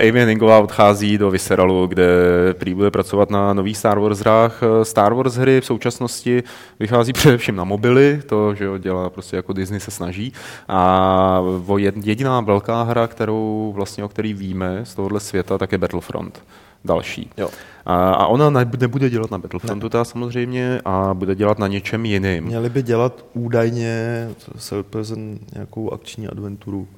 Amy 0.08 0.20
Henningová 0.20 0.58
odchází 0.58 1.18
do 1.18 1.30
Visceralu, 1.30 1.86
kde 1.86 2.06
prý 2.52 2.74
bude 2.74 2.90
pracovat 2.90 3.30
na 3.30 3.52
nových 3.52 3.76
Star 3.76 3.98
Wars 3.98 4.18
hrách. 4.18 4.60
Star 4.82 5.14
Wars 5.14 5.34
hry 5.34 5.60
v 5.60 5.64
současnosti 5.64 6.42
vychází 6.80 7.12
především 7.12 7.56
na 7.56 7.64
mobily, 7.64 8.20
to, 8.26 8.54
že 8.54 8.64
jo, 8.64 8.78
dělá 8.86 9.10
prostě 9.10 9.36
jako 9.36 9.52
Disney 9.52 9.80
se 9.80 9.90
snaží. 9.90 10.32
A 10.68 11.42
jediná 12.02 12.40
velká 12.40 12.82
hra, 12.82 13.06
kterou 13.06 13.72
vlastně, 13.76 14.04
o 14.04 14.08
který 14.08 14.34
víme 14.34 14.80
z 14.84 14.94
tohohle 14.94 15.20
světa, 15.20 15.58
tak 15.58 15.72
je 15.72 15.78
Battlefront 15.78 16.42
další. 16.84 17.30
Jo. 17.36 17.50
A, 17.86 18.12
a 18.12 18.26
ona 18.26 18.50
nebude 18.50 19.10
dělat 19.10 19.30
na 19.30 19.38
Battlefrontu, 19.38 19.90
ne. 19.94 20.04
samozřejmě, 20.04 20.80
a 20.84 21.14
bude 21.14 21.34
dělat 21.34 21.58
na 21.58 21.66
něčem 21.66 22.04
jiným. 22.04 22.44
Měli 22.44 22.70
by 22.70 22.82
dělat 22.82 23.24
údajně 23.34 24.28
nějakou 25.54 25.92
akční 25.92 26.28
adventuru. 26.28 26.88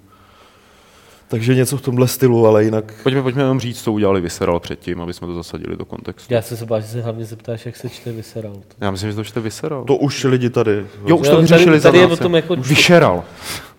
Takže 1.28 1.54
něco 1.54 1.76
v 1.76 1.82
tomhle 1.82 2.08
stylu, 2.08 2.46
ale 2.46 2.64
jinak... 2.64 2.94
Pojďme, 3.02 3.22
pojďme 3.22 3.42
jenom 3.42 3.60
říct, 3.60 3.82
co 3.82 3.92
udělali 3.92 4.20
Visceral 4.20 4.60
předtím, 4.60 5.00
aby 5.00 5.14
jsme 5.14 5.26
to 5.26 5.34
zasadili 5.34 5.76
do 5.76 5.84
kontextu. 5.84 6.34
Já 6.34 6.42
se 6.42 6.56
se 6.56 6.66
báš, 6.66 6.84
že 6.84 6.88
se 6.90 7.02
hlavně 7.02 7.24
zeptáš, 7.24 7.66
jak 7.66 7.76
se 7.76 7.88
čte 7.88 8.12
Visceral. 8.12 8.56
Já 8.80 8.90
myslím, 8.90 9.10
že 9.10 9.16
to 9.16 9.24
čte 9.24 9.40
Visceral. 9.40 9.84
To 9.84 9.96
už 9.96 10.24
lidi 10.24 10.50
tady. 10.50 10.86
Jo, 11.06 11.16
už 11.16 11.28
to 11.28 11.40
vyřešili 11.40 11.80
tady, 11.80 11.80
tady 11.80 11.98
je 11.98 12.06
o 12.06 12.16
tom 12.16 12.34
jako... 12.34 12.56
Vyšeral. 12.56 13.24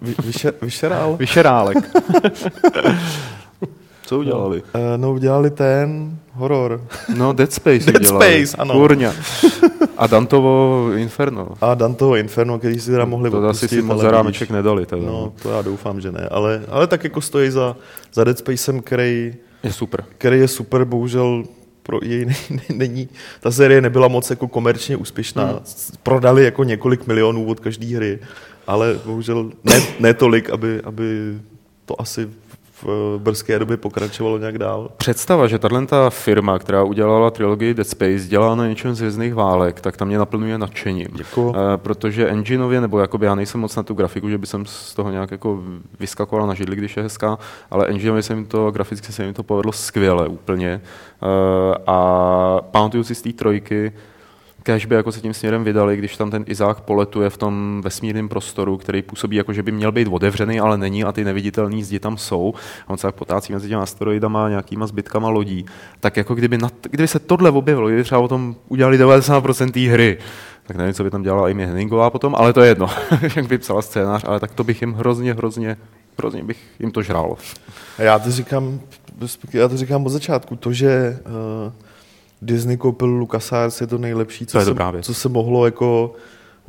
Vy, 0.01 0.15
vyšeral? 0.61 1.15
Vyšerálek. 1.19 1.77
Co 4.09 4.19
udělali? 4.19 4.63
No, 4.75 4.79
uh, 4.79 4.97
no 4.97 5.13
udělali 5.13 5.49
ten 5.49 6.17
horor. 6.33 6.81
No, 7.15 7.33
Dead 7.33 7.53
Space 7.53 7.91
Dead 7.91 8.01
udělali. 8.01 8.47
Space, 8.47 8.61
ano. 8.61 8.73
Kurňa. 8.73 9.13
A 9.97 10.07
Dantovo 10.07 10.85
Inferno. 10.95 11.47
A 11.61 11.73
Dantovo 11.73 12.15
Inferno, 12.15 12.59
který 12.59 12.79
si 12.79 12.91
teda 12.91 13.05
mohli 13.05 13.31
To 13.31 13.47
asi 13.47 13.67
si 13.67 13.81
moc 13.81 14.01
zárámeček 14.01 14.49
nedali. 14.49 14.85
Teda. 14.85 15.01
No, 15.01 15.33
to 15.41 15.49
já 15.51 15.61
doufám, 15.61 16.01
že 16.01 16.11
ne. 16.11 16.27
Ale, 16.31 16.61
ale 16.69 16.87
tak 16.87 17.03
jako 17.03 17.21
stojí 17.21 17.49
za, 17.49 17.75
za 18.13 18.23
Dead 18.23 18.37
Spacem, 18.37 18.81
který 18.81 19.33
je 19.63 19.73
super. 19.73 20.03
Který 20.17 20.39
je 20.39 20.47
super, 20.47 20.85
bohužel 20.85 21.43
pro 21.83 21.99
jej 22.03 22.25
není, 22.73 23.09
ta 23.39 23.51
série 23.51 23.81
nebyla 23.81 24.07
moc 24.07 24.29
jako 24.29 24.47
komerčně 24.47 24.97
úspěšná. 24.97 25.45
Hmm. 25.45 25.59
Prodali 26.03 26.43
jako 26.43 26.63
několik 26.63 27.07
milionů 27.07 27.45
od 27.45 27.59
každé 27.59 27.95
hry, 27.95 28.19
ale 28.67 28.99
bohužel 29.05 29.51
ne, 29.63 29.81
ne 29.99 30.13
tolik, 30.13 30.49
aby, 30.49 30.81
aby 30.81 31.37
to 31.85 32.01
asi 32.01 32.29
v 32.83 33.17
brzké 33.17 33.59
době 33.59 33.77
pokračovalo 33.77 34.37
nějak 34.37 34.57
dál. 34.57 34.91
Představa, 34.97 35.47
že 35.47 35.59
tato 35.59 36.09
firma, 36.09 36.59
která 36.59 36.83
udělala 36.83 37.31
trilogii 37.31 37.73
Dead 37.73 37.87
Space, 37.87 38.27
dělá 38.27 38.55
na 38.55 38.67
něčem 38.67 38.95
z 38.95 38.99
hvězdných 38.99 39.33
válek, 39.33 39.81
tak 39.81 39.97
tam 39.97 40.07
mě 40.07 40.17
naplňuje 40.17 40.57
nadšením. 40.57 41.07
Děkuji. 41.13 41.55
E, 41.55 41.77
protože 41.77 42.29
engineově, 42.29 42.81
nebo 42.81 42.99
jakoby 42.99 43.25
já 43.25 43.35
nejsem 43.35 43.61
moc 43.61 43.75
na 43.75 43.83
tu 43.83 43.93
grafiku, 43.93 44.29
že 44.29 44.37
by 44.37 44.47
jsem 44.47 44.65
z 44.65 44.93
toho 44.93 45.11
nějak 45.11 45.31
jako 45.31 45.63
vyskakoval 45.99 46.47
na 46.47 46.53
židli, 46.53 46.75
když 46.75 46.97
je 46.97 47.03
hezká, 47.03 47.37
ale 47.71 47.87
engineově 47.87 48.23
se 48.23 48.35
mi 48.35 48.45
to, 48.45 48.71
graficky 48.71 49.11
se 49.11 49.25
mi 49.25 49.33
to 49.33 49.43
povedlo 49.43 49.71
skvěle 49.71 50.27
úplně. 50.27 50.69
E, 50.69 50.81
a 51.87 52.61
pamatuju 52.71 53.03
si 53.03 53.15
z 53.15 53.21
té 53.21 53.33
trojky, 53.33 53.91
kež 54.63 54.85
by 54.85 54.95
jako 54.95 55.11
se 55.11 55.21
tím 55.21 55.33
směrem 55.33 55.63
vydali, 55.63 55.97
když 55.97 56.17
tam 56.17 56.31
ten 56.31 56.43
Izák 56.47 56.81
poletuje 56.81 57.29
v 57.29 57.37
tom 57.37 57.81
vesmírném 57.83 58.29
prostoru, 58.29 58.77
který 58.77 59.01
působí 59.01 59.35
jako, 59.35 59.53
že 59.53 59.63
by 59.63 59.71
měl 59.71 59.91
být 59.91 60.07
otevřený, 60.07 60.59
ale 60.59 60.77
není 60.77 61.03
a 61.03 61.11
ty 61.11 61.23
neviditelné 61.23 61.83
zdi 61.83 61.99
tam 61.99 62.17
jsou. 62.17 62.53
A 62.87 62.89
on 62.89 62.97
se 62.97 63.07
tak 63.07 63.15
potácí 63.15 63.53
mezi 63.53 63.69
těmi 63.69 63.81
asteroidama 63.81 64.45
a 64.45 64.49
nějakýma 64.49 64.87
zbytkama 64.87 65.29
lodí. 65.29 65.65
Tak 65.99 66.17
jako 66.17 66.35
kdyby, 66.35 66.57
na, 66.57 66.69
kdyby 66.89 67.07
se 67.07 67.19
tohle 67.19 67.51
objevilo, 67.51 67.87
kdyby 67.87 68.03
třeba 68.03 68.21
o 68.21 68.27
tom 68.27 68.55
udělali 68.67 68.99
90% 68.99 69.71
té 69.71 69.79
hry, 69.79 70.17
tak 70.65 70.77
nevím, 70.77 70.93
co 70.93 71.03
by 71.03 71.09
tam 71.09 71.23
dělala 71.23 71.49
Amy 71.49 71.65
Henningová 71.65 72.09
potom, 72.09 72.35
ale 72.35 72.53
to 72.53 72.61
je 72.61 72.67
jedno, 72.67 72.87
jak 73.35 73.47
by 73.47 73.57
psala 73.57 73.81
scénář, 73.81 74.23
ale 74.27 74.39
tak 74.39 74.51
to 74.51 74.63
bych 74.63 74.81
jim 74.81 74.93
hrozně, 74.93 75.33
hrozně, 75.33 75.77
hrozně 76.17 76.43
bych 76.43 76.57
jim 76.79 76.91
to 76.91 77.01
žralo. 77.01 77.37
A 77.97 78.01
já 78.01 78.19
to 78.19 78.31
říkám, 78.31 78.79
já 79.53 79.67
to 79.67 79.77
říkám 79.77 80.05
od 80.05 80.09
začátku, 80.09 80.55
to, 80.55 80.73
že 80.73 81.19
uh, 81.65 81.73
Disney 82.41 82.77
koupil 82.77 83.07
LucasArts 83.07 83.81
je 83.81 83.87
to 83.87 83.97
nejlepší, 83.97 84.45
co, 84.45 84.51
to 84.51 84.57
je 84.57 84.65
se, 84.65 84.69
dobrá 84.69 84.91
věc. 84.91 85.05
co 85.05 85.13
se 85.13 85.29
mohlo 85.29 85.65
jako 85.65 86.13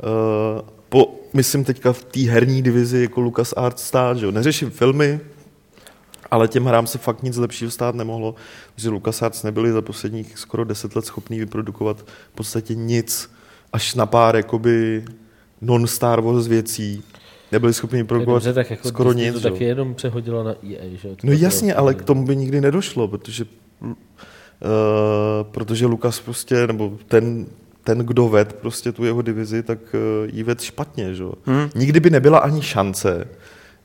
uh, 0.03 0.61
po, 0.89 1.15
myslím 1.33 1.63
teďka 1.63 1.93
v 1.93 2.03
té 2.03 2.19
herní 2.19 2.61
divizi 2.61 3.01
jako 3.01 3.21
LucasArts 3.21 3.83
stát, 3.83 4.17
že 4.17 4.25
jo. 4.25 4.31
Neřeším 4.31 4.69
filmy, 4.69 5.19
ale 6.31 6.47
těm 6.47 6.65
hrám 6.65 6.87
se 6.87 6.97
fakt 6.97 7.23
nic 7.23 7.37
lepšího 7.37 7.71
stát 7.71 7.95
nemohlo, 7.95 8.35
protože 8.75 8.89
LucasArts 8.89 9.43
nebyli 9.43 9.71
za 9.71 9.81
posledních 9.81 10.37
skoro 10.37 10.63
deset 10.63 10.95
let 10.95 11.05
schopný 11.05 11.39
vyprodukovat 11.39 12.01
v 12.31 12.35
podstatě 12.35 12.75
nic, 12.75 13.31
až 13.73 13.95
na 13.95 14.05
pár 14.05 14.35
jakoby 14.35 15.05
non-Star 15.61 16.21
Wars 16.21 16.47
věcí. 16.47 17.03
Nebyli 17.51 17.73
schopni 17.73 17.97
vyprodukovat 17.97 18.43
Dobře, 18.43 18.53
tak 18.53 18.69
jako 18.71 18.87
skoro 18.87 19.13
Disney 19.13 19.31
nic. 19.31 19.41
to 19.41 19.49
taky 19.49 19.63
jenom 19.63 19.95
přehodila 19.95 20.43
na 20.43 20.51
EA, 20.51 20.89
že? 20.95 21.09
To 21.09 21.27
No 21.27 21.33
jasně, 21.33 21.73
ale 21.73 21.93
k 21.93 22.03
tomu 22.03 22.25
by 22.25 22.35
nikdy 22.35 22.61
nedošlo, 22.61 23.07
protože 23.07 23.45
protože 25.51 25.85
Lukas 25.85 26.19
prostě, 26.19 26.67
nebo 26.67 26.97
ten, 27.07 27.45
ten, 27.83 27.97
kdo 27.97 28.29
ved 28.29 28.53
prostě 28.53 28.91
tu 28.91 29.05
jeho 29.05 29.21
divizi, 29.21 29.63
tak 29.63 29.79
uh, 29.93 30.35
jí 30.35 30.43
ved 30.43 30.61
špatně, 30.61 31.13
že? 31.15 31.23
Hmm. 31.45 31.69
Nikdy 31.75 31.99
by 31.99 32.09
nebyla 32.09 32.39
ani 32.39 32.61
šance, 32.61 33.27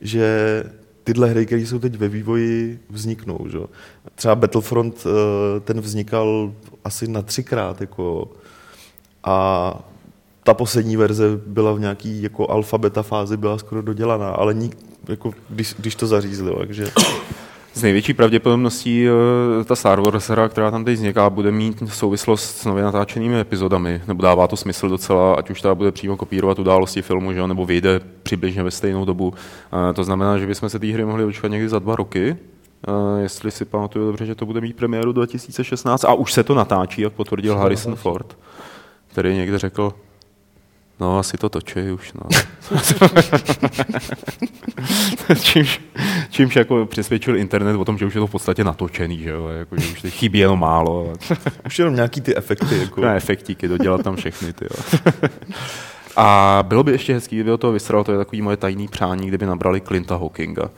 že 0.01 0.65
tyhle 1.05 1.29
hry, 1.29 1.47
které 1.47 1.63
jsou 1.63 1.79
teď 1.79 1.97
ve 1.97 2.09
vývoji, 2.09 2.79
vzniknou. 2.91 3.39
Že? 3.49 3.59
Třeba 4.15 4.35
Battlefront, 4.35 5.07
uh, 5.07 5.13
ten 5.65 5.81
vznikal 5.81 6.53
asi 6.85 7.09
na 7.09 7.23
třikrát, 7.23 7.81
jako, 7.81 8.33
a 9.25 9.79
ta 10.43 10.55
poslední 10.55 10.97
verze 10.97 11.41
byla 11.47 11.73
v 11.73 11.81
nějaký 11.81 12.23
jako 12.23 12.51
alfa 12.51 12.79
beta 12.79 13.03
fázi, 13.03 13.37
byla 13.37 13.59
skoro 13.59 13.83
dodělaná, 13.83 14.31
ale 14.31 14.55
nik, 14.55 14.77
jako, 15.09 15.33
když, 15.49 15.75
když 15.79 15.95
to 15.95 16.07
zařízli, 16.07 16.53
takže 16.59 16.91
S 17.77 17.83
největší 17.83 18.15
pravděpodobností 18.15 19.07
eh, 19.09 19.65
ta 19.65 19.77
Star 19.77 20.01
Wars 20.01 20.29
hra, 20.31 20.49
která 20.49 20.71
tam 20.71 20.85
teď 20.85 20.95
vzniká, 20.95 21.31
bude 21.31 21.53
mít 21.53 21.83
souvislost 21.89 22.57
s 22.57 22.65
nově 22.65 22.85
natáčenými 22.85 23.41
epizodami, 23.41 24.03
nebo 24.09 24.23
dává 24.23 24.47
to 24.47 24.57
smysl 24.57 24.89
docela, 24.89 25.35
ať 25.35 25.51
už 25.51 25.61
ta 25.61 25.75
bude 25.75 25.93
přímo 25.93 26.17
kopírovat 26.17 26.59
události 26.59 27.03
filmu, 27.03 27.33
že 27.33 27.39
jo, 27.39 27.47
nebo 27.47 27.67
vyjde 27.67 28.01
přibližně 28.23 28.63
ve 28.63 28.71
stejnou 28.71 29.05
dobu. 29.05 29.35
Eh, 29.91 29.93
To 29.93 30.05
znamená, 30.05 30.39
že 30.39 30.47
bychom 30.47 30.69
se 30.69 30.79
té 30.79 30.87
hry 30.87 31.05
mohli 31.05 31.25
očekat 31.25 31.51
někdy 31.51 31.69
za 31.69 31.79
dva 31.79 31.97
roky, 31.97 32.37
Eh, 32.89 33.23
jestli 33.23 33.51
si 33.51 33.65
pamatuju 33.65 34.07
dobře, 34.07 34.27
že 34.27 34.35
to 34.35 34.47
bude 34.47 34.61
mít 34.61 34.77
premiéru 34.77 35.13
2016 35.13 36.05
a 36.05 36.15
už 36.15 36.33
se 36.33 36.43
to 36.45 36.55
natáčí, 36.55 37.03
jak 37.03 37.13
potvrdil 37.13 37.57
Harrison. 37.59 37.95
Ford, 37.97 38.39
který 39.07 39.35
někde 39.35 39.59
řekl, 39.59 39.93
no 41.01 41.19
asi 41.19 41.37
to 41.37 41.49
točí 41.49 41.91
už, 41.95 42.13
no. 42.13 42.23
čímž, 45.41 45.81
čímž 46.31 46.57
jako 46.57 46.87
přesvědčil 46.87 47.37
internet 47.37 47.77
o 47.77 47.85
tom, 47.85 47.99
že 47.99 48.07
už 48.07 48.15
je 48.15 48.21
to 48.21 48.27
v 48.27 48.31
podstatě 48.31 48.65
natočený, 48.65 49.19
že 49.19 49.31
jo, 49.31 49.49
jako, 49.49 49.77
že 49.81 49.93
už 49.93 50.03
teď 50.03 50.15
chybí 50.15 50.39
jenom 50.39 50.61
málo. 50.61 51.13
už 51.67 51.79
jenom 51.79 51.95
nějaký 51.95 52.21
ty 52.21 52.37
efekty. 52.37 52.79
Jako. 52.79 53.01
Na 53.01 53.15
efektíky, 53.15 53.69
dodělat 53.69 54.03
tam 54.03 54.17
všechny, 54.17 54.53
ty 54.53 54.65
jo. 54.65 55.01
A 56.17 56.59
bylo 56.69 56.83
by 56.83 56.93
ještě 56.93 57.15
hezký, 57.15 57.37
kdyby 57.37 57.53
o 57.53 57.59
toho 57.59 57.73
vysral, 57.73 58.05
to 58.05 58.13
je 58.13 58.19
takový 58.19 58.43
moje 58.43 58.57
tajný 58.57 58.89
přání, 58.89 59.29
kdyby 59.29 59.47
nabrali 59.47 59.81
Clinta 59.81 60.17
Hawkinga. 60.17 60.71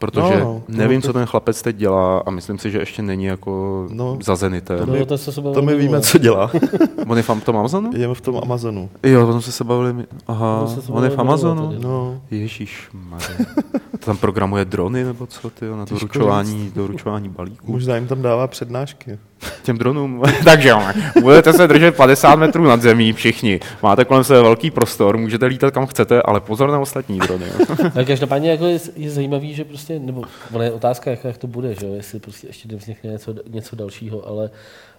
Protože 0.00 0.22
No, 0.22 0.44
no, 0.44 0.62
no, 0.68 0.78
nevím, 0.78 1.00
to- 1.00 1.06
co 1.08 1.12
ten 1.12 1.26
chlapec 1.26 1.62
teď 1.62 1.76
dělá 1.76 2.18
a 2.18 2.30
myslím 2.30 2.58
si, 2.58 2.70
že 2.70 2.78
ještě 2.78 3.02
není 3.02 3.24
jako 3.24 3.86
No, 3.90 4.04
no, 4.04 4.18
za 4.22 4.36
zenitem. 4.36 4.90
my- 4.90 4.98
No, 4.98 5.06
to, 5.06 5.18
se 5.18 5.42
To 5.42 5.62
my 5.62 5.74
víme, 5.76 6.00
co 6.00 6.18
dělá. 6.18 6.50
On 7.08 7.16
je 7.16 7.22
v 7.22 7.44
tom 7.44 7.56
Amazonu? 7.56 7.90
Jdeme 7.92 8.14
v 8.14 8.20
tom 8.20 8.36
Amazonu. 8.42 8.90
Jo, 9.02 9.26
potom 9.26 9.42
se 9.42 9.52
se 9.52 9.64
bavili. 9.64 10.04
Aha, 10.26 10.58
No, 10.60 10.68
se 10.68 10.82
se 10.82 10.92
on 10.92 11.04
je 11.04 11.10
v 11.10 11.18
Amazonu? 11.18 11.72
No, 11.78 12.20
Ježíš, 12.30 12.88
to 13.90 13.98
tam 14.06 14.16
programuje 14.16 14.64
drony 14.64 15.04
nebo 15.04 15.26
co, 15.26 15.50
ty 15.50 15.64
na 15.66 15.84
doručování, 15.84 16.72
doručování 16.74 17.28
balíků. 17.28 17.72
možná 17.72 17.96
jim 17.96 18.06
tam 18.06 18.22
dává 18.22 18.46
přednášky. 18.46 19.18
Těm 19.62 19.78
dronům. 19.78 20.22
Takže 20.44 20.74
budete 21.22 21.52
se 21.52 21.68
držet 21.68 21.96
50 21.96 22.36
metrů 22.36 22.64
nad 22.64 22.82
zemí 22.82 23.12
všichni. 23.12 23.60
Máte 23.82 24.04
kolem 24.04 24.24
sebe 24.24 24.42
velký 24.42 24.70
prostor, 24.70 25.16
můžete 25.18 25.46
lítat 25.46 25.74
kam 25.74 25.86
chcete, 25.86 26.22
ale 26.22 26.40
pozor 26.40 26.70
na 26.70 26.78
ostatní 26.78 27.18
drony. 27.18 27.46
Ale 27.94 28.04
každopádně 28.04 28.50
jako 28.50 28.66
je, 28.66 28.78
je, 28.96 29.10
zajímavý, 29.10 29.54
že 29.54 29.64
prostě, 29.64 29.98
nebo 29.98 30.22
ona 30.52 30.64
je 30.64 30.72
otázka, 30.72 31.10
jak, 31.10 31.24
jak 31.24 31.38
to 31.38 31.46
bude, 31.46 31.74
že 31.74 31.86
jo, 31.86 31.94
jestli 31.94 32.20
prostě 32.20 32.46
ještě 32.46 32.68
nevznikne 32.68 33.10
něco, 33.10 33.34
něco 33.48 33.76
dalšího, 33.76 34.28
ale 34.28 34.50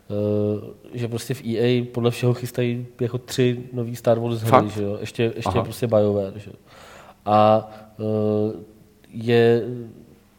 uh, 0.08 0.70
že 0.94 1.08
prostě 1.08 1.34
v 1.34 1.42
EA 1.46 1.86
podle 1.92 2.12
všeho 2.12 2.34
chystají 2.34 2.88
jako 3.02 3.18
tři 3.18 3.60
nový 3.74 3.96
Star 3.96 4.20
Wars 4.20 4.42
hry, 4.42 4.70
že 4.70 4.84
jo, 4.84 4.98
ještě, 5.02 5.24
ještě 5.36 5.52
Aha. 5.54 5.64
prostě 5.64 5.88
BioWare, 5.88 6.34
že 6.36 6.50
jo. 6.50 6.56
A 7.26 7.70
uh, 7.98 8.52
je, 9.14 9.64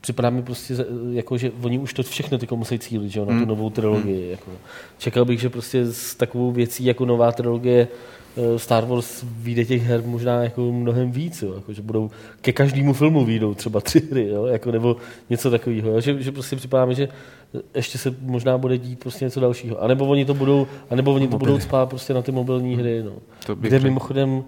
připadá 0.02 0.30
mi 0.30 0.42
prostě, 0.42 0.74
za- 0.74 0.84
jako, 1.12 1.38
že 1.38 1.50
oni 1.62 1.78
už 1.78 1.94
to 1.94 2.02
všechno 2.02 2.38
tyko 2.38 2.56
musí 2.56 2.78
cílit, 2.78 3.10
že 3.10 3.20
jo, 3.20 3.26
na 3.26 3.32
tu 3.32 3.38
Hmm. 3.38 3.48
novou 3.48 3.70
trilogii. 3.70 4.30
Jako. 4.30 4.50
Čekal 4.98 5.24
bych, 5.24 5.40
že 5.40 5.48
prostě 5.50 5.86
s 5.86 6.14
takovou 6.14 6.52
věcí 6.52 6.84
jako 6.84 7.04
nová 7.04 7.32
trilogie 7.32 7.88
eh, 8.36 8.58
Star 8.58 8.84
Wars 8.84 9.24
vyjde 9.26 9.64
těch 9.64 9.82
her 9.82 10.02
možná 10.06 10.42
jako 10.42 10.72
mnohem 10.72 11.12
víc, 11.12 11.42
jo? 11.42 11.54
Jako, 11.54 11.72
že 11.72 11.82
budou 11.82 12.10
ke 12.40 12.52
každému 12.52 12.92
filmu 12.92 13.24
výjdou 13.24 13.54
třeba 13.54 13.80
tři 13.80 14.02
hry, 14.10 14.28
jo? 14.28 14.46
Jako, 14.46 14.70
nebo 14.72 14.96
něco 15.30 15.50
takového, 15.50 15.90
jo? 15.90 16.00
Že, 16.00 16.22
že 16.22 16.32
prostě 16.32 16.56
připadá 16.56 16.84
mi, 16.86 16.94
že 16.94 17.08
ještě 17.74 17.98
se 17.98 18.14
možná 18.20 18.58
bude 18.58 18.78
dít 18.78 18.98
prostě 18.98 19.24
něco 19.24 19.40
dalšího. 19.40 19.82
A 19.82 19.86
nebo 19.86 20.06
oni 20.06 20.24
to 20.24 20.34
budou, 20.34 20.66
a 20.90 20.94
nebo 20.94 21.14
oni 21.14 21.28
to 21.28 21.38
budou 21.38 21.60
spát 21.60 21.88
prostě 21.88 22.14
na 22.14 22.22
ty 22.22 22.32
mobilní 22.32 22.76
hry, 22.76 23.02
no. 23.02 23.12
To 23.46 23.54
Kde 23.54 23.70
řekl. 23.70 23.84
mimochodem 23.84 24.44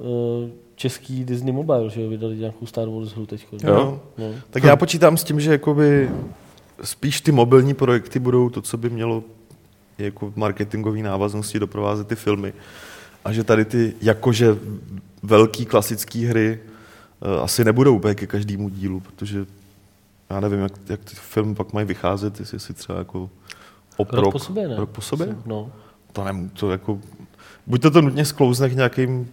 eh, 0.00 0.48
český 0.80 1.24
Disney 1.24 1.52
Mobile, 1.52 1.90
že 1.90 2.02
jo, 2.02 2.08
vydali 2.08 2.36
nějakou 2.36 2.66
Star 2.66 2.88
Wars 2.88 3.12
hru 3.12 3.26
teď. 3.26 3.46
Jo. 3.64 4.00
No. 4.18 4.30
Tak 4.50 4.64
já 4.64 4.76
počítám 4.76 5.16
s 5.16 5.24
tím, 5.24 5.40
že 5.40 5.52
jakoby 5.52 6.10
spíš 6.82 7.20
ty 7.20 7.32
mobilní 7.32 7.74
projekty 7.74 8.18
budou 8.18 8.50
to, 8.50 8.62
co 8.62 8.76
by 8.76 8.90
mělo 8.90 9.24
jako 9.98 10.32
marketingové 10.36 10.98
návaznosti 10.98 11.58
doprovázet 11.58 12.08
ty 12.08 12.16
filmy. 12.16 12.52
A 13.24 13.32
že 13.32 13.44
tady 13.44 13.64
ty 13.64 13.94
jakože 14.02 14.56
velký 15.22 15.66
klasické 15.66 16.18
hry 16.18 16.58
uh, 17.20 17.42
asi 17.42 17.64
nebudou 17.64 17.96
úplně 17.96 18.14
ke 18.14 18.26
každému 18.26 18.68
dílu, 18.68 19.00
protože 19.00 19.46
já 20.30 20.40
nevím, 20.40 20.60
jak, 20.60 20.72
jak 20.88 21.00
ty 21.04 21.16
filmy 21.16 21.54
pak 21.54 21.72
mají 21.72 21.86
vycházet, 21.86 22.40
jestli 22.40 22.60
si 22.60 22.74
třeba 22.74 22.98
jako 22.98 23.30
op 23.96 24.12
Rok 24.12 24.32
po 24.32 24.38
sobě, 24.38 24.68
ne? 24.68 24.76
Rok 24.76 24.90
po 24.90 25.00
sobě? 25.00 25.36
No. 25.46 25.72
To 26.12 26.24
nem, 26.24 26.48
to 26.48 26.70
jako, 26.70 26.98
buď 27.66 27.82
to 27.82 27.90
to 27.90 28.00
nutně 28.00 28.24
sklouzne 28.24 28.70
k 28.70 28.76
nějakým 28.76 29.28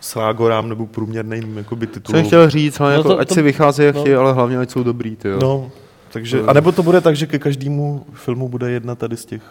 srágorám 0.00 0.68
nebo 0.68 0.86
průměrným 0.86 1.58
jakoby 1.58 1.86
Co 1.86 1.92
titulům. 1.92 2.20
jsem 2.20 2.26
chtěl 2.26 2.50
říct, 2.50 2.80
ale 2.80 2.90
No 2.92 2.96
jako, 2.96 3.08
to- 3.08 3.18
ať 3.18 3.28
to- 3.28 3.34
si 3.34 3.42
vychází 3.42 3.82
jak 3.82 3.94
no. 3.94 4.04
je, 4.06 4.16
ale 4.16 4.32
hlavně 4.32 4.58
ať 4.58 4.70
jsou 4.70 4.82
dobrý, 4.82 5.16
ty 5.16 5.28
jo. 5.28 5.38
No, 5.42 5.70
takže, 6.12 6.42
a 6.42 6.52
nebo 6.52 6.72
to 6.72 6.82
bude 6.82 7.00
tak, 7.00 7.16
že 7.16 7.26
ke 7.26 7.38
každému 7.38 8.06
filmu 8.12 8.48
bude 8.48 8.70
jedna 8.70 8.94
tady 8.94 9.16
z 9.16 9.24
těch 9.24 9.42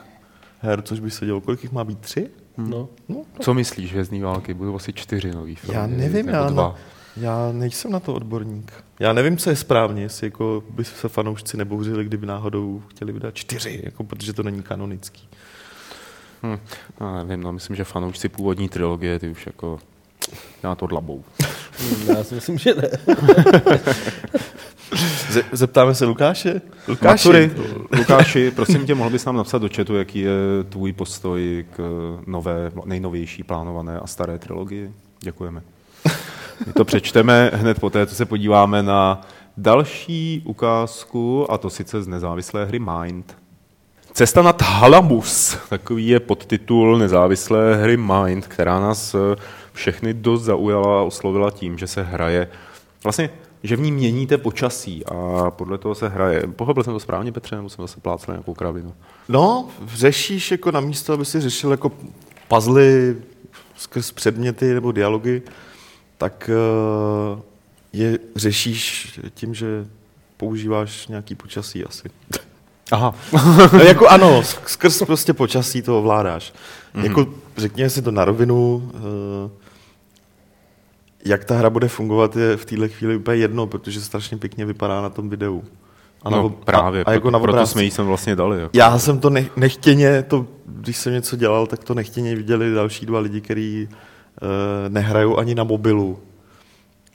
her, 0.60 0.82
což 0.82 1.00
by 1.00 1.12
se 1.12 1.26
dělo. 1.26 1.42
Kolik 1.42 1.64
jich 1.64 1.72
má 1.72 1.84
být? 1.84 2.00
Tři? 2.00 2.30
No. 2.58 2.90
No, 3.10 3.22
Co 3.40 3.54
myslíš, 3.54 3.94
Vězný 3.94 4.22
války? 4.22 4.54
Budou 4.54 4.76
asi 4.76 4.94
čtyři 4.94 5.32
nový 5.32 5.56
filmy. 5.56 5.80
já 5.80 5.88
nevím, 5.88 6.28
já, 6.28 6.50
dva. 6.50 6.64
na, 6.64 6.76
já 7.18 7.52
nejsem 7.52 7.92
na 7.92 8.00
to 8.00 8.14
odborník. 8.14 8.72
Já 9.00 9.14
nevím, 9.14 9.38
co 9.38 9.50
je 9.50 9.56
správně, 9.56 10.02
jestli 10.02 10.28
jako 10.28 10.64
by 10.70 10.84
se 10.84 11.10
fanoušci 11.10 11.58
nebouřili, 11.58 12.06
kdyby 12.06 12.26
náhodou 12.28 12.82
chtěli 12.88 13.12
vydat 13.12 13.36
čtyři, 13.36 13.82
jako, 13.84 14.04
protože 14.04 14.34
to 14.34 14.44
není 14.44 14.64
kanonický. 14.64 15.28
Hm, 16.44 16.58
no, 17.02 17.24
nevím, 17.24 17.44
no, 17.44 17.52
myslím, 17.54 17.76
že 17.76 17.84
fanoušci 17.84 18.30
původní 18.30 18.70
trilogie, 18.70 19.20
ty 19.20 19.30
už 19.30 19.46
jako 19.46 19.80
na 20.64 20.76
to 20.76 20.88
dlabou. 20.88 21.24
Hm, 21.80 22.10
Já 22.18 22.24
si 22.24 22.36
myslím, 22.36 22.58
že 22.58 22.74
ne. 22.76 22.90
Ze, 25.30 25.44
zeptáme 25.52 25.96
se 25.96 26.06
Lukáše? 26.06 26.62
Lukáši, 26.88 27.28
Matury, 27.28 27.52
Lukáši, 27.98 28.52
prosím 28.52 28.86
tě, 28.86 28.96
mohl 28.96 29.10
bys 29.10 29.26
nám 29.26 29.36
napsat 29.36 29.62
do 29.62 29.70
chatu, 29.76 29.96
jaký 29.96 30.20
je 30.20 30.32
tvůj 30.70 30.94
postoj 30.94 31.66
k 31.76 31.80
nové, 32.28 32.72
nejnovější 32.86 33.44
plánované 33.44 34.00
a 34.00 34.08
staré 34.08 34.40
trilogii? 34.40 34.92
Děkujeme. 35.20 35.62
My 36.66 36.74
to 36.74 36.86
přečteme 36.86 37.52
hned 37.54 37.80
poté, 37.80 38.06
co 38.06 38.16
se 38.16 38.26
podíváme 38.26 38.84
na 38.84 39.22
další 39.58 40.42
ukázku, 40.46 41.52
a 41.52 41.58
to 41.58 41.70
sice 41.70 42.04
z 42.04 42.08
nezávislé 42.08 42.66
hry 42.66 42.80
Mind. 42.80 43.38
Cesta 44.14 44.42
nad 44.42 44.62
Halamus, 44.62 45.58
takový 45.70 46.08
je 46.08 46.20
podtitul 46.20 46.98
nezávislé 46.98 47.76
hry 47.76 47.98
Mind, 47.98 48.48
která 48.48 48.80
nás 48.80 49.16
všechny 49.78 50.14
dost 50.14 50.44
zaujala 50.44 51.00
a 51.00 51.04
oslovila 51.04 51.52
tím, 51.52 51.78
že 51.78 51.88
se 51.88 52.04
hraje 52.04 52.48
vlastně 53.04 53.30
že 53.64 53.76
v 53.76 53.80
ní 53.80 53.92
měníte 53.92 54.38
počasí 54.38 55.06
a 55.06 55.52
podle 55.52 55.78
toho 55.78 55.96
se 55.96 56.08
hraje. 56.10 56.48
Pochopil 56.56 56.84
jsem 56.84 56.94
to 56.94 57.00
správně, 57.00 57.32
Petře, 57.32 57.56
nebo 57.56 57.70
jsem 57.70 57.84
zase 57.84 58.00
plácel 58.00 58.34
nějakou 58.34 58.54
kravinu? 58.54 58.94
No, 59.30 59.70
řešíš 59.94 60.52
jako 60.52 60.72
na 60.72 60.80
místo, 60.80 61.14
aby 61.14 61.26
si 61.26 61.42
řešil 61.42 61.72
jako 61.72 61.92
puzzle 62.48 62.84
skrz 63.76 64.12
předměty 64.12 64.74
nebo 64.74 64.92
dialogy, 64.92 65.42
tak 66.18 66.50
eh, 66.54 67.42
je 67.94 68.20
řešíš 68.36 69.20
tím, 69.34 69.54
že 69.54 69.86
používáš 70.38 71.08
nějaký 71.08 71.36
počasí 71.36 71.86
asi. 71.86 72.10
Aha. 72.92 73.16
no, 73.74 73.80
jako 73.80 74.08
ano, 74.08 74.44
skrz 74.66 75.04
prostě 75.04 75.34
počasí 75.34 75.82
to 75.82 76.00
ovládáš. 76.00 76.54
Mm-hmm. 76.96 77.04
Jako 77.04 77.28
řekněme 77.58 77.90
si 77.90 78.02
to 78.02 78.12
na 78.12 78.26
rovinu, 78.26 78.76
uh, 78.76 79.52
jak 81.26 81.46
ta 81.46 81.56
hra 81.56 81.70
bude 81.70 81.88
fungovat, 81.88 82.36
je 82.36 82.58
v 82.58 82.66
téhle 82.66 82.88
chvíli 82.88 83.16
úplně 83.16 83.38
jedno, 83.38 83.68
protože 83.68 84.02
strašně 84.02 84.38
pěkně 84.38 84.66
vypadá 84.66 85.02
na 85.02 85.10
tom 85.10 85.30
videu. 85.30 85.64
A 86.24 86.30
no, 86.30 86.44
na, 86.44 86.50
právě, 86.50 87.04
a, 87.04 87.10
a 87.10 87.14
jako 87.14 87.32
na 87.32 87.40
proto 87.40 87.68
jsme 87.68 87.84
jí 87.84 87.92
sem 87.92 88.06
vlastně 88.06 88.36
dali. 88.36 88.60
Jako. 88.60 88.78
Já 88.78 89.00
jsem 89.00 89.20
to 89.20 89.30
nechtěně, 89.56 90.24
to, 90.24 90.46
když 90.66 90.98
jsem 90.98 91.14
něco 91.14 91.36
dělal, 91.36 91.68
tak 91.68 91.84
to 91.84 91.94
nechtěně 91.94 92.36
viděli 92.36 92.74
další 92.74 93.06
dva 93.06 93.20
lidi, 93.20 93.42
kteří 93.42 93.90
uh, 93.92 94.48
nehrajou 94.94 95.38
ani 95.38 95.56
na 95.56 95.64
mobilu. 95.64 96.20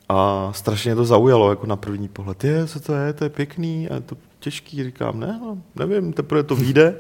A 0.09 0.51
strašně 0.55 0.95
to 0.95 1.05
zaujalo 1.05 1.51
jako 1.51 1.67
na 1.67 1.77
první 1.77 2.09
pohled. 2.09 2.45
Je, 2.45 2.67
co 2.67 2.81
to 2.81 2.95
je, 2.95 3.13
to 3.13 3.25
je 3.25 3.31
pěkný 3.31 3.89
a 3.89 3.95
je 3.95 4.01
to 4.01 4.17
těžký. 4.39 4.85
Říkám, 4.85 5.21
ne, 5.21 5.39
no, 5.43 5.59
nevím, 5.77 6.13
teprve 6.13 6.43
to 6.43 6.57
vyjde, 6.57 6.95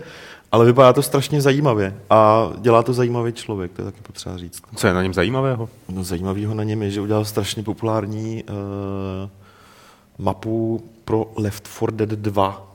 ale 0.52 0.64
vypadá 0.64 0.92
to 0.92 1.02
strašně 1.02 1.40
zajímavě 1.40 1.94
a 2.10 2.50
dělá 2.58 2.82
to 2.82 2.92
zajímavý 2.92 3.32
člověk, 3.32 3.72
to 3.72 3.82
je 3.82 3.84
taky 3.84 4.00
potřeba 4.02 4.38
říct. 4.38 4.62
Co 4.76 4.86
je 4.86 4.94
na 4.94 5.02
něm 5.02 5.14
zajímavého? 5.14 5.68
No 5.88 6.04
zajímavého 6.04 6.54
na 6.54 6.64
něm 6.64 6.82
je, 6.82 6.90
že 6.90 7.00
udělal 7.00 7.24
strašně 7.24 7.62
populární 7.62 8.44
uh, 8.44 9.30
mapu 10.18 10.84
pro 11.04 11.32
Left 11.36 11.68
4 11.76 11.92
Dead 11.92 12.08
2. 12.08 12.68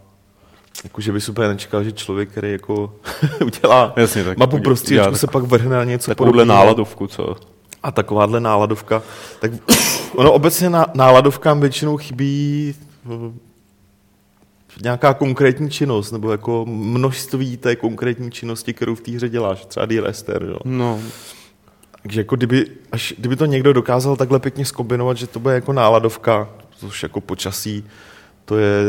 Jakože 0.83 1.11
by 1.11 1.21
super 1.21 1.47
nečekal, 1.47 1.83
že 1.83 1.91
člověk, 1.91 2.29
který 2.29 2.51
jako 2.51 2.93
udělá 3.45 3.93
Jasně, 3.95 4.23
tak 4.23 4.37
mapu 4.37 4.59
pro 4.59 4.75
střílečku, 4.75 5.15
se 5.15 5.27
pak 5.27 5.43
vrhne 5.43 5.75
na 5.75 5.83
něco 5.83 6.15
podobného. 6.15 6.45
náladovku, 6.45 7.07
co? 7.07 7.35
A 7.83 7.91
takováhle 7.91 8.39
náladovka. 8.39 9.01
Tak 9.39 9.51
ono 10.15 10.31
obecně 10.31 10.69
na, 10.69 10.85
náladovkám 10.93 11.59
většinou 11.59 11.97
chybí 11.97 12.75
eh, 13.05 13.46
nějaká 14.81 15.13
konkrétní 15.13 15.69
činnost, 15.69 16.11
nebo 16.11 16.31
jako 16.31 16.65
množství 16.65 17.57
té 17.57 17.75
konkrétní 17.75 18.31
činnosti, 18.31 18.73
kterou 18.73 18.95
v 18.95 19.01
té 19.01 19.11
hře 19.11 19.29
děláš, 19.29 19.65
třeba 19.65 19.85
Dear 19.85 20.07
Esther, 20.07 20.43
jo. 20.43 20.57
No. 20.65 20.99
Takže 22.01 22.19
jako 22.19 22.35
kdyby, 22.35 22.65
až, 22.91 23.13
kdyby 23.17 23.35
to 23.35 23.45
někdo 23.45 23.73
dokázal 23.73 24.15
takhle 24.15 24.39
pěkně 24.39 24.65
skombinovat, 24.65 25.17
že 25.17 25.27
to 25.27 25.39
bude 25.39 25.53
jako 25.53 25.73
náladovka, 25.73 26.49
což 26.77 27.03
jako 27.03 27.21
počasí, 27.21 27.83
to 28.45 28.57
je 28.57 28.83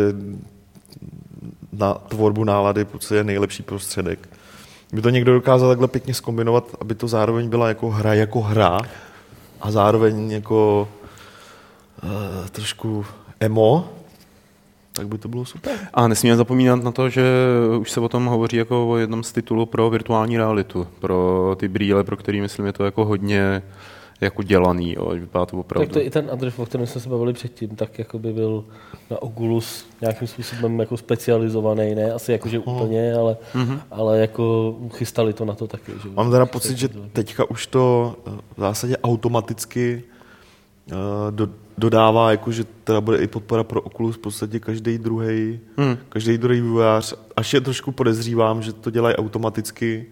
na 1.72 1.94
tvorbu 1.94 2.44
nálady 2.44 2.86
je 3.14 3.24
nejlepší 3.24 3.62
prostředek. 3.62 4.28
Kdyby 4.88 5.02
to 5.02 5.10
někdo 5.10 5.34
dokázal 5.34 5.68
takhle 5.68 5.88
pěkně 5.88 6.14
skombinovat, 6.14 6.76
aby 6.80 6.94
to 6.94 7.08
zároveň 7.08 7.48
byla 7.48 7.68
jako 7.68 7.90
hra 7.90 8.14
jako 8.14 8.40
hra 8.40 8.80
a 9.60 9.70
zároveň 9.70 10.30
jako 10.30 10.88
uh, 12.02 12.48
trošku 12.48 13.06
emo, 13.40 13.97
tak 14.98 15.08
by 15.08 15.18
to 15.18 15.28
bylo 15.28 15.44
super. 15.44 15.78
A 15.94 16.08
nesmíme 16.08 16.36
zapomínat 16.36 16.82
na 16.82 16.92
to, 16.92 17.08
že 17.08 17.22
už 17.78 17.90
se 17.90 18.00
o 18.00 18.08
tom 18.08 18.26
hovoří 18.26 18.56
jako 18.56 18.88
o 18.88 18.96
jednom 18.96 19.22
z 19.22 19.32
titulů 19.32 19.66
pro 19.66 19.90
virtuální 19.90 20.36
realitu, 20.36 20.86
pro 21.00 21.56
ty 21.58 21.68
brýle, 21.68 22.04
pro 22.04 22.16
který 22.16 22.40
myslím 22.40 22.66
je 22.66 22.72
to 22.72 22.84
jako 22.84 23.04
hodně 23.04 23.62
jako 24.20 24.42
dělaný, 24.42 24.92
jo, 24.92 25.10
vypadá 25.10 25.46
to 25.46 25.56
opravdu. 25.56 25.86
Tak 25.86 25.92
to 25.92 26.00
i 26.00 26.10
ten 26.10 26.28
adres, 26.32 26.58
o 26.58 26.66
kterém 26.66 26.86
jsme 26.86 27.00
se 27.00 27.08
bavili 27.08 27.32
předtím, 27.32 27.68
tak 27.68 27.98
jako 27.98 28.18
by 28.18 28.32
byl 28.32 28.64
na 29.10 29.22
Oculus 29.22 29.86
nějakým 30.00 30.28
způsobem 30.28 30.80
jako 30.80 30.96
specializovaný, 30.96 31.94
ne 31.94 32.12
asi 32.12 32.32
jakože 32.32 32.58
uh-huh. 32.58 32.74
úplně, 32.76 33.14
ale, 33.14 33.36
uh-huh. 33.54 33.80
ale 33.90 34.18
jako 34.18 34.76
chystali 34.92 35.32
to 35.32 35.44
na 35.44 35.54
to 35.54 35.66
taky. 35.66 35.92
Že 36.02 36.08
Mám 36.08 36.30
teda 36.30 36.46
pocit, 36.46 36.78
že 36.78 36.88
teďka 36.88 37.50
už 37.50 37.66
to 37.66 38.16
eh, 38.26 38.30
v 38.56 38.60
zásadě 38.60 38.96
automaticky 38.96 40.02
uh, 40.86 40.96
do, 41.30 41.48
dodává, 41.78 42.30
jako, 42.30 42.52
že 42.52 42.64
teda 42.84 43.00
bude 43.00 43.18
i 43.18 43.26
podpora 43.26 43.64
pro 43.64 43.80
Oculus 43.80 44.16
v 44.16 44.18
podstatě 44.18 44.60
každý 44.60 44.98
druhý, 44.98 45.60
hmm. 45.76 45.96
každý 46.08 46.38
druhý 46.38 46.60
vývojář. 46.60 47.14
Až 47.36 47.54
je 47.54 47.60
trošku 47.60 47.92
podezřívám, 47.92 48.62
že 48.62 48.72
to 48.72 48.90
dělají 48.90 49.16
automaticky, 49.16 50.06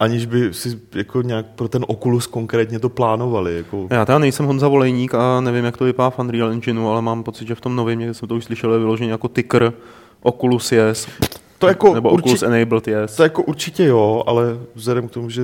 aniž 0.00 0.26
by 0.26 0.54
si 0.54 0.80
jako 0.94 1.22
nějak 1.22 1.46
pro 1.46 1.68
ten 1.68 1.84
Oculus 1.88 2.26
konkrétně 2.26 2.78
to 2.78 2.88
plánovali. 2.88 3.56
Jako. 3.56 3.86
Já 3.90 4.04
teda 4.04 4.18
nejsem 4.18 4.46
Honza 4.46 4.68
Volejník 4.68 5.14
a 5.14 5.40
nevím, 5.40 5.64
jak 5.64 5.76
to 5.76 5.84
vypadá 5.84 6.10
v 6.10 6.18
Unreal 6.18 6.50
Engineu, 6.50 6.88
ale 6.88 7.02
mám 7.02 7.22
pocit, 7.22 7.48
že 7.48 7.54
v 7.54 7.60
tom 7.60 7.76
novém, 7.76 8.14
jsem 8.14 8.28
to 8.28 8.36
už 8.36 8.44
slyšel, 8.44 8.72
je 8.72 8.78
vyložený 8.78 9.10
jako 9.10 9.28
ticker 9.28 9.72
Oculus 10.22 10.72
Yes. 10.72 11.08
To 11.58 11.68
jako 11.68 11.94
nebo 11.94 12.10
urči- 12.10 12.18
Oculus 12.18 12.42
Enabled 12.42 12.88
Yes. 12.88 13.16
To 13.16 13.22
jako 13.22 13.42
určitě 13.42 13.84
jo, 13.84 14.22
ale 14.26 14.58
vzhledem 14.74 15.08
k 15.08 15.10
tomu, 15.10 15.30
že 15.30 15.42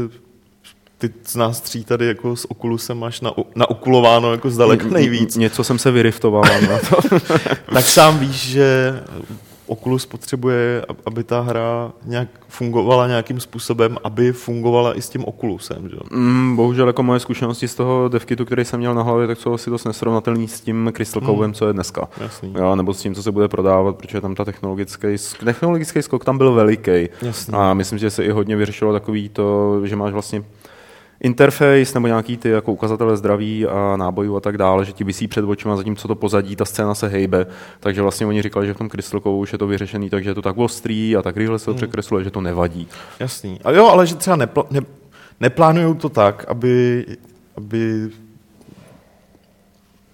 ty 1.03 1.15
z 1.25 1.37
nás 1.37 1.61
tří 1.61 1.85
tady 1.85 2.07
jako 2.07 2.37
s 2.37 2.51
Oculusem 2.51 2.99
máš 2.99 3.21
na, 3.21 3.33
naokulováno 3.55 4.33
jako 4.33 4.51
zdaleka 4.51 4.87
nejvíc. 4.89 5.37
Něco 5.37 5.65
jsem 5.65 5.79
se 5.79 5.91
vyriftoval 5.91 6.43
na 6.43 6.79
to. 6.79 7.19
tak 7.73 7.85
sám 7.85 8.19
víš, 8.19 8.49
že 8.49 9.01
Oculus 9.67 10.07
potřebuje, 10.07 10.87
aby 11.07 11.25
ta 11.25 11.41
hra 11.41 11.93
nějak 12.05 12.29
fungovala 12.49 13.07
nějakým 13.07 13.41
způsobem, 13.41 13.99
aby 14.05 14.33
fungovala 14.33 14.99
i 14.99 15.03
s 15.03 15.09
tím 15.09 15.25
Oculusem. 15.25 15.89
Že? 15.89 15.97
Mm, 16.11 16.57
bohužel 16.57 16.87
jako 16.87 17.03
moje 17.03 17.21
zkušenosti 17.21 17.69
z 17.69 17.75
toho 17.75 18.09
devkitu, 18.09 18.45
který 18.45 18.65
jsem 18.65 18.81
měl 18.81 18.95
na 18.95 19.03
hlavě, 19.03 19.27
tak 19.27 19.39
jsou 19.39 19.55
asi 19.55 19.71
dost 19.71 19.85
nesrovnatelný 19.85 20.49
s 20.49 20.61
tím 20.61 20.93
Crystal 20.97 21.23
Covem, 21.23 21.51
mm. 21.51 21.55
co 21.55 21.67
je 21.67 21.73
dneska. 21.73 22.09
Jasný. 22.21 22.55
Jo, 22.59 22.77
nebo 22.77 22.95
s 22.95 23.03
tím, 23.03 23.15
co 23.15 23.23
se 23.23 23.33
bude 23.33 23.49
prodávat, 23.49 23.97
protože 23.97 24.21
tam 24.21 24.35
ta 24.35 24.45
technologický, 24.45 25.09
technologický 25.45 26.03
skok 26.03 26.25
tam 26.25 26.39
byl 26.39 26.53
veliký. 26.53 27.09
Jasný. 27.23 27.55
A 27.55 27.75
myslím, 27.75 27.99
že 27.99 28.11
se 28.11 28.25
i 28.25 28.31
hodně 28.31 28.57
vyřešilo 28.57 28.93
takový 28.93 29.29
to, 29.29 29.81
že 29.87 29.97
máš 29.97 30.13
vlastně 30.13 30.45
interface 31.23 31.95
nebo 31.95 32.07
nějaký 32.07 32.37
ty 32.37 32.49
jako 32.49 32.73
ukazatele 32.73 33.17
zdraví 33.17 33.67
a 33.67 33.97
nábojů 33.97 34.37
a 34.37 34.41
tak 34.41 34.59
dále, 34.59 34.85
že 34.85 34.93
ti 34.93 35.05
vysí 35.05 35.29
před 35.29 35.45
očima, 35.45 35.77
zatímco 35.77 36.09
to 36.09 36.15
pozadí, 36.15 36.57
ta 36.57 36.65
scéna 36.65 36.95
se 36.95 37.09
hejbe. 37.09 37.47
Takže 37.81 38.03
vlastně 38.03 38.27
oni 38.27 38.43
říkali, 38.43 38.67
že 38.67 38.75
v 38.75 38.79
tom 38.79 38.91
Crystal 38.91 39.21
už 39.25 39.53
je 39.53 39.59
to 39.59 39.67
vyřešený, 39.67 40.11
takže 40.11 40.31
je 40.31 40.35
to 40.35 40.43
tak 40.43 40.59
ostrý 40.59 41.17
a 41.17 41.23
tak 41.23 41.37
rychle 41.37 41.59
se 41.59 41.65
to 41.65 41.71
hmm. 41.71 41.77
překresluje, 41.77 42.25
že 42.25 42.31
to 42.31 42.41
nevadí. 42.41 42.89
Jasný. 43.21 43.61
A 43.65 43.71
jo, 43.71 43.87
ale 43.87 44.07
že 44.07 44.15
třeba 44.15 44.37
nepl- 44.37 44.67
ne, 44.71 44.81
neplánují 45.41 45.97
to 45.97 46.09
tak, 46.09 46.45
aby, 46.49 47.07
aby 47.57 48.11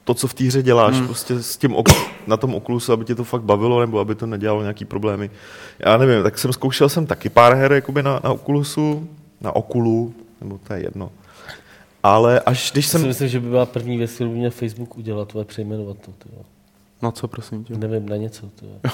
to, 0.05 0.15
co 0.15 0.29
v 0.29 0.35
té 0.35 0.45
hře 0.45 0.63
děláš, 0.63 0.97
hmm. 0.97 1.07
prostě 1.07 1.43
s 1.43 1.57
tím 1.57 1.73
ok- 1.73 2.09
na 2.27 2.37
tom 2.37 2.55
oklusu, 2.55 2.93
aby 2.93 3.05
tě 3.05 3.15
to 3.15 3.25
fakt 3.25 3.43
bavilo, 3.43 3.81
nebo 3.81 3.99
aby 3.99 4.15
to 4.15 4.27
nedělalo 4.27 4.61
nějaký 4.61 4.85
problémy. 4.85 5.31
Já 5.79 5.97
nevím, 5.97 6.23
tak 6.23 6.39
jsem 6.39 6.53
zkoušel 6.53 6.89
jsem 6.89 7.07
taky 7.07 7.29
pár 7.29 7.55
her 7.55 7.73
jakoby 7.73 8.03
na, 8.03 8.21
na 8.25 8.31
Oculusu, 8.33 9.09
na 9.41 9.57
Okulu, 9.57 10.15
nebo 10.41 10.59
to 10.66 10.74
je 10.74 10.82
jedno. 10.82 11.11
Ale 12.03 12.41
až 12.41 12.72
když 12.72 12.86
jsem... 12.86 13.01
Já 13.01 13.05
si 13.05 13.09
myslím, 13.09 13.28
že 13.28 13.41
by 13.41 13.49
byla 13.49 13.66
první 13.66 13.99
věc, 13.99 14.11
kterou 14.11 14.30
by 14.30 14.36
měl 14.36 14.51
Facebook 14.51 14.99
udělat, 14.99 15.32
to 15.32 15.39
je 15.39 15.45
přejmenovat 15.45 15.97
to. 15.97 16.12
Tyjo. 16.12 16.43
Na 17.03 17.11
co, 17.11 17.28
prosím 17.28 17.64
tě? 17.64 17.78
Nevím, 17.78 18.09
na 18.09 18.16
něco. 18.16 18.47
Tyjo. 18.47 18.72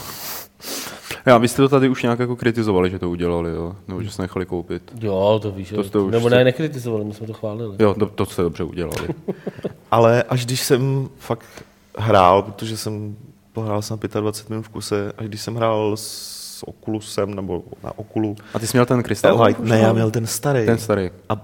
Já, 1.26 1.38
vy 1.38 1.49
jste 1.49 1.62
to 1.62 1.68
tady 1.68 1.88
už 1.88 2.03
nějak 2.03 2.18
jako 2.18 2.36
kritizovali, 2.36 2.90
že 2.90 2.99
to 2.99 3.11
udělali, 3.11 3.51
jo? 3.51 3.76
Nebo 3.88 4.03
že 4.03 4.11
se 4.11 4.22
nechali 4.22 4.47
koupit. 4.47 4.92
Jo, 5.01 5.38
to 5.42 5.51
víš. 5.51 5.74
To 5.90 6.05
už 6.05 6.12
Nebo 6.12 6.28
ne, 6.28 6.45
nekritizovali, 6.45 7.05
my 7.05 7.14
jsme 7.14 7.26
to 7.26 7.32
chválili. 7.32 7.76
Jo, 7.78 7.95
to, 7.95 8.07
to 8.07 8.26
jste 8.26 8.42
dobře 8.42 8.64
udělali. 8.64 9.09
Ale 9.90 10.22
až 10.22 10.47
když 10.47 10.61
jsem 10.61 11.09
fakt 11.18 11.64
hrál, 11.99 12.42
protože 12.42 12.76
jsem 12.76 13.16
pohrál 13.53 13.82
jsem 13.82 13.99
25 14.20 14.51
minut 14.51 14.62
v 14.62 14.68
kuse, 14.68 15.12
až 15.18 15.26
když 15.26 15.40
jsem 15.40 15.55
hrál 15.55 15.97
s 15.97 16.34
s 16.65 16.69
Oculusem 16.69 17.35
nebo 17.35 17.65
na 17.85 17.99
Oculu. 17.99 18.37
A 18.55 18.59
ty 18.59 18.67
jsi 18.67 18.77
měl 18.77 18.87
ten 18.87 19.03
Crystal 19.03 19.43
Light? 19.43 19.65
Ne, 19.65 19.79
já 19.79 19.93
měl 19.93 20.11
ten 20.11 20.27
starý. 20.27 20.67
Ten 20.67 20.79
starý. 20.79 21.11
A 21.29 21.43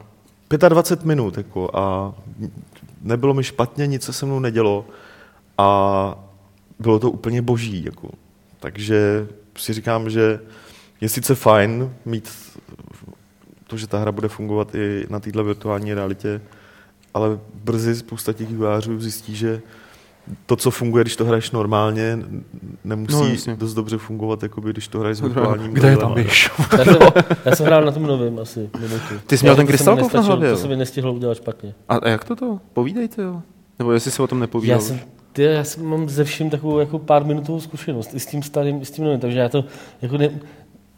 25 0.68 1.06
minut 1.06 1.36
jako 1.36 1.70
a 1.76 2.14
nebylo 3.02 3.34
mi 3.34 3.44
špatně, 3.44 3.86
nic 3.86 4.02
se 4.02 4.12
se 4.12 4.26
mnou 4.26 4.40
nedělo 4.40 4.86
a 5.58 6.18
bylo 6.78 6.98
to 6.98 7.10
úplně 7.10 7.42
boží. 7.42 7.84
Jako. 7.84 8.08
Takže 8.60 9.26
si 9.56 9.72
říkám, 9.72 10.10
že 10.10 10.40
je 11.00 11.08
sice 11.08 11.34
fajn 11.34 11.94
mít 12.04 12.30
to, 13.66 13.76
že 13.76 13.86
ta 13.86 13.98
hra 13.98 14.12
bude 14.12 14.28
fungovat 14.28 14.74
i 14.74 15.06
na 15.10 15.20
této 15.20 15.44
virtuální 15.44 15.94
realitě, 15.94 16.40
ale 17.14 17.38
brzy 17.54 17.96
spousta 17.96 18.32
těch 18.32 18.48
vývojářů 18.48 19.00
zjistí, 19.00 19.36
že 19.36 19.60
to, 20.46 20.56
co 20.56 20.70
funguje, 20.70 21.04
když 21.04 21.16
to 21.16 21.24
hraješ 21.24 21.50
normálně, 21.50 22.18
nemusí 22.84 23.50
no, 23.50 23.56
dost 23.56 23.74
dobře 23.74 23.98
fungovat, 23.98 24.42
jako 24.42 24.60
když 24.60 24.88
to 24.88 24.98
hraješ 24.98 25.18
s 25.18 25.20
virtuálním 25.26 25.72
Kde 25.72 25.90
je 25.90 25.96
tam 25.96 26.14
běž? 26.14 26.50
já, 26.78 26.84
jsem, 26.84 26.96
já 27.44 27.56
jsem 27.56 27.66
hrál 27.66 27.84
na 27.84 27.92
tom 27.92 28.02
novém 28.02 28.38
asi 28.38 28.70
minutu. 28.80 29.14
Ty 29.26 29.38
jsi 29.38 29.44
měl 29.44 29.56
ten 29.56 29.66
krystalkov 29.66 30.14
na 30.14 30.20
hlavě? 30.20 30.50
To 30.50 30.56
se 30.56 30.68
mi 30.68 30.76
nestihl 30.76 31.10
udělat 31.10 31.36
špatně. 31.36 31.74
A, 31.88 31.96
a 31.96 32.08
jak 32.08 32.24
to 32.24 32.36
to? 32.36 32.58
Povídejte, 32.72 33.22
jo. 33.22 33.42
Nebo 33.78 33.92
jestli 33.92 34.10
se 34.10 34.22
o 34.22 34.26
tom 34.26 34.40
nepovídal? 34.40 34.78
Já 34.78 34.80
jsem, 34.80 35.00
ty, 35.32 35.42
já 35.42 35.64
jsem 35.64 35.84
mám 35.84 36.08
ze 36.08 36.24
vším 36.24 36.50
takovou 36.50 36.78
jako 36.78 36.98
pár 36.98 37.24
minutovou 37.24 37.60
zkušenost, 37.60 38.14
i 38.14 38.20
s 38.20 38.26
tím 38.26 38.42
starým, 38.42 38.82
i 38.82 38.84
s 38.84 38.90
tím 38.90 39.04
novým, 39.04 39.20
takže 39.20 39.38
já 39.38 39.48
to 39.48 39.64
jako 40.02 40.18
ne, 40.18 40.30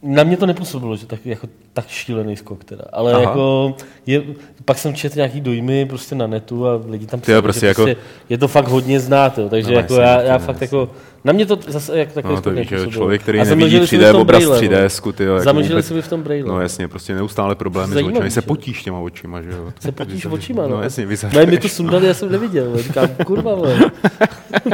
na 0.03 0.25
mě 0.25 0.37
to 0.37 0.47
nepůsobilo, 0.47 0.97
že 0.97 1.07
tak, 1.07 1.27
jako, 1.27 1.49
tak 1.73 1.89
šílený 1.89 2.37
skok 2.37 2.65
teda. 2.65 2.85
Ale 2.93 3.13
Aha. 3.13 3.23
jako 3.23 3.75
je, 4.07 4.23
pak 4.65 4.79
jsem 4.79 4.95
četl 4.95 5.17
nějaký 5.17 5.41
dojmy 5.41 5.87
prostě 5.87 6.15
na 6.15 6.27
netu 6.27 6.69
a 6.69 6.81
lidi 6.87 7.07
tam 7.07 7.21
psali, 7.21 7.43
prostě, 7.43 7.67
jako... 7.67 7.85
prostě 7.85 8.03
je 8.29 8.39
to 8.39 8.49
fakt 8.49 8.69
hodně 8.69 9.01
znát, 9.01 9.39
jo. 9.39 9.49
takže 9.49 9.71
no, 9.71 9.77
jako 9.77 9.95
já, 9.95 10.23
já 10.23 10.39
fakt 10.39 10.61
jako 10.61 10.91
Na 11.25 11.33
mě 11.33 11.47
to 11.47 11.59
zase 11.69 11.99
jak 11.99 12.13
takový 12.13 12.35
No, 12.35 12.41
to 12.43 12.51
víš, 12.51 12.69
člověk, 12.91 13.23
který 13.23 13.39
A 13.41 13.45
nevidí 13.45 13.61
zamlžili 13.61 13.87
jsme 13.87 13.99
3D 13.99 14.09
v 14.09 14.13
tom 14.13 14.21
obraz 14.21 14.39
brejle, 14.45 14.61
3D, 14.89 15.13
ty 15.13 15.25
jo, 15.25 15.33
jako 15.35 15.45
Zamlžili 15.45 15.75
vůbec- 15.75 15.87
se 15.87 15.95
mi 15.95 16.03
v 16.03 16.09
tom 16.09 16.23
brejle. 16.23 16.49
No 16.49 16.61
jasně, 16.61 16.89
prostě 16.89 17.15
neustále 17.15 17.55
problémy 17.55 17.91
s 17.91 17.95
Zajímavý, 17.95 18.17
očima. 18.19 18.31
Se 18.31 18.43
potíš 18.43 18.83
těma 18.83 18.99
očima, 18.99 19.43
že 19.43 19.51
jo. 19.51 19.73
Se 19.81 19.93
potíš 19.93 20.27
očima, 20.31 20.63
no. 20.63 20.69
No 20.77 20.83
jasně, 20.83 21.07
vyzařeš. 21.07 21.37
Ne, 21.39 21.47
mi 21.47 21.59
to 21.59 21.69
sundali, 21.69 22.07
já 22.07 22.15
jsem 22.15 22.33
neviděl. 22.33 22.65
vole. 22.65 22.83
Říkám, 22.83 23.09
kurva, 23.27 23.55
vole. 23.55 23.79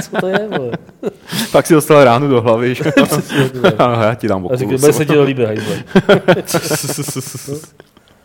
Co 0.03 0.17
to 0.21 0.27
je, 0.27 0.49
vole? 0.59 0.71
Pak 1.53 1.67
si 1.67 1.75
dostal 1.75 2.05
ránu 2.05 2.29
do 2.29 2.41
hlavy, 2.43 2.75
že 2.75 2.85
jo. 2.97 3.07
A 3.79 4.05
já 4.05 4.15
ti 4.15 4.29
dám 4.29 4.43
A 4.43 4.45
okulus. 4.45 4.61
říkal, 4.61 4.79
bude 4.79 4.93
se 4.93 5.05
ti 5.07 5.13
to 5.13 5.23
líbí, 5.25 5.45
hajzle. 5.45 5.83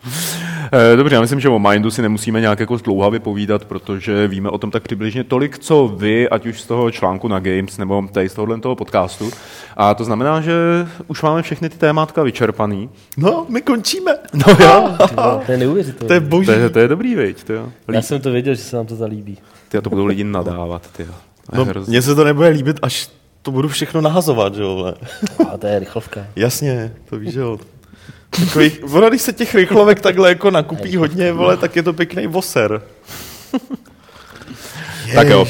Eh, 0.75 0.95
Dobře, 0.95 1.15
já 1.15 1.21
myslím, 1.21 1.39
že 1.39 1.49
o 1.49 1.59
Mindu 1.59 1.91
si 1.91 2.01
nemusíme 2.01 2.41
nějak 2.41 2.59
jako 2.59 2.77
zdlouhavě 2.77 3.19
povídat, 3.19 3.65
protože 3.65 4.27
víme 4.27 4.49
o 4.49 4.57
tom 4.57 4.71
tak 4.71 4.83
přibližně 4.83 5.23
tolik, 5.23 5.59
co 5.59 5.87
vy, 5.97 6.29
ať 6.29 6.45
už 6.45 6.61
z 6.61 6.67
toho 6.67 6.91
článku 6.91 7.27
na 7.27 7.39
Games 7.39 7.77
nebo 7.77 8.07
tady 8.11 8.29
z 8.29 8.33
tohohle 8.33 8.59
toho 8.59 8.75
podcastu. 8.75 9.31
A 9.77 9.93
to 9.93 10.03
znamená, 10.03 10.41
že 10.41 10.53
už 11.07 11.21
máme 11.21 11.41
všechny 11.41 11.69
ty 11.69 11.77
témátka 11.77 12.23
vyčerpaný. 12.23 12.89
No, 13.17 13.45
my 13.49 13.61
končíme. 13.61 14.11
No 14.33 14.55
jo. 14.59 14.89
Ty 15.09 15.15
vole, 15.15 15.41
To 15.45 15.51
je 15.51 15.57
neuvěřitelné. 15.57 16.07
To 16.07 16.13
je 16.13 16.19
boží. 16.19 16.45
To 16.45 16.51
je, 16.51 16.69
to 16.69 16.79
je 16.79 16.87
dobrý, 16.87 17.15
viď, 17.15 17.43
ty 17.43 17.53
jo. 17.53 17.69
Já 17.91 18.01
jsem 18.01 18.21
to 18.21 18.31
věděl, 18.31 18.55
že 18.55 18.61
se 18.61 18.75
nám 18.75 18.85
to 18.85 18.95
zalíbí. 18.95 19.37
Ty, 19.69 19.81
to 19.81 19.89
budou 19.89 20.05
lidi 20.05 20.23
nadávat, 20.23 20.91
ty. 20.91 21.05
To 21.05 21.65
No, 21.65 21.67
mně 21.87 22.01
se 22.01 22.15
to 22.15 22.23
nebude 22.23 22.49
líbit, 22.49 22.79
až 22.81 23.09
to 23.41 23.51
budu 23.51 23.67
všechno 23.69 24.01
nahazovat, 24.01 24.55
že 24.55 24.61
jo. 24.61 24.93
A 25.53 25.57
to 25.57 25.67
je 25.67 25.79
rychlovka. 25.79 26.27
Jasně, 26.35 26.93
to 27.09 27.19
víš, 27.19 27.33
že 27.33 27.39
jo. 27.39 27.57
Takových, 28.29 28.79
ono, 28.91 29.09
když 29.09 29.21
se 29.21 29.33
těch 29.33 29.55
rychlovek 29.55 30.01
takhle 30.01 30.29
jako 30.29 30.51
nakupí 30.51 30.95
hodně, 30.95 31.33
vole, 31.33 31.57
tak 31.57 31.75
je 31.75 31.83
to 31.83 31.93
pěkný 31.93 32.27
voser. 32.27 32.81
Tak 35.15 35.27
jo. 35.27 35.47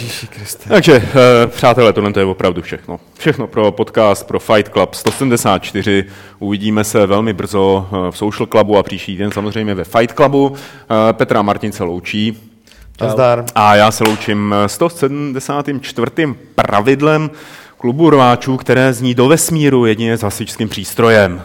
Takže, 0.68 0.93
eh, 0.95 1.47
přátelé, 1.47 1.93
tohle 1.93 2.14
to 2.14 2.20
je 2.20 2.26
opravdu 2.26 2.62
všechno. 2.62 2.99
Všechno 3.18 3.47
pro 3.47 3.72
podcast, 3.72 4.28
pro 4.28 4.39
Fight 4.39 4.74
Club 4.74 4.93
174. 4.93 6.06
Uvidíme 6.39 6.84
se 6.84 7.06
velmi 7.06 7.34
brzo 7.34 7.88
eh, 7.91 8.12
v 8.12 8.18
Social 8.18 8.47
Clubu 8.47 8.78
a 8.78 8.84
příští 8.84 9.18
den 9.18 9.32
samozřejmě 9.32 9.76
ve 9.76 9.84
Fight 9.84 10.16
Clubu. 10.16 10.56
Eh, 10.56 11.14
Petra 11.14 11.41
Martin 11.41 11.72
se 11.72 11.84
loučí. 11.84 12.38
Nazdar. 13.01 13.45
A 13.56 13.76
já 13.76 13.91
se 13.91 14.04
loučím 14.04 14.56
174. 14.68 16.36
pravidlem 16.56 17.32
klubu 17.78 18.10
rváčů, 18.10 18.58
které 18.58 18.93
zní 18.93 19.14
do 19.16 19.28
vesmíru 19.28 19.86
jedině 19.86 20.18
s 20.18 20.22
hasičským 20.22 20.70
přístrojem. 20.70 21.43